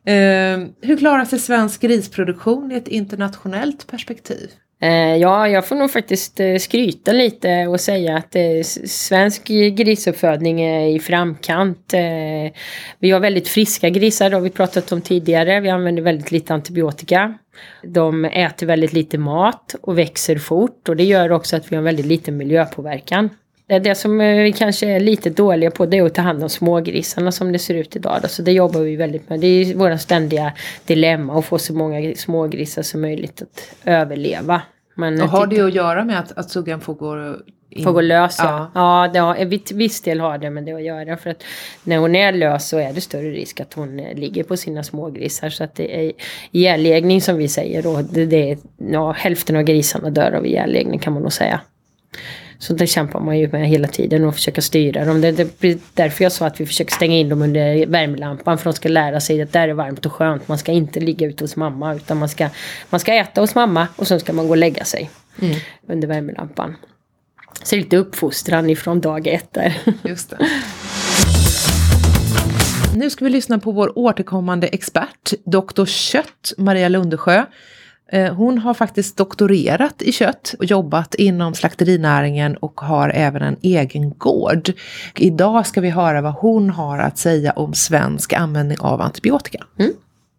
Eh, 0.08 0.58
hur 0.80 0.96
klarar 0.96 1.24
sig 1.24 1.38
svensk 1.38 1.80
grisproduktion 1.80 2.72
i 2.72 2.74
ett 2.74 2.88
internationellt 2.88 3.86
perspektiv? 3.86 4.50
Eh, 4.80 5.16
ja, 5.16 5.48
jag 5.48 5.66
får 5.66 5.76
nog 5.76 5.90
faktiskt 5.90 6.40
eh, 6.40 6.56
skryta 6.56 7.12
lite 7.12 7.66
och 7.66 7.80
säga 7.80 8.16
att 8.16 8.36
eh, 8.36 8.62
svensk 8.86 9.44
grisuppfödning 9.48 10.60
är 10.60 10.86
i 10.86 10.98
framkant. 11.00 11.94
Vi 12.98 13.10
har 13.10 13.20
väldigt 13.20 13.48
friska 13.48 13.88
grisar, 13.88 14.30
det 14.30 14.36
har 14.36 14.40
vi 14.40 14.50
pratat 14.50 14.92
om 14.92 15.00
tidigare. 15.00 15.60
Vi 15.60 15.68
använder 15.70 16.02
väldigt 16.02 16.30
lite 16.30 16.54
antibiotika. 16.54 17.38
De 17.82 18.24
äter 18.24 18.66
väldigt 18.66 18.92
lite 18.92 19.18
mat 19.18 19.74
och 19.82 19.98
växer 19.98 20.38
fort 20.38 20.88
och 20.88 20.96
det 20.96 21.04
gör 21.04 21.32
också 21.32 21.56
att 21.56 21.72
vi 21.72 21.76
har 21.76 21.82
väldigt 21.82 22.06
liten 22.06 22.36
miljöpåverkan. 22.36 23.30
Det, 23.68 23.78
det 23.78 23.94
som 23.94 24.20
eh, 24.20 24.42
vi 24.42 24.52
kanske 24.52 24.86
är 24.86 25.00
lite 25.00 25.30
dåliga 25.30 25.70
på 25.70 25.86
det 25.86 25.98
är 25.98 26.02
att 26.02 26.14
ta 26.14 26.22
hand 26.22 26.42
om 26.42 26.48
smågrisarna 26.48 27.32
som 27.32 27.52
det 27.52 27.58
ser 27.58 27.74
ut 27.74 27.96
idag. 27.96 28.18
Då. 28.22 28.28
Så 28.28 28.42
det 28.42 28.52
jobbar 28.52 28.80
vi 28.80 28.96
väldigt 28.96 29.28
med. 29.28 29.40
Det 29.40 29.46
är 29.46 29.74
våra 29.74 29.98
ständiga 29.98 30.52
dilemma 30.86 31.38
att 31.38 31.44
få 31.44 31.58
så 31.58 31.74
många 31.74 32.14
smågrisar 32.14 32.82
som 32.82 33.00
möjligt 33.00 33.42
att 33.42 33.74
överleva. 33.84 34.62
Men 34.94 35.22
Och 35.22 35.28
har 35.28 35.46
titta- 35.46 35.60
det 35.62 35.66
att 35.68 35.74
göra 35.74 36.04
med 36.04 36.18
att, 36.18 36.32
att 36.38 36.50
suggan 36.50 36.80
får 36.80 36.94
gå 36.94 37.36
in? 37.70 37.84
Får 37.84 37.92
gå 37.92 38.00
lös 38.00 38.36
ja. 38.38 38.70
Ja. 38.74 39.02
Ja, 39.04 39.12
det 39.12 39.18
har, 39.18 39.34
en 39.34 39.60
viss 39.74 40.00
del 40.00 40.20
har 40.20 40.38
det 40.38 40.50
med 40.50 40.64
det 40.64 40.72
att 40.72 40.82
göra. 40.84 41.16
För 41.16 41.30
att 41.30 41.42
när 41.84 41.98
hon 41.98 42.14
är 42.16 42.32
lös 42.32 42.68
så 42.68 42.78
är 42.78 42.92
det 42.92 43.00
större 43.00 43.30
risk 43.30 43.60
att 43.60 43.74
hon 43.74 44.00
eh, 44.00 44.14
ligger 44.14 44.42
på 44.44 44.56
sina 44.56 44.82
smågrisar. 44.82 45.50
Så 45.50 45.64
att 45.64 45.74
det 45.74 46.06
är 46.06 46.12
ihjälläggning 46.50 47.20
som 47.20 47.36
vi 47.36 47.48
säger 47.48 47.82
då. 47.82 48.02
Det, 48.10 48.26
det 48.26 48.50
är, 48.50 48.58
ja, 48.92 49.12
hälften 49.12 49.56
av 49.56 49.62
grisarna 49.62 50.10
dör 50.10 50.32
av 50.32 50.46
ihjälläggning 50.46 50.98
kan 50.98 51.12
man 51.12 51.22
nog 51.22 51.32
säga. 51.32 51.60
Så 52.58 52.72
det 52.72 52.86
kämpar 52.86 53.20
man 53.20 53.38
ju 53.38 53.48
med 53.48 53.68
hela 53.68 53.88
tiden 53.88 54.24
och 54.24 54.34
försöka 54.34 54.62
styra 54.62 55.04
dem. 55.04 55.20
Det, 55.20 55.32
det 55.32 55.68
är 55.68 55.78
därför 55.94 56.24
jag 56.24 56.32
sa 56.32 56.46
att 56.46 56.60
vi 56.60 56.66
försöker 56.66 56.94
stänga 56.94 57.16
in 57.16 57.28
dem 57.28 57.42
under 57.42 57.86
värmelampan. 57.86 58.58
För 58.58 58.64
de 58.64 58.72
ska 58.72 58.88
lära 58.88 59.20
sig 59.20 59.42
att 59.42 59.52
där 59.52 59.68
är 59.68 59.72
varmt 59.72 60.06
och 60.06 60.12
skönt. 60.12 60.48
Man 60.48 60.58
ska 60.58 60.72
inte 60.72 61.00
ligga 61.00 61.26
ute 61.26 61.44
hos 61.44 61.56
mamma. 61.56 61.94
Utan 61.94 62.16
man 62.16 62.28
ska, 62.28 62.48
man 62.90 63.00
ska 63.00 63.14
äta 63.14 63.40
hos 63.40 63.54
mamma 63.54 63.88
och 63.96 64.08
sen 64.08 64.20
ska 64.20 64.32
man 64.32 64.46
gå 64.46 64.50
och 64.50 64.56
lägga 64.56 64.84
sig. 64.84 65.10
Under 65.88 66.08
värmelampan. 66.08 66.76
Så 67.62 67.76
lite 67.76 67.96
uppfostran 67.96 68.70
ifrån 68.70 69.00
dag 69.00 69.26
ett 69.26 69.52
där. 69.52 69.78
Just 70.04 70.30
det. 70.30 70.38
Nu 72.96 73.10
ska 73.10 73.24
vi 73.24 73.30
lyssna 73.30 73.58
på 73.58 73.72
vår 73.72 73.98
återkommande 73.98 74.66
expert, 74.66 75.32
Dr. 75.44 75.84
Kött, 75.84 76.52
Maria 76.58 76.88
Lundesjö. 76.88 77.44
Eh, 78.12 78.34
hon 78.34 78.58
har 78.58 78.74
faktiskt 78.74 79.16
doktorerat 79.16 80.02
i 80.02 80.12
kött 80.12 80.54
och 80.58 80.64
jobbat 80.64 81.14
inom 81.14 81.54
slakterinäringen 81.54 82.56
och 82.56 82.80
har 82.80 83.08
även 83.14 83.42
en 83.42 83.56
egen 83.62 84.10
gård. 84.18 84.72
Idag 85.16 85.66
ska 85.66 85.80
vi 85.80 85.90
höra 85.90 86.20
vad 86.20 86.34
hon 86.34 86.70
har 86.70 86.98
att 86.98 87.18
säga 87.18 87.52
om 87.52 87.74
svensk 87.74 88.32
användning 88.32 88.78
av 88.80 89.00
antibiotika. 89.00 89.64
Mm. 89.78 89.92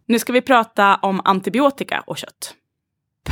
Nu 0.06 0.18
ska 0.18 0.32
vi 0.32 0.40
prata 0.40 0.96
om 0.96 1.20
antibiotika 1.24 2.04
och 2.06 2.18
kött. 2.18 2.54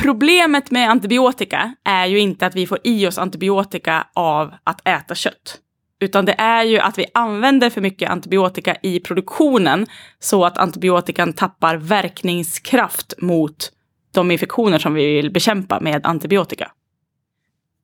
Problemet 0.02 0.70
med 0.70 0.90
antibiotika 0.90 1.74
är 1.84 2.06
ju 2.06 2.18
inte 2.18 2.46
att 2.46 2.54
vi 2.54 2.66
får 2.66 2.78
i 2.84 3.06
oss 3.06 3.18
antibiotika 3.18 4.06
av 4.12 4.54
att 4.64 4.88
äta 4.88 5.14
kött. 5.14 5.58
Utan 6.00 6.24
det 6.24 6.32
är 6.32 6.64
ju 6.64 6.78
att 6.78 6.98
vi 6.98 7.06
använder 7.14 7.70
för 7.70 7.80
mycket 7.80 8.10
antibiotika 8.10 8.76
i 8.82 9.00
produktionen 9.00 9.86
så 10.18 10.44
att 10.44 10.58
antibiotikan 10.58 11.32
tappar 11.32 11.76
verkningskraft 11.76 13.14
mot 13.18 13.72
de 14.16 14.30
infektioner 14.30 14.78
som 14.78 14.94
vi 14.94 15.06
vill 15.06 15.30
bekämpa 15.30 15.80
med 15.80 16.06
antibiotika. 16.06 16.70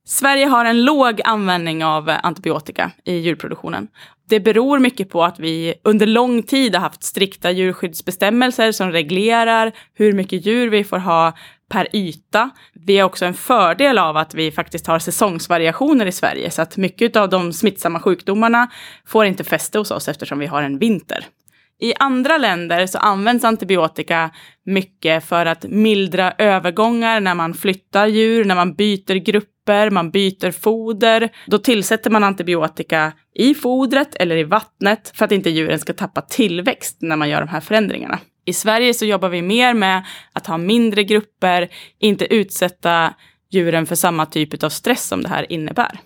Sverige 0.05 0.47
har 0.47 0.65
en 0.65 0.85
låg 0.85 1.21
användning 1.25 1.85
av 1.85 2.11
antibiotika 2.23 2.91
i 3.05 3.17
djurproduktionen. 3.17 3.89
Det 4.29 4.41
beror 4.41 4.79
mycket 4.79 5.11
på 5.11 5.25
att 5.25 5.41
vi 5.41 5.75
under 5.85 6.07
lång 6.07 6.43
tid 6.43 6.75
har 6.75 6.83
haft 6.83 7.03
strikta 7.03 7.51
djurskyddsbestämmelser 7.51 8.73
som 8.73 8.93
reglerar 8.93 9.73
hur 9.95 10.13
mycket 10.13 10.47
djur 10.47 10.71
vi 10.71 10.85
får 10.85 10.99
ha 10.99 11.33
per 11.69 11.97
yta. 11.97 12.51
Vi 12.73 12.99
har 12.99 13.07
också 13.07 13.25
en 13.25 13.35
fördel 13.35 13.99
av 13.99 14.17
att 14.17 14.35
vi 14.35 14.51
faktiskt 14.51 14.87
har 14.87 14.99
säsongsvariationer 14.99 16.07
i 16.07 16.13
Sverige, 16.13 16.51
så 16.51 16.63
att 16.63 16.77
mycket 16.77 17.17
av 17.17 17.29
de 17.29 17.53
smittsamma 17.53 18.01
sjukdomarna 18.01 18.71
får 19.07 19.25
inte 19.27 19.45
fäste 19.45 19.79
hos 19.79 19.91
oss 19.91 20.09
eftersom 20.09 20.39
vi 20.39 20.47
har 20.47 20.63
en 20.63 20.79
vinter. 20.79 21.27
I 21.81 21.95
andra 21.99 22.39
länder 22.39 22.87
så 22.87 22.99
används 22.99 23.45
antibiotika 23.45 24.31
mycket 24.65 25.25
för 25.25 25.47
att 25.47 25.65
mildra 25.65 26.33
övergångar 26.33 27.21
när 27.21 27.35
man 27.35 27.55
flyttar 27.55 28.07
djur, 28.07 28.45
när 28.45 28.55
man 28.55 28.75
byter 28.75 29.15
grupper, 29.15 29.91
man 29.91 30.11
byter 30.11 30.51
foder. 30.51 31.29
Då 31.47 31.59
tillsätter 31.59 32.11
man 32.11 32.25
antibiotika 32.25 33.13
i 33.35 33.55
fodret 33.55 34.15
eller 34.15 34.37
i 34.37 34.45
vattnet 34.45 35.13
för 35.15 35.25
att 35.25 35.33
inte 35.33 35.51
djuren 35.51 35.79
ska 35.79 35.93
tappa 35.93 36.21
tillväxt 36.23 36.97
när 37.01 37.17
man 37.17 37.29
gör 37.29 37.41
de 37.41 37.49
här 37.49 37.61
förändringarna. 37.61 38.19
I 38.45 38.53
Sverige 38.53 38.95
så 38.95 39.05
jobbar 39.05 39.29
vi 39.29 39.43
mer 39.43 39.75
med 39.75 40.05
att 40.33 40.47
ha 40.47 40.59
mindre 40.59 41.05
grupper, 41.05 41.69
inte 41.99 42.35
utsätta 42.35 43.15
djuren 43.51 43.87
för 43.87 43.95
samma 43.95 44.27
typ 44.27 44.65
av 44.65 44.69
stress 44.69 45.09
som 45.09 45.23
det 45.23 45.29
här 45.29 45.53
innebär. 45.53 46.01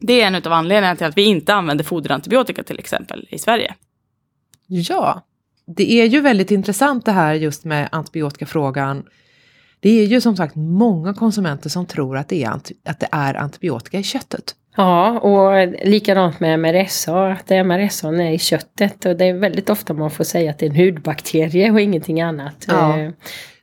Det 0.00 0.20
är 0.20 0.26
en 0.26 0.34
av 0.34 0.52
anledningarna 0.52 0.96
till 0.96 1.06
att 1.06 1.18
vi 1.18 1.22
inte 1.22 1.54
använder 1.54 1.84
foderantibiotika 1.84 2.62
till 2.62 2.78
exempel 2.78 3.26
i 3.30 3.38
Sverige. 3.38 3.74
Ja, 4.68 5.26
det 5.66 5.92
är 5.92 6.06
ju 6.06 6.20
väldigt 6.20 6.50
intressant 6.50 7.04
det 7.04 7.12
här 7.12 7.34
just 7.34 7.64
med 7.64 7.88
antibiotikafrågan. 7.92 9.04
Det 9.80 9.90
är 9.90 10.06
ju 10.06 10.20
som 10.20 10.36
sagt 10.36 10.56
många 10.56 11.14
konsumenter 11.14 11.70
som 11.70 11.86
tror 11.86 12.16
att 12.16 12.28
det 12.28 12.44
är, 12.44 12.50
att 12.84 13.00
det 13.00 13.08
är 13.12 13.34
antibiotika 13.34 13.98
i 13.98 14.02
köttet. 14.02 14.54
Ja, 14.76 15.20
och 15.20 15.68
likadant 15.84 16.40
med 16.40 16.58
MRSA, 16.60 17.26
att 17.32 17.50
MRSA 17.50 18.08
är 18.08 18.30
i 18.30 18.38
köttet. 18.38 19.04
Och 19.04 19.16
det 19.16 19.24
är 19.24 19.34
väldigt 19.34 19.70
ofta 19.70 19.94
man 19.94 20.10
får 20.10 20.24
säga 20.24 20.50
att 20.50 20.58
det 20.58 20.66
är 20.66 20.70
en 20.70 20.76
hudbakterie 20.76 21.70
och 21.70 21.80
ingenting 21.80 22.20
annat. 22.20 22.64
Ja. 22.68 22.98
Eh, 22.98 23.10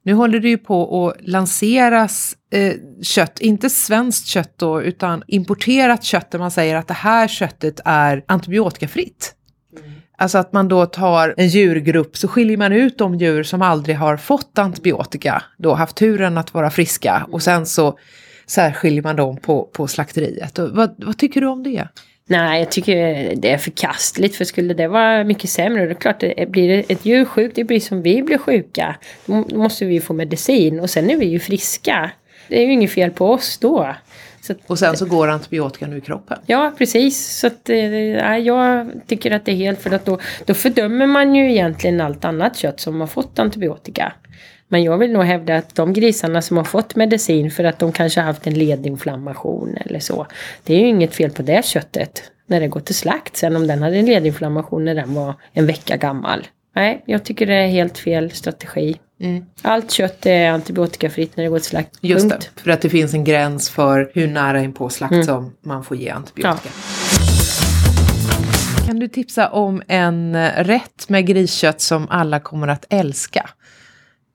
Nu 0.03 0.13
håller 0.13 0.39
det 0.39 0.49
ju 0.49 0.57
på 0.57 1.07
att 1.07 1.27
lanseras 1.27 2.35
eh, 2.51 2.73
kött, 3.01 3.39
inte 3.39 3.69
svenskt 3.69 4.27
kött 4.27 4.53
då, 4.57 4.81
utan 4.81 5.23
importerat 5.27 6.03
kött 6.03 6.31
där 6.31 6.39
man 6.39 6.51
säger 6.51 6.75
att 6.75 6.87
det 6.87 6.93
här 6.93 7.27
köttet 7.27 7.79
är 7.85 8.23
antibiotikafritt. 8.27 9.34
Alltså 10.17 10.37
att 10.37 10.53
man 10.53 10.67
då 10.67 10.85
tar 10.85 11.33
en 11.37 11.47
djurgrupp 11.47 12.17
så 12.17 12.27
skiljer 12.27 12.57
man 12.57 12.73
ut 12.73 12.97
de 12.97 13.15
djur 13.15 13.43
som 13.43 13.61
aldrig 13.61 13.97
har 13.97 14.17
fått 14.17 14.59
antibiotika, 14.59 15.43
då 15.57 15.73
haft 15.73 15.95
turen 15.95 16.37
att 16.37 16.53
vara 16.53 16.69
friska 16.69 17.27
och 17.31 17.41
sen 17.41 17.65
så 17.65 17.97
särskiljer 18.45 19.03
man 19.03 19.15
dem 19.15 19.37
på, 19.37 19.63
på 19.63 19.87
slakteriet. 19.87 20.59
Och 20.59 20.69
vad, 20.69 20.95
vad 20.97 21.17
tycker 21.17 21.41
du 21.41 21.47
om 21.47 21.63
det? 21.63 21.87
Nej, 22.27 22.59
jag 22.59 22.71
tycker 22.71 22.95
det 23.35 23.51
är 23.51 23.57
förkastligt. 23.57 24.35
För 24.35 24.45
skulle 24.45 24.73
det 24.73 24.87
vara 24.87 25.23
mycket 25.23 25.49
sämre, 25.49 25.85
det 25.85 25.91
är 25.91 25.95
klart, 25.95 26.19
det 26.19 26.49
blir 26.49 26.85
ett 26.91 27.05
djur 27.05 27.25
sjukt, 27.25 27.55
det 27.55 27.63
blir 27.63 27.79
som 27.79 28.01
vi 28.01 28.23
blir 28.23 28.37
sjuka. 28.37 28.95
Då 29.25 29.33
måste 29.33 29.85
vi 29.85 29.99
få 29.99 30.13
medicin 30.13 30.79
och 30.79 30.89
sen 30.89 31.09
är 31.09 31.17
vi 31.17 31.25
ju 31.25 31.39
friska. 31.39 32.11
Det 32.47 32.61
är 32.61 32.65
ju 32.65 32.73
inget 32.73 32.91
fel 32.91 33.11
på 33.11 33.31
oss 33.31 33.57
då. 33.57 33.95
Att, 34.49 34.57
Och 34.67 34.79
sen 34.79 34.97
så 34.97 35.05
går 35.05 35.27
antibiotikan 35.27 35.93
ur 35.93 35.99
kroppen. 35.99 36.37
Ja, 36.45 36.73
precis. 36.77 37.39
Så 37.39 37.47
att, 37.47 37.69
eh, 37.69 37.75
nej, 37.75 38.41
jag 38.41 38.91
tycker 39.07 39.31
att 39.31 39.45
det 39.45 39.51
är 39.51 39.55
helt 39.55 39.81
för 39.81 39.91
att 39.91 40.05
då, 40.05 40.19
då 40.45 40.53
fördömer 40.53 41.07
man 41.07 41.35
ju 41.35 41.51
egentligen 41.51 42.01
allt 42.01 42.25
annat 42.25 42.57
kött 42.57 42.79
som 42.79 42.99
har 42.99 43.07
fått 43.07 43.39
antibiotika. 43.39 44.13
Men 44.67 44.83
jag 44.83 44.97
vill 44.97 45.11
nog 45.11 45.23
hävda 45.23 45.55
att 45.55 45.75
de 45.75 45.93
grisarna 45.93 46.41
som 46.41 46.57
har 46.57 46.63
fått 46.63 46.95
medicin 46.95 47.51
för 47.51 47.63
att 47.63 47.79
de 47.79 47.91
kanske 47.91 48.19
har 48.19 48.25
haft 48.25 48.47
en 48.47 48.53
ledinflammation 48.53 49.77
eller 49.85 49.99
så. 49.99 50.27
Det 50.63 50.73
är 50.73 50.79
ju 50.79 50.87
inget 50.87 51.15
fel 51.15 51.31
på 51.31 51.41
det 51.41 51.65
köttet 51.65 52.31
när 52.47 52.59
det 52.59 52.67
går 52.67 52.79
till 52.79 52.95
slakt. 52.95 53.37
Sen 53.37 53.55
om 53.55 53.67
den 53.67 53.81
hade 53.81 53.97
en 53.97 54.05
ledinflammation 54.05 54.85
när 54.85 54.95
den 54.95 55.13
var 55.13 55.33
en 55.53 55.67
vecka 55.67 55.97
gammal. 55.97 56.47
Nej, 56.75 57.03
jag 57.05 57.23
tycker 57.23 57.45
det 57.45 57.55
är 57.55 57.67
helt 57.67 57.97
fel 57.97 58.31
strategi. 58.31 58.95
Allt 59.61 59.91
kött 59.91 60.25
är 60.25 60.49
antibiotikafritt 60.49 61.37
när 61.37 61.43
det 61.43 61.49
går 61.49 61.59
till 61.59 61.67
slakt. 61.67 61.97
Just 62.01 62.29
Punkt. 62.29 62.51
det, 62.55 62.61
för 62.61 62.69
att 62.71 62.81
det 62.81 62.89
finns 62.89 63.13
en 63.13 63.23
gräns 63.23 63.69
för 63.69 64.11
hur 64.13 64.27
nära 64.27 64.61
in 64.63 64.73
på 64.73 64.89
slakt 64.89 65.13
Mm. 65.13 65.25
som 65.25 65.53
man 65.61 65.83
får 65.83 65.97
ge 65.97 66.09
antibiotika. 66.09 66.69
Kan 68.87 68.99
du 68.99 69.07
tipsa 69.07 69.49
om 69.49 69.81
en 69.87 70.35
eh, 70.35 70.51
rätt 70.63 71.09
med 71.09 71.25
griskött 71.27 71.81
som 71.81 72.07
alla 72.09 72.39
kommer 72.39 72.67
att 72.67 72.85
älska? 72.89 73.49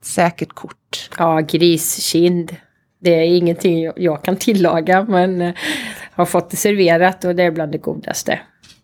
Säkert 0.04 0.52
kort. 0.52 1.10
Ja, 1.18 1.40
griskind. 1.40 2.56
Det 3.02 3.14
är 3.14 3.22
ingenting 3.36 3.92
jag- 3.96 4.24
kan 4.24 4.36
tillaga 4.36 5.04
men 5.08 5.40
eh, 5.40 5.54
har 6.12 6.24
fått 6.24 6.50
det 6.50 6.56
serverat 6.56 7.24
och 7.24 7.34
det 7.36 7.42
är 7.42 7.50
bland 7.50 7.72
det 7.72 7.78
godaste. 7.78 8.40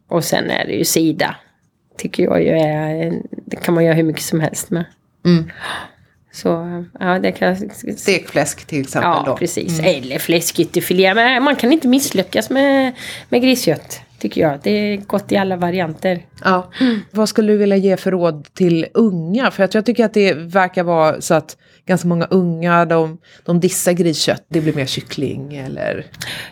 Och 0.09 0.25
sen 0.25 0.51
är 0.51 0.67
det 0.67 0.73
ju 0.73 0.85
sida. 0.85 1.37
Tycker 1.99 2.23
jag 2.23 2.43
ju 2.43 2.49
är, 2.49 3.13
det 3.47 3.57
kan 3.57 3.75
man 3.75 3.85
göra 3.85 3.95
hur 3.95 4.03
mycket 4.03 4.23
som 4.23 4.41
helst 4.41 4.71
med. 4.71 4.85
Mm. 5.27 5.51
Så 6.33 6.83
ja, 7.01 7.19
det 7.19 7.33
kan 7.33 7.57
Stekfläsk 7.97 8.65
till 8.67 8.81
exempel 8.81 9.11
Ja, 9.11 9.23
då. 9.27 9.37
precis. 9.37 9.79
Mm. 9.79 10.03
Eller 10.03 10.19
fläskytterfilé. 10.19 11.15
Men 11.15 11.43
man 11.43 11.57
kan 11.57 11.73
inte 11.73 11.89
misslyckas 11.89 12.51
med, 12.51 12.93
med 13.29 13.43
griskött. 13.43 14.01
Tycker 14.19 14.41
jag. 14.41 14.59
Det 14.63 14.71
är 14.71 14.97
gott 14.97 15.33
i 15.33 15.37
alla 15.37 15.57
varianter. 15.57 16.21
Ja. 16.45 16.71
Vad 17.11 17.29
skulle 17.29 17.53
du 17.53 17.59
vilja 17.59 17.77
ge 17.77 17.97
för 17.97 18.11
råd 18.11 18.47
till 18.55 18.87
unga? 18.95 19.51
För 19.51 19.63
att 19.63 19.75
jag 19.75 19.87
tycker 19.87 20.05
att 20.05 20.15
det 20.15 20.33
verkar 20.35 20.83
vara 20.83 21.21
så 21.21 21.35
att 21.35 21.57
ganska 21.87 22.09
många 22.09 22.25
unga, 22.25 22.85
de, 22.85 23.19
de 23.45 23.61
dissar 23.61 23.93
griskött. 23.93 24.45
Det 24.49 24.61
blir 24.61 24.73
mer 24.73 24.87
kyckling 24.87 25.57
eller... 25.57 26.07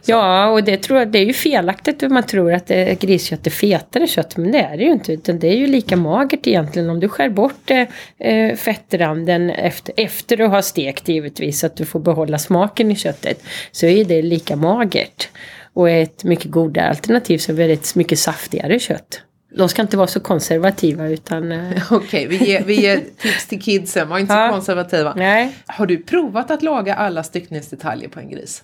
Ja, 0.06 0.48
och 0.48 0.64
det 0.64 0.76
tror 0.76 0.98
jag, 0.98 1.08
det 1.08 1.18
är 1.18 1.24
ju 1.24 1.32
felaktigt 1.32 2.02
om 2.02 2.14
man 2.14 2.22
tror 2.22 2.52
att 2.52 2.66
det 2.66 3.00
griskött 3.00 3.46
är 3.46 3.50
fetare 3.50 4.06
kött. 4.06 4.36
Men 4.36 4.52
det 4.52 4.58
är 4.58 4.76
det 4.76 4.84
ju 4.84 4.92
inte. 4.92 5.12
Utan 5.12 5.38
det 5.38 5.48
är 5.48 5.56
ju 5.56 5.66
lika 5.66 5.96
magert 5.96 6.46
egentligen. 6.46 6.90
Om 6.90 7.00
du 7.00 7.08
skär 7.08 7.28
bort 7.28 7.70
eh, 7.70 7.86
eh, 8.28 8.56
fettranden 8.56 9.50
efter, 9.50 9.94
efter 9.96 10.36
du 10.36 10.46
har 10.46 10.62
stekt 10.62 11.08
givetvis. 11.08 11.60
Så 11.60 11.66
att 11.66 11.76
du 11.76 11.84
får 11.84 12.00
behålla 12.00 12.38
smaken 12.38 12.90
i 12.90 12.96
köttet. 12.96 13.42
Så 13.72 13.86
är 13.86 14.04
det 14.04 14.22
lika 14.22 14.56
magert. 14.56 15.28
Och 15.74 15.90
ett 15.90 16.24
mycket 16.24 16.50
godare 16.50 16.88
alternativ 16.88 17.38
så 17.38 17.52
är 17.52 17.56
det 17.56 17.72
ett 17.72 17.94
mycket 17.94 18.18
saftigare 18.18 18.78
kött. 18.78 19.20
De 19.56 19.68
ska 19.68 19.82
inte 19.82 19.96
vara 19.96 20.06
så 20.06 20.20
konservativa 20.20 21.08
utan... 21.08 21.52
Eh, 21.52 21.82
Okej, 21.92 22.26
vi, 22.26 22.36
ger, 22.50 22.64
vi 22.64 22.80
ger 22.82 22.96
tips 23.18 23.46
till 23.46 23.62
kidsen, 23.62 24.08
var 24.08 24.18
inte 24.18 24.34
så 24.48 24.52
konservativa. 24.52 25.14
nej. 25.16 25.52
Har 25.66 25.86
du 25.86 26.02
provat 26.02 26.50
att 26.50 26.62
laga 26.62 26.94
alla 26.94 27.22
styckningsdetaljer 27.22 28.08
på 28.08 28.20
en 28.20 28.30
gris? 28.30 28.62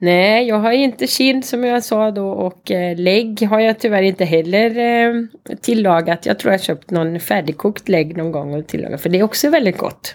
Nej, 0.00 0.48
jag 0.48 0.58
har 0.58 0.72
inte 0.72 1.06
kind 1.06 1.44
som 1.44 1.64
jag 1.64 1.84
sa 1.84 2.10
då 2.10 2.28
och 2.30 2.70
eh, 2.70 2.96
lägg 2.98 3.42
har 3.50 3.60
jag 3.60 3.78
tyvärr 3.78 4.02
inte 4.02 4.24
heller 4.24 4.78
eh, 4.78 5.14
tillagat. 5.60 6.26
Jag 6.26 6.38
tror 6.38 6.52
jag 6.52 6.58
har 6.58 6.64
köpt 6.64 6.90
någon 6.90 7.20
färdigkokt 7.20 7.88
lägg 7.88 8.16
någon 8.16 8.32
gång 8.32 8.54
och 8.54 8.66
tillagat 8.66 9.00
för 9.00 9.08
det 9.08 9.18
är 9.18 9.22
också 9.22 9.50
väldigt 9.50 9.78
gott. 9.78 10.14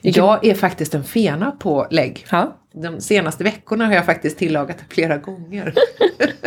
Jag 0.00 0.46
är 0.46 0.54
faktiskt 0.54 0.94
en 0.94 1.04
fena 1.04 1.50
på 1.50 1.86
lägg. 1.90 2.26
Ja, 2.30 2.56
De 2.74 3.00
senaste 3.00 3.44
veckorna 3.44 3.86
har 3.86 3.94
jag 3.94 4.06
faktiskt 4.06 4.38
tillagat 4.38 4.76
flera 4.88 5.16
gånger. 5.16 5.74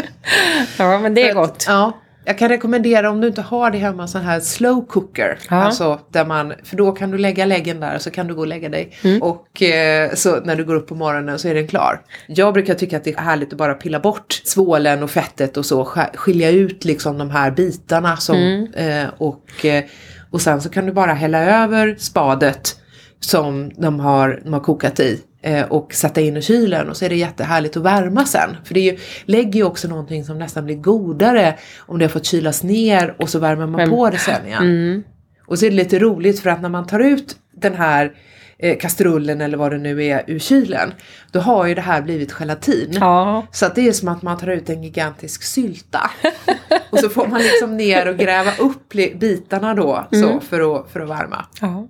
ja 0.78 1.00
men 1.00 1.14
det 1.14 1.22
är 1.30 1.34
För 1.34 1.42
att- 1.44 1.48
gott. 1.50 1.66
Ja, 1.68 1.98
jag 2.28 2.38
kan 2.38 2.50
rekommendera 2.50 3.10
om 3.10 3.22
du 3.22 3.28
inte 3.28 3.42
har 3.42 3.72
det 3.72 3.78
hemma, 3.78 4.08
sån 4.08 4.22
här 4.22 4.40
slow 4.40 4.86
cooker. 4.88 5.38
Ja. 5.50 5.56
Alltså 5.56 6.00
där 6.12 6.26
man, 6.26 6.54
för 6.64 6.78
då 6.78 6.92
kan 6.92 7.12
du 7.12 7.18
lägga 7.18 7.46
läggen 7.46 7.80
där 7.80 7.98
så 7.98 8.12
kan 8.12 8.28
du 8.28 8.36
gå 8.36 8.42
och 8.42 8.48
lägga 8.48 8.70
dig. 8.70 8.92
Mm. 9.04 9.22
Och 9.22 9.64
eh, 9.64 10.14
så 10.14 10.40
när 10.40 10.56
du 10.56 10.66
går 10.66 10.76
upp 10.76 10.88
på 10.88 10.96
morgonen 10.96 11.40
så 11.40 11.48
är 11.48 11.54
den 11.56 11.68
klar. 11.68 12.02
Jag 12.28 12.54
brukar 12.54 12.74
tycka 12.74 12.98
att 12.98 13.04
det 13.04 13.14
är 13.14 13.22
härligt 13.22 13.52
att 13.54 13.58
bara 13.58 13.74
pilla 13.74 14.00
bort 14.00 14.42
svålen 14.46 15.04
och 15.04 15.12
fettet 15.12 15.58
och 15.58 15.66
så. 15.66 15.84
sk- 15.84 16.16
Skilja 16.18 16.50
ut 16.52 16.86
liksom 16.86 17.18
de 17.18 17.30
här 17.30 17.52
bitarna 17.52 18.18
som, 18.18 18.36
Mm. 18.36 18.74
eh, 18.74 19.10
och, 19.18 19.66
eh, 19.66 19.84
och 20.32 20.42
sen 20.42 20.62
så 20.62 20.70
kan 20.70 20.86
du 20.86 20.92
bara 20.92 21.14
hälla 21.14 21.64
över 21.64 21.96
spadet 22.00 22.76
som 23.20 23.72
de 23.78 24.00
har, 24.00 24.42
de 24.44 24.54
har 24.54 24.60
kokat 24.60 25.00
i 25.00 25.22
och 25.70 25.94
sätta 25.94 26.22
in 26.22 26.38
i 26.38 26.42
kylen 26.42 26.90
och 26.90 26.98
så 26.98 27.06
är 27.06 27.10
det 27.10 27.16
jättehärligt 27.16 27.78
att 27.78 27.84
värma 27.84 28.26
sen. 28.26 28.58
För 28.64 28.74
det 28.74 28.80
ju, 28.80 28.98
lägger 29.26 29.54
ju 29.60 29.64
också 29.64 29.88
någonting 29.88 30.24
som 30.26 30.40
nästan 30.40 30.66
blir 30.66 30.76
godare 30.76 31.56
om 31.80 32.00
det 32.00 32.06
har 32.06 32.10
fått 32.10 32.26
kylas 32.26 32.64
ner 32.64 33.16
och 33.20 33.30
så 33.30 33.40
värmer 33.40 33.68
man 33.68 33.90
på 33.90 34.10
det 34.10 34.18
sen 34.18 34.46
igen. 34.48 34.64
Mm. 34.64 35.04
Och 35.48 35.60
så 35.60 35.66
är 35.66 35.70
det 35.70 35.76
lite 35.76 36.00
roligt 36.00 36.40
för 36.40 36.50
att 36.50 36.62
när 36.62 36.70
man 36.70 36.88
tar 36.88 37.00
ut 37.00 37.36
den 37.56 37.74
här 37.74 38.12
eh, 38.60 38.78
kastrullen 38.78 39.42
eller 39.42 39.58
vad 39.58 39.72
det 39.72 39.78
nu 39.78 40.04
är 40.06 40.24
ur 40.28 40.40
kylen, 40.40 40.94
då 41.32 41.40
har 41.40 41.66
ju 41.66 41.76
det 41.76 41.82
här 41.82 42.02
blivit 42.02 42.32
gelatin. 42.32 42.98
Ja, 43.00 43.48
Så 43.52 43.66
att 43.66 43.76
det 43.76 43.88
är 43.88 43.92
som 43.92 44.08
att 44.08 44.22
man 44.22 44.38
tar 44.38 44.48
ut 44.48 44.70
en 44.70 44.84
gigantisk 44.84 45.44
sylta. 45.44 46.12
och 46.90 47.00
så 47.00 47.10
får 47.10 47.28
man 47.28 47.42
liksom 47.42 47.78
ner 47.78 48.08
och 48.08 48.18
gräva 48.18 48.52
upp 48.60 48.94
bitarna 49.20 49.74
då 49.74 50.08
så, 50.12 50.28
Mm. 50.28 50.42
för, 50.42 50.76
att, 50.76 50.92
för 50.92 51.00
att 51.00 51.10
värma. 51.10 51.46
ja. 51.62 51.88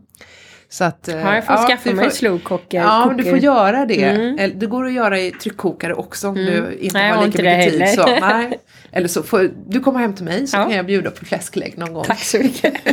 Så 0.70 0.84
att, 0.84 1.08
eh, 1.08 1.16
ja 1.20 1.36
jag 1.36 1.46
får 1.46 1.68
skaffa 1.68 1.90
du 1.90 1.96
mig 1.96 2.06
får- 2.06 2.12
slow 2.16 2.40
cooker. 2.40 2.78
Ja, 2.78 3.14
du 3.18 3.24
får 3.24 3.38
göra 3.38 3.86
det. 3.86 4.04
Mm. 4.04 4.60
Det 4.60 4.66
går 4.66 4.86
att 4.86 4.94
göra 4.94 5.20
i 5.20 5.32
tryckkokare 5.32 5.94
också 5.94 6.28
om 6.28 6.38
Mm. 6.38 6.54
du 6.64 6.78
inte 6.80 6.98
Nej, 6.98 7.12
har 7.12 7.26
lika 7.26 7.44
mycket 7.44 7.72
tid. 7.74 7.90
Så, 7.90 8.06
nej. 8.22 8.60
Eller 8.92 9.08
så 9.08 9.24
får 9.24 9.52
du 9.68 9.80
komma 9.80 10.00
hem 10.00 10.14
till 10.14 10.26
mig 10.26 10.48
så 10.48 10.58
Ja. 10.58 10.64
kan 10.64 10.72
jag 10.76 10.86
bjuda 10.86 11.12
på 11.12 11.26
fläsklägg 11.26 11.78
någon 11.78 11.94
gång. 11.94 12.04
Tack 12.04 12.24
så 12.24 12.38
mycket. 12.38 12.74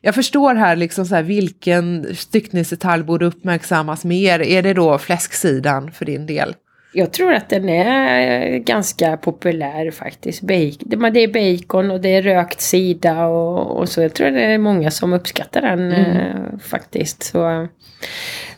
Jag 0.00 0.14
förstår 0.14 0.54
här 0.54 0.76
liksom 0.76 1.06
så 1.06 1.14
här, 1.14 1.22
vilken 1.22 2.16
styckningsdetalj 2.16 3.02
borde 3.02 3.26
uppmärksammas 3.26 4.04
mer. 4.04 4.40
Är 4.42 4.62
det 4.62 4.74
då 4.74 4.98
fläsksidan 4.98 5.92
för 5.92 6.04
din 6.04 6.26
del? 6.26 6.54
Jag 6.92 7.12
tror 7.12 7.32
att 7.32 7.48
den 7.48 7.68
är 7.68 8.58
ganska 8.58 9.16
populär 9.16 9.90
faktiskt. 9.90 10.40
Bacon, 10.42 11.12
det 11.12 11.20
är 11.20 11.58
bacon 11.58 11.90
och 11.90 12.00
det 12.00 12.08
är 12.16 12.22
rökt 12.22 12.60
sida 12.60 13.26
och, 13.26 13.78
och 13.78 13.88
så. 13.88 14.02
Jag 14.02 14.14
tror 14.14 14.30
det 14.30 14.40
är 14.44 14.58
många 14.58 14.90
som 14.90 15.12
uppskattar 15.12 15.62
den 15.62 15.92
Mm. 15.92 16.16
eh, 16.16 16.58
faktiskt. 16.64 17.22
Så, 17.22 17.68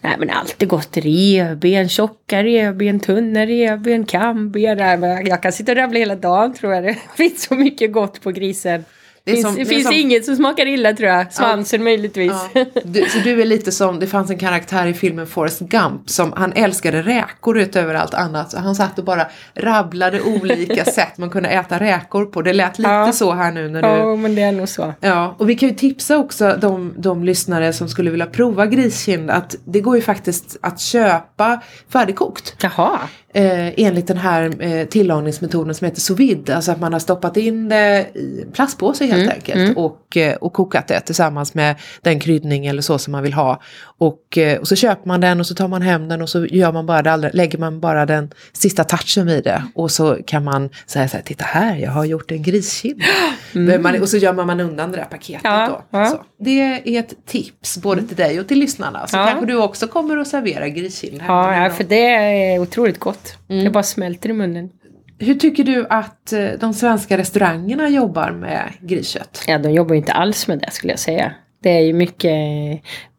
nej 0.00 0.12
men 0.18 0.30
allt 0.30 0.62
är 0.62 0.66
gott. 0.66 0.96
Revben, 0.96 1.88
tjocka 1.88 2.42
revben, 2.44 3.00
tunna 3.00 3.46
revben, 3.46 4.04
kamben. 4.04 4.78
Jag 5.26 5.42
kan 5.42 5.52
sitta 5.52 5.72
och 5.72 5.78
rabbla 5.78 5.98
hela 5.98 6.16
dagen 6.16 6.54
tror 6.54 6.74
jag. 6.74 6.84
Det 6.84 6.96
finns 7.16 7.42
så 7.42 7.54
mycket 7.54 7.92
gott 7.92 8.22
på 8.22 8.30
grisen. 8.30 8.84
Det 9.24 9.30
finns, 9.32 9.42
som- 9.46 9.54
det 9.54 9.64
finns 9.64 9.84
som- 9.84 9.92
inget 9.94 10.24
som 10.24 10.36
smakar 10.36 10.66
illa 10.66 10.92
tror 10.92 11.08
jag. 11.08 11.32
Svansen 11.32 11.84
möjligtvis. 11.84 12.32
Ja. 12.54 12.64
Du, 12.84 13.00
så 13.08 13.18
du 13.18 13.40
är 13.42 13.44
lite 13.46 13.72
som, 13.72 14.00
det 14.00 14.06
fanns 14.06 14.30
en 14.30 14.38
karaktär 14.38 14.86
i 14.86 14.94
filmen 14.94 15.26
Forrest 15.26 15.60
Gump 15.60 16.10
som 16.10 16.32
han 16.36 16.52
älskade 16.52 17.02
räkor 17.02 17.58
utöver 17.58 17.94
allt 17.94 18.14
annat. 18.14 18.50
Så 18.50 18.58
han 18.58 18.74
satt 18.74 18.98
och 18.98 19.04
bara 19.04 19.26
rabblade 19.54 20.20
olika 20.22 20.84
sätt 20.92 21.18
man 21.18 21.30
kunde 21.30 21.48
äta 21.48 21.80
räkor 21.80 22.24
på. 22.26 22.42
Det 22.42 22.52
lät 22.52 22.78
lite 22.78 22.90
Ja. 22.90 23.12
så 23.12 23.32
här 23.32 23.52
nu 23.52 23.68
när 23.68 23.82
du... 23.82 23.88
Ja, 23.88 24.16
men 24.16 24.34
det 24.34 24.42
är 24.42 24.52
nog 24.52 24.68
så. 24.68 24.94
Ja, 25.00 25.34
och 25.38 25.50
vi 25.50 25.54
kan 25.54 25.68
ju 25.68 25.74
tipsa 25.74 26.16
också 26.18 26.56
de, 26.60 26.94
de 26.98 27.24
lyssnare 27.24 27.72
som 27.72 27.88
skulle 27.88 28.10
vilja 28.10 28.26
prova 28.26 28.66
griskind 28.66 29.30
att 29.30 29.56
det 29.64 29.80
går 29.80 29.96
ju 29.96 30.02
faktiskt 30.02 30.56
att 30.62 30.80
köpa 30.80 31.60
färdigkokt. 31.92 32.54
Jaha. 32.62 32.98
Eh, 33.34 33.68
enligt 33.76 34.06
den 34.06 34.16
här 34.16 34.62
eh, 34.64 34.86
tillagningsmetoden 34.86 35.74
som 35.74 35.84
heter 35.84 36.00
sous 36.00 36.18
vide. 36.20 36.56
Alltså 36.56 36.72
att 36.72 36.80
man 36.80 36.92
har 36.92 37.00
stoppat 37.00 37.36
in 37.36 37.68
det 37.68 38.06
i 38.14 38.42
en 38.46 38.52
plastpåse 38.52 39.06
helt 39.06 39.32
enkelt 39.32 39.76
och, 39.76 40.16
eh, 40.16 40.34
och 40.36 40.52
kokat 40.52 40.88
det 40.88 41.00
tillsammans 41.00 41.54
med 41.54 41.76
den 42.02 42.20
kryddning 42.20 42.66
eller 42.66 42.82
så 42.82 42.98
som 42.98 43.12
man 43.12 43.22
vill 43.22 43.32
ha. 43.32 43.60
Och, 43.98 44.38
och 44.60 44.68
så 44.68 44.76
köper 44.76 45.08
man 45.08 45.20
den 45.20 45.40
och 45.40 45.46
så 45.46 45.54
tar 45.54 45.68
man 45.68 45.82
hem 45.82 46.08
den 46.08 46.22
och 46.22 46.28
så 46.28 46.46
gör 46.46 46.72
man 46.72 46.86
bara 46.86 47.02
det 47.02 47.12
allra, 47.12 47.30
lägger 47.32 47.58
man 47.58 47.80
bara 47.80 48.06
den 48.06 48.30
sista 48.52 48.84
touchen 48.84 49.26
vid 49.26 49.44
det. 49.44 49.62
Och 49.74 49.90
så 49.90 50.18
kan 50.26 50.44
man 50.44 50.70
säga 50.86 51.08
så 51.08 51.16
här, 51.16 51.24
titta 51.24 51.44
här, 51.44 51.76
jag 51.76 51.90
har 51.90 52.04
gjort 52.04 52.30
en 52.30 52.42
griskind. 52.42 53.02
Man, 53.80 54.02
och 54.02 54.08
så 54.08 54.16
gömmer 54.16 54.44
man 54.44 54.60
undan 54.60 54.90
det 54.90 54.96
där 54.96 55.04
paketet 55.04 55.40
Ja, 55.44 55.66
då. 55.90 55.98
ja. 55.98 56.06
Så. 56.06 56.20
Det 56.44 56.60
är 56.60 56.98
ett 57.00 57.26
tips 57.26 57.78
både 57.78 58.02
till 58.02 58.16
dig 58.16 58.40
och 58.40 58.48
till 58.48 58.58
lyssnarna. 58.58 59.06
Så 59.06 59.16
Ja. 59.16 59.26
kanske 59.26 59.46
du 59.46 59.56
också 59.56 59.86
kommer 59.86 60.16
att 60.18 60.28
servera 60.28 60.68
griskind 60.68 61.22
Ja, 61.28 61.56
ja, 61.64 61.70
för 61.70 61.84
det 61.84 62.06
är 62.14 62.58
otroligt 62.58 62.98
gott. 62.98 63.19
Det 63.46 63.70
bara 63.70 63.82
smälter 63.82 64.30
i 64.30 64.32
munnen. 64.32 64.70
Hur 65.18 65.34
tycker 65.34 65.64
du 65.64 65.86
att 65.90 66.32
eh, 66.32 66.48
de 66.60 66.74
svenska 66.74 67.18
restaurangerna 67.18 67.88
jobbar 67.88 68.30
med 68.30 68.72
griskött? 68.80 69.44
Ja, 69.46 69.58
de 69.58 69.72
jobbar 69.72 69.94
ju 69.94 69.98
inte 69.98 70.12
alls 70.12 70.48
med 70.48 70.58
det 70.58 70.70
skulle 70.70 70.92
jag 70.92 71.00
säga. 71.00 71.32
Det 71.62 71.70
är 71.70 71.80
ju 71.80 71.92
mycket 71.92 72.32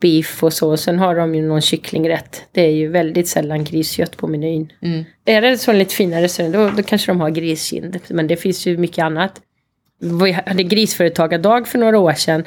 beef 0.01 0.43
och 0.43 0.53
så. 0.53 0.77
Sen 0.77 0.99
har 0.99 1.15
de 1.15 1.35
ju 1.35 1.41
någon 1.41 1.61
kycklingrätt. 1.61 2.43
Det 2.51 2.61
är 2.61 2.71
ju 2.71 2.87
väldigt 2.87 3.27
sällan 3.27 3.63
griskött 3.63 4.17
på 4.17 4.27
menyn. 4.27 4.71
Mm. 4.81 5.03
Är 5.25 5.41
det 5.41 5.57
så 5.57 5.71
en 5.71 5.79
lite 5.79 5.95
finare 5.95 6.21
restaurang 6.21 6.51
då, 6.51 6.69
då 6.69 6.83
kanske 6.83 7.11
de 7.11 7.21
har 7.21 7.29
griskind. 7.29 7.99
Men 8.09 8.27
det 8.27 8.37
finns 8.37 8.65
ju 8.65 8.77
mycket 8.77 9.03
annat. 9.03 9.41
Vi 10.21 10.31
hade 10.31 10.63
grisföretagardag 10.63 11.67
för 11.67 11.77
några 11.79 11.99
år 11.99 12.13
sedan. 12.13 12.43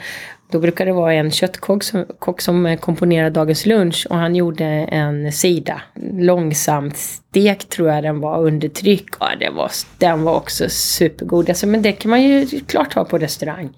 Då 0.50 0.60
brukade 0.60 0.90
det 0.90 0.94
vara 0.94 1.14
en 1.14 1.30
köttkock 1.30 1.82
som, 1.82 2.04
kock 2.18 2.40
som 2.40 2.76
komponerade 2.80 3.30
dagens 3.30 3.66
lunch 3.66 4.06
och 4.10 4.16
han 4.16 4.36
gjorde 4.36 4.64
en 4.64 5.32
sida. 5.32 5.82
Långsamt 6.12 6.96
stekt 6.96 7.68
tror 7.68 7.90
jag 7.90 8.02
den 8.02 8.20
var 8.20 8.42
under 8.42 8.68
tryck. 8.68 9.08
Ja, 9.20 9.28
det 9.40 9.50
var, 9.50 9.70
den 9.98 10.22
var 10.22 10.34
också 10.34 10.68
supergod. 10.68 11.48
Alltså, 11.48 11.66
men 11.66 11.82
det 11.82 11.92
kan 11.92 12.10
man 12.10 12.22
ju 12.22 12.46
klart 12.46 12.94
ha 12.94 13.04
på 13.04 13.18
restaurang. 13.18 13.70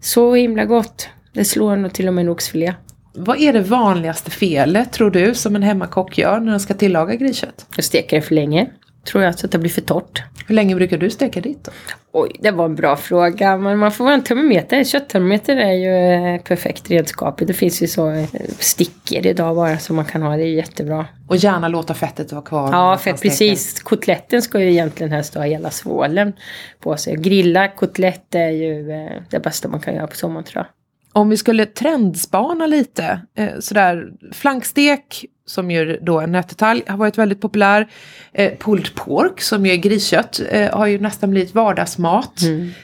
Så 0.00 0.34
himla 0.34 0.64
gott. 0.64 1.08
Det 1.32 1.44
slår 1.44 1.76
nog 1.76 1.92
till 1.92 2.08
och 2.08 2.14
med 2.14 2.22
en 2.22 2.28
oxfilé. 2.28 2.74
Vad 3.14 3.40
är 3.40 3.52
det 3.52 3.60
vanligaste 3.60 4.30
felet 4.30 4.92
tror 4.92 5.10
du 5.10 5.34
som 5.34 5.56
en 5.56 5.62
hemmakock 5.62 6.18
gör 6.18 6.40
när 6.40 6.50
den 6.50 6.60
ska 6.60 6.74
tillaga 6.74 7.14
griskött? 7.14 7.66
Jag 7.76 7.84
steker 7.84 8.16
det 8.16 8.22
för 8.22 8.34
länge. 8.34 8.70
Tror 9.08 9.24
jag 9.24 9.38
så 9.38 9.46
att 9.46 9.52
det 9.52 9.58
blir 9.58 9.70
för 9.70 9.80
torrt. 9.80 10.22
Hur 10.46 10.54
länge 10.54 10.74
brukar 10.74 10.98
du 10.98 11.10
steka 11.10 11.40
ditt 11.40 11.64
då? 11.64 11.70
Oj, 12.12 12.36
det 12.40 12.50
var 12.50 12.64
en 12.64 12.74
bra 12.74 12.96
fråga. 12.96 13.56
Men 13.56 13.78
man 13.78 13.92
får 13.92 14.04
ha 14.04 14.12
en 14.12 14.22
termometer. 14.22 14.84
Kötttermometer 14.84 15.56
är 15.56 15.72
ju 15.72 16.34
ett 16.36 16.44
perfekt 16.44 16.90
redskap. 16.90 17.42
Det 17.46 17.54
finns 17.54 17.82
ju 17.82 17.86
så 17.86 18.10
eh, 18.10 18.28
stickor 18.58 19.26
idag 19.26 19.56
bara 19.56 19.78
som 19.78 19.96
man 19.96 20.04
kan 20.04 20.22
ha. 20.22 20.36
Det 20.36 20.42
är 20.42 20.46
jättebra. 20.46 21.06
Och 21.28 21.36
gärna 21.36 21.68
låta 21.68 21.94
fettet 21.94 22.32
vara 22.32 22.42
kvar. 22.42 22.68
Ja, 22.72 22.98
steker. 22.98 23.18
precis. 23.18 23.82
Kotletten 23.82 24.42
ska 24.42 24.60
ju 24.60 24.70
egentligen 24.70 25.12
helst 25.12 25.34
ha 25.34 25.42
hela 25.42 25.70
svålen 25.70 26.32
på 26.80 26.96
sig. 26.96 27.16
Grilla 27.16 27.68
kotlett 27.68 28.34
är 28.34 28.50
ju 28.50 28.90
eh, 28.92 29.22
det 29.30 29.40
bästa 29.40 29.68
man 29.68 29.80
kan 29.80 29.94
göra 29.94 30.06
på 30.06 30.16
sommaren 30.16 30.44
tror 30.44 30.64
jag. 30.64 30.77
Om 31.12 31.28
vi 31.28 31.36
skulle 31.36 31.66
trendspana 31.66 32.66
lite, 32.66 33.20
eh, 33.34 33.58
sådär 33.58 34.12
flankstek 34.32 35.24
som 35.46 35.70
ju 35.70 35.98
då 36.02 36.20
en 36.20 36.32
nötdetalj 36.32 36.82
har 36.86 36.96
varit 36.96 37.18
väldigt 37.18 37.40
populär. 37.40 37.88
Eh, 38.32 38.52
pulled 38.58 38.94
pork 38.94 39.40
som 39.40 39.66
ju 39.66 39.72
är 39.72 39.76
griskött 39.76 40.40
eh, 40.50 40.76
har 40.76 40.86
ju 40.86 40.98
nästan 40.98 41.30
blivit 41.30 41.54
vardagsmat. 41.54 42.40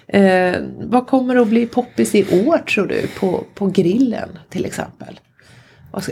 Eh, 0.07 0.55
vad 0.81 1.07
kommer 1.07 1.37
att 1.37 1.49
bli 1.49 1.67
poppis 1.67 2.15
i 2.15 2.47
år 2.47 2.59
tror 2.59 2.87
du 2.87 3.07
på, 3.21 3.45
på 3.55 3.67
grillen 3.67 4.39
till 4.51 4.65
exempel? 4.65 5.21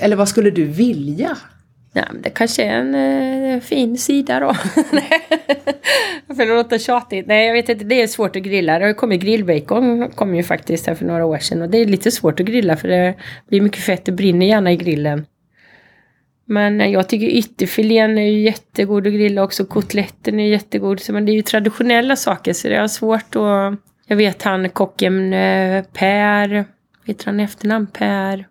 Eller 0.01 0.17
vad 0.17 0.29
skulle 0.29 0.51
du 0.51 0.65
vilja? 0.65 1.37
Ja, 1.95 2.05
men 2.13 2.23
det 2.23 2.31
kanske 2.31 2.65
är 2.65 2.79
en 2.79 2.95
eh, 2.95 3.61
fin 3.61 3.99
sida 3.99 4.41
då. 4.41 4.55
För 6.35 6.43
att 6.43 6.49
låta 6.49 6.79
tjatigt. 6.79 7.27
Nej, 7.27 7.47
jag 7.47 7.55
vet 7.55 7.69
inte. 7.69 7.85
Det 7.85 8.03
är 8.03 8.07
svårt 8.07 8.37
att 8.37 8.43
grilla. 8.43 8.79
Det 8.79 8.85
har 8.85 8.89
ju 8.89 8.95
kommit 8.95 9.23
grillbacon. 9.23 10.11
kom 10.11 10.35
ju 10.35 10.43
faktiskt 10.43 10.87
här 10.87 10.95
för 10.95 11.05
några 11.05 11.25
år 11.25 11.39
sedan. 11.39 11.63
Och 11.63 11.69
det 11.69 11.79
är 11.79 11.87
lite 11.87 12.11
svårt 12.11 12.41
att 12.41 12.47
grilla 12.47 12.77
för 12.77 12.89
det 12.89 13.15
blir 13.49 13.61
mycket 13.61 13.81
fett. 13.81 14.05
Det 14.05 14.13
brinner 14.13 14.47
gärna 14.47 14.73
i 14.73 14.77
grillen. 14.77 15.27
Men 16.45 16.93
jag 16.93 17.09
tycker 17.09 17.27
ytterfilén 17.27 18.19
är 18.19 18.31
ju 18.31 18.41
jättegod 18.41 19.07
att 19.07 19.13
grilla 19.13 19.43
också. 19.43 19.65
Kotletten 19.65 20.41
är 20.41 20.49
jättegod. 20.49 21.01
Så, 21.01 21.13
men 21.13 21.27
det 21.27 21.33
är 21.33 21.35
ju 21.35 21.43
traditionella 21.43 22.17
saker 22.17 22.53
så 22.53 22.69
det 22.69 22.77
är 22.77 22.87
svårt 22.87 23.37
att... 23.37 23.79
Jag 24.07 24.17
vet 24.17 24.43
han 24.43 24.69
kocken 24.69 25.33
eh, 25.33 25.85
Per. 25.85 26.65
Vet 27.05 27.23
han 27.25 27.41
i 27.41 27.43
efternamn? 27.43 27.87
Per. 27.87 28.47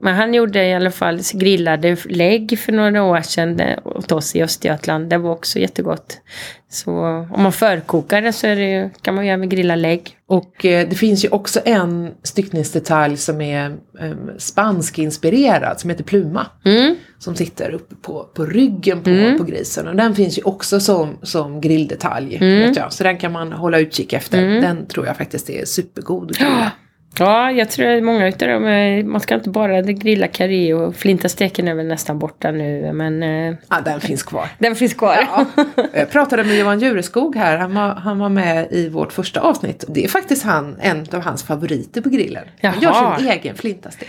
Men 0.00 0.14
han 0.14 0.34
gjorde 0.34 0.64
i 0.64 0.74
alla 0.74 0.90
fall 0.90 1.20
grillade 1.34 1.96
lägg 2.08 2.58
för 2.58 2.72
några 2.72 3.02
år 3.02 3.20
sedan 3.20 3.60
eh, 3.60 3.78
åt 3.84 4.12
oss 4.12 4.36
i 4.36 4.42
Östergötland. 4.42 5.10
Det 5.10 5.18
var 5.18 5.30
också 5.30 5.58
jättegott. 5.58 6.20
Så 6.68 6.92
om 7.30 7.42
man 7.42 7.52
förkokar 7.52 8.22
det 8.22 8.32
så 8.32 8.46
det, 8.46 8.90
kan 9.02 9.14
man 9.14 9.26
ju 9.26 9.32
även 9.32 9.48
grilla 9.48 9.76
lägg. 9.76 10.16
Och 10.28 10.64
eh, 10.64 10.88
det 10.88 10.96
finns 10.96 11.24
ju 11.24 11.28
också 11.28 11.60
en 11.64 12.10
styckningsdetalj 12.22 13.16
som 13.16 13.40
är 13.40 13.76
eh, 14.00 14.12
spansk-inspirerad 14.38 15.80
som 15.80 15.90
heter 15.90 16.04
pluma. 16.04 16.46
Mm. 16.64 16.96
Som 17.18 17.34
sitter 17.34 17.70
uppe 17.70 17.94
på, 17.94 18.30
på 18.34 18.46
ryggen 18.46 19.02
på, 19.02 19.38
på 19.38 19.44
grisen. 19.44 19.88
Och 19.88 19.96
den 19.96 20.14
finns 20.14 20.38
ju 20.38 20.42
också 20.42 20.80
som, 20.80 21.18
som 21.22 21.60
grilldetalj. 21.60 22.36
Mm. 22.36 22.74
Så 22.90 23.04
den 23.04 23.18
kan 23.18 23.32
man 23.32 23.52
hålla 23.52 23.78
utkik 23.78 24.12
efter. 24.12 24.42
Den 24.42 24.86
tror 24.86 25.06
jag 25.06 25.16
faktiskt 25.16 25.50
är 25.50 25.64
supergod 25.64 26.30
att 26.30 26.38
grilla. 26.38 26.72
Ja, 27.18 27.50
jag 27.50 27.70
tror 27.70 27.86
att 27.86 28.02
många 28.04 28.28
utav 28.28 28.48
dem, 28.48 28.66
eh, 28.66 29.04
man 29.04 29.20
ska 29.20 29.34
inte 29.34 29.50
bara 29.50 29.82
grilla 29.82 30.26
karré 30.28 30.74
och 30.74 30.96
flintasteken 30.96 31.68
är 31.68 31.74
väl 31.74 31.86
nästan 31.86 32.18
borta 32.18 32.50
nu. 32.50 32.92
Men 32.92 33.22
eh, 33.22 33.54
Ja, 33.68 33.80
den 33.84 34.00
finns 34.00 34.22
kvar. 34.22 34.48
den 34.58 34.76
finns 34.76 34.94
kvar. 34.94 35.16
Jag 35.92 36.10
pratade 36.10 36.44
med 36.44 36.58
Johan 36.58 36.80
Jureskog 36.80 37.36
här. 37.36 37.58
Han 37.58 37.74
var, 37.74 37.94
han 37.94 38.18
var 38.18 38.28
med 38.28 38.66
i 38.70 38.88
vårt 38.88 39.12
första 39.12 39.40
avsnitt. 39.40 39.84
Det 39.88 40.04
är 40.04 40.08
faktiskt 40.08 40.44
han, 40.44 40.76
en 40.80 41.06
av 41.12 41.20
hans 41.20 41.42
favoriter 41.44 42.00
på 42.00 42.08
grillen. 42.08 42.44
Han 42.62 42.80
gör 42.80 42.90
Jaha. 42.90 43.18
sin 43.18 43.28
egen 43.28 43.54
flintastek. 43.54 44.08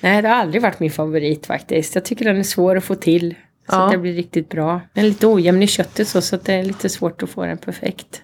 Nej, 0.00 0.22
det 0.22 0.28
har 0.28 0.36
aldrig 0.36 0.62
varit 0.62 0.80
min 0.80 0.90
favorit 0.90 1.46
faktiskt. 1.46 1.94
Jag 1.94 2.04
tycker 2.04 2.24
den 2.24 2.38
är 2.38 2.42
svår 2.42 2.76
att 2.76 2.84
få 2.84 2.94
till. 2.94 3.34
Så 3.70 3.76
Ja. 3.76 3.84
att 3.84 3.92
det 3.92 3.98
blir 3.98 4.12
riktigt 4.14 4.48
bra. 4.48 4.80
Den 4.94 5.04
är 5.04 5.08
lite 5.08 5.26
ojämn 5.26 5.62
i 5.62 5.66
köttet 5.66 6.08
så, 6.08 6.20
så 6.20 6.36
att 6.36 6.44
det 6.44 6.54
är 6.54 6.64
lite 6.64 6.88
svårt 6.88 7.22
att 7.22 7.30
få 7.30 7.44
den 7.44 7.58
perfekt. 7.58 8.22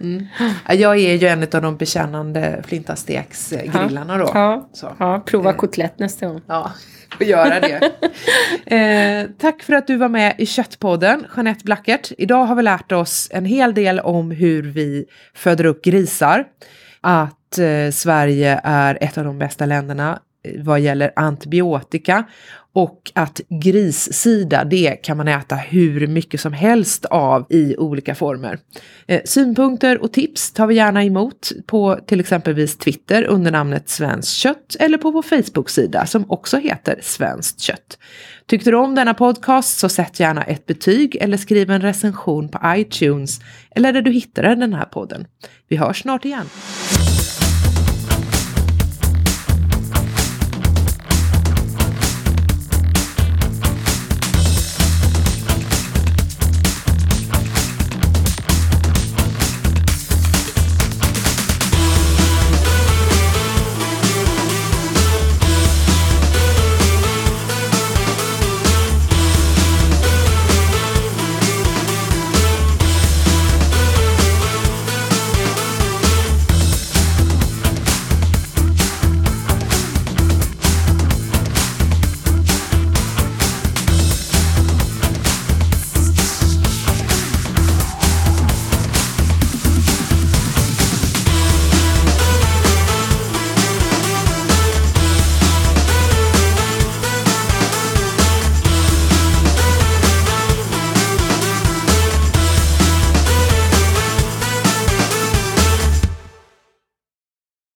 Ja, 0.68 0.74
Jag 0.74 0.96
är 0.98 1.14
ju 1.14 1.28
en 1.28 1.42
av 1.42 1.62
de 1.62 1.76
bekännande 1.76 2.62
flintasteksgrillarna 2.66 4.16
då. 4.18 4.30
Ja, 4.34 4.68
Så. 4.72 4.92
ja 4.98 5.22
prova 5.26 5.52
kotlett 5.52 5.98
nästa 5.98 6.26
gång. 6.26 6.40
Ja, 6.46 6.72
får 7.18 7.26
göra 7.26 7.60
det. 7.60 7.92
eh, 8.76 9.30
tack 9.38 9.62
för 9.62 9.72
att 9.72 9.86
du 9.86 9.96
var 9.96 10.08
med 10.08 10.34
i 10.38 10.46
Köttpodden, 10.46 11.26
Jeanette 11.36 11.64
Blackert. 11.64 12.12
Idag 12.18 12.44
har 12.44 12.54
vi 12.54 12.62
lärt 12.62 12.92
oss 12.92 13.28
en 13.32 13.44
hel 13.44 13.74
del 13.74 14.00
om 14.00 14.30
hur 14.30 14.62
vi 14.62 15.04
föder 15.34 15.64
upp 15.66 15.84
grisar. 15.84 16.44
Att 17.00 17.58
eh, 17.58 17.90
Sverige 17.92 18.60
är 18.64 18.98
ett 19.00 19.18
av 19.18 19.24
de 19.24 19.38
bästa 19.38 19.66
länderna 19.66 20.10
eh, 20.12 20.18
Eh, 20.42 20.62
vad 20.62 20.80
gäller 20.80 21.12
antibiotika. 21.16 22.24
Och 22.72 23.12
att 23.14 23.40
grissida, 23.48 24.64
det 24.64 24.90
kan 25.02 25.16
man 25.16 25.28
äta 25.28 25.56
hur 25.56 26.06
mycket 26.06 26.40
som 26.40 26.52
helst 26.52 27.04
av 27.04 27.46
i 27.50 27.76
olika 27.76 28.14
former. 28.14 28.58
Eh, 29.06 29.20
synpunkter 29.24 30.02
och 30.02 30.12
tips 30.12 30.52
tar 30.52 30.66
vi 30.66 30.74
gärna 30.74 31.04
emot 31.04 31.52
på 31.66 31.98
till 32.06 32.20
exempelvis 32.20 32.78
Twitter 32.78 33.24
under 33.24 33.50
namnet 33.50 33.88
Svenskt 33.88 34.32
kött 34.32 34.76
eller 34.80 34.98
på 34.98 35.10
vår 35.10 35.22
Facebook-sida 35.22 36.06
som 36.06 36.30
också 36.30 36.56
heter 36.56 36.98
Svenskt 37.02 37.60
kött. 37.60 37.98
Tyckte 38.46 38.70
du 38.70 38.76
om 38.76 38.94
denna 38.94 39.14
podcast 39.14 39.78
så 39.78 39.88
sätt 39.88 40.20
gärna 40.20 40.42
ett 40.42 40.66
betyg 40.66 41.16
eller 41.16 41.36
skriv 41.36 41.70
en 41.70 41.82
recension 41.82 42.48
på 42.48 42.60
iTunes 42.66 43.40
eller 43.70 43.92
där 43.92 44.02
du 44.02 44.10
hittar 44.10 44.42
den 44.42 44.74
här 44.74 44.84
podden. 44.84 45.26
Vi 45.68 45.76
hörs 45.76 46.02
snart 46.02 46.24
igen. 46.24 46.46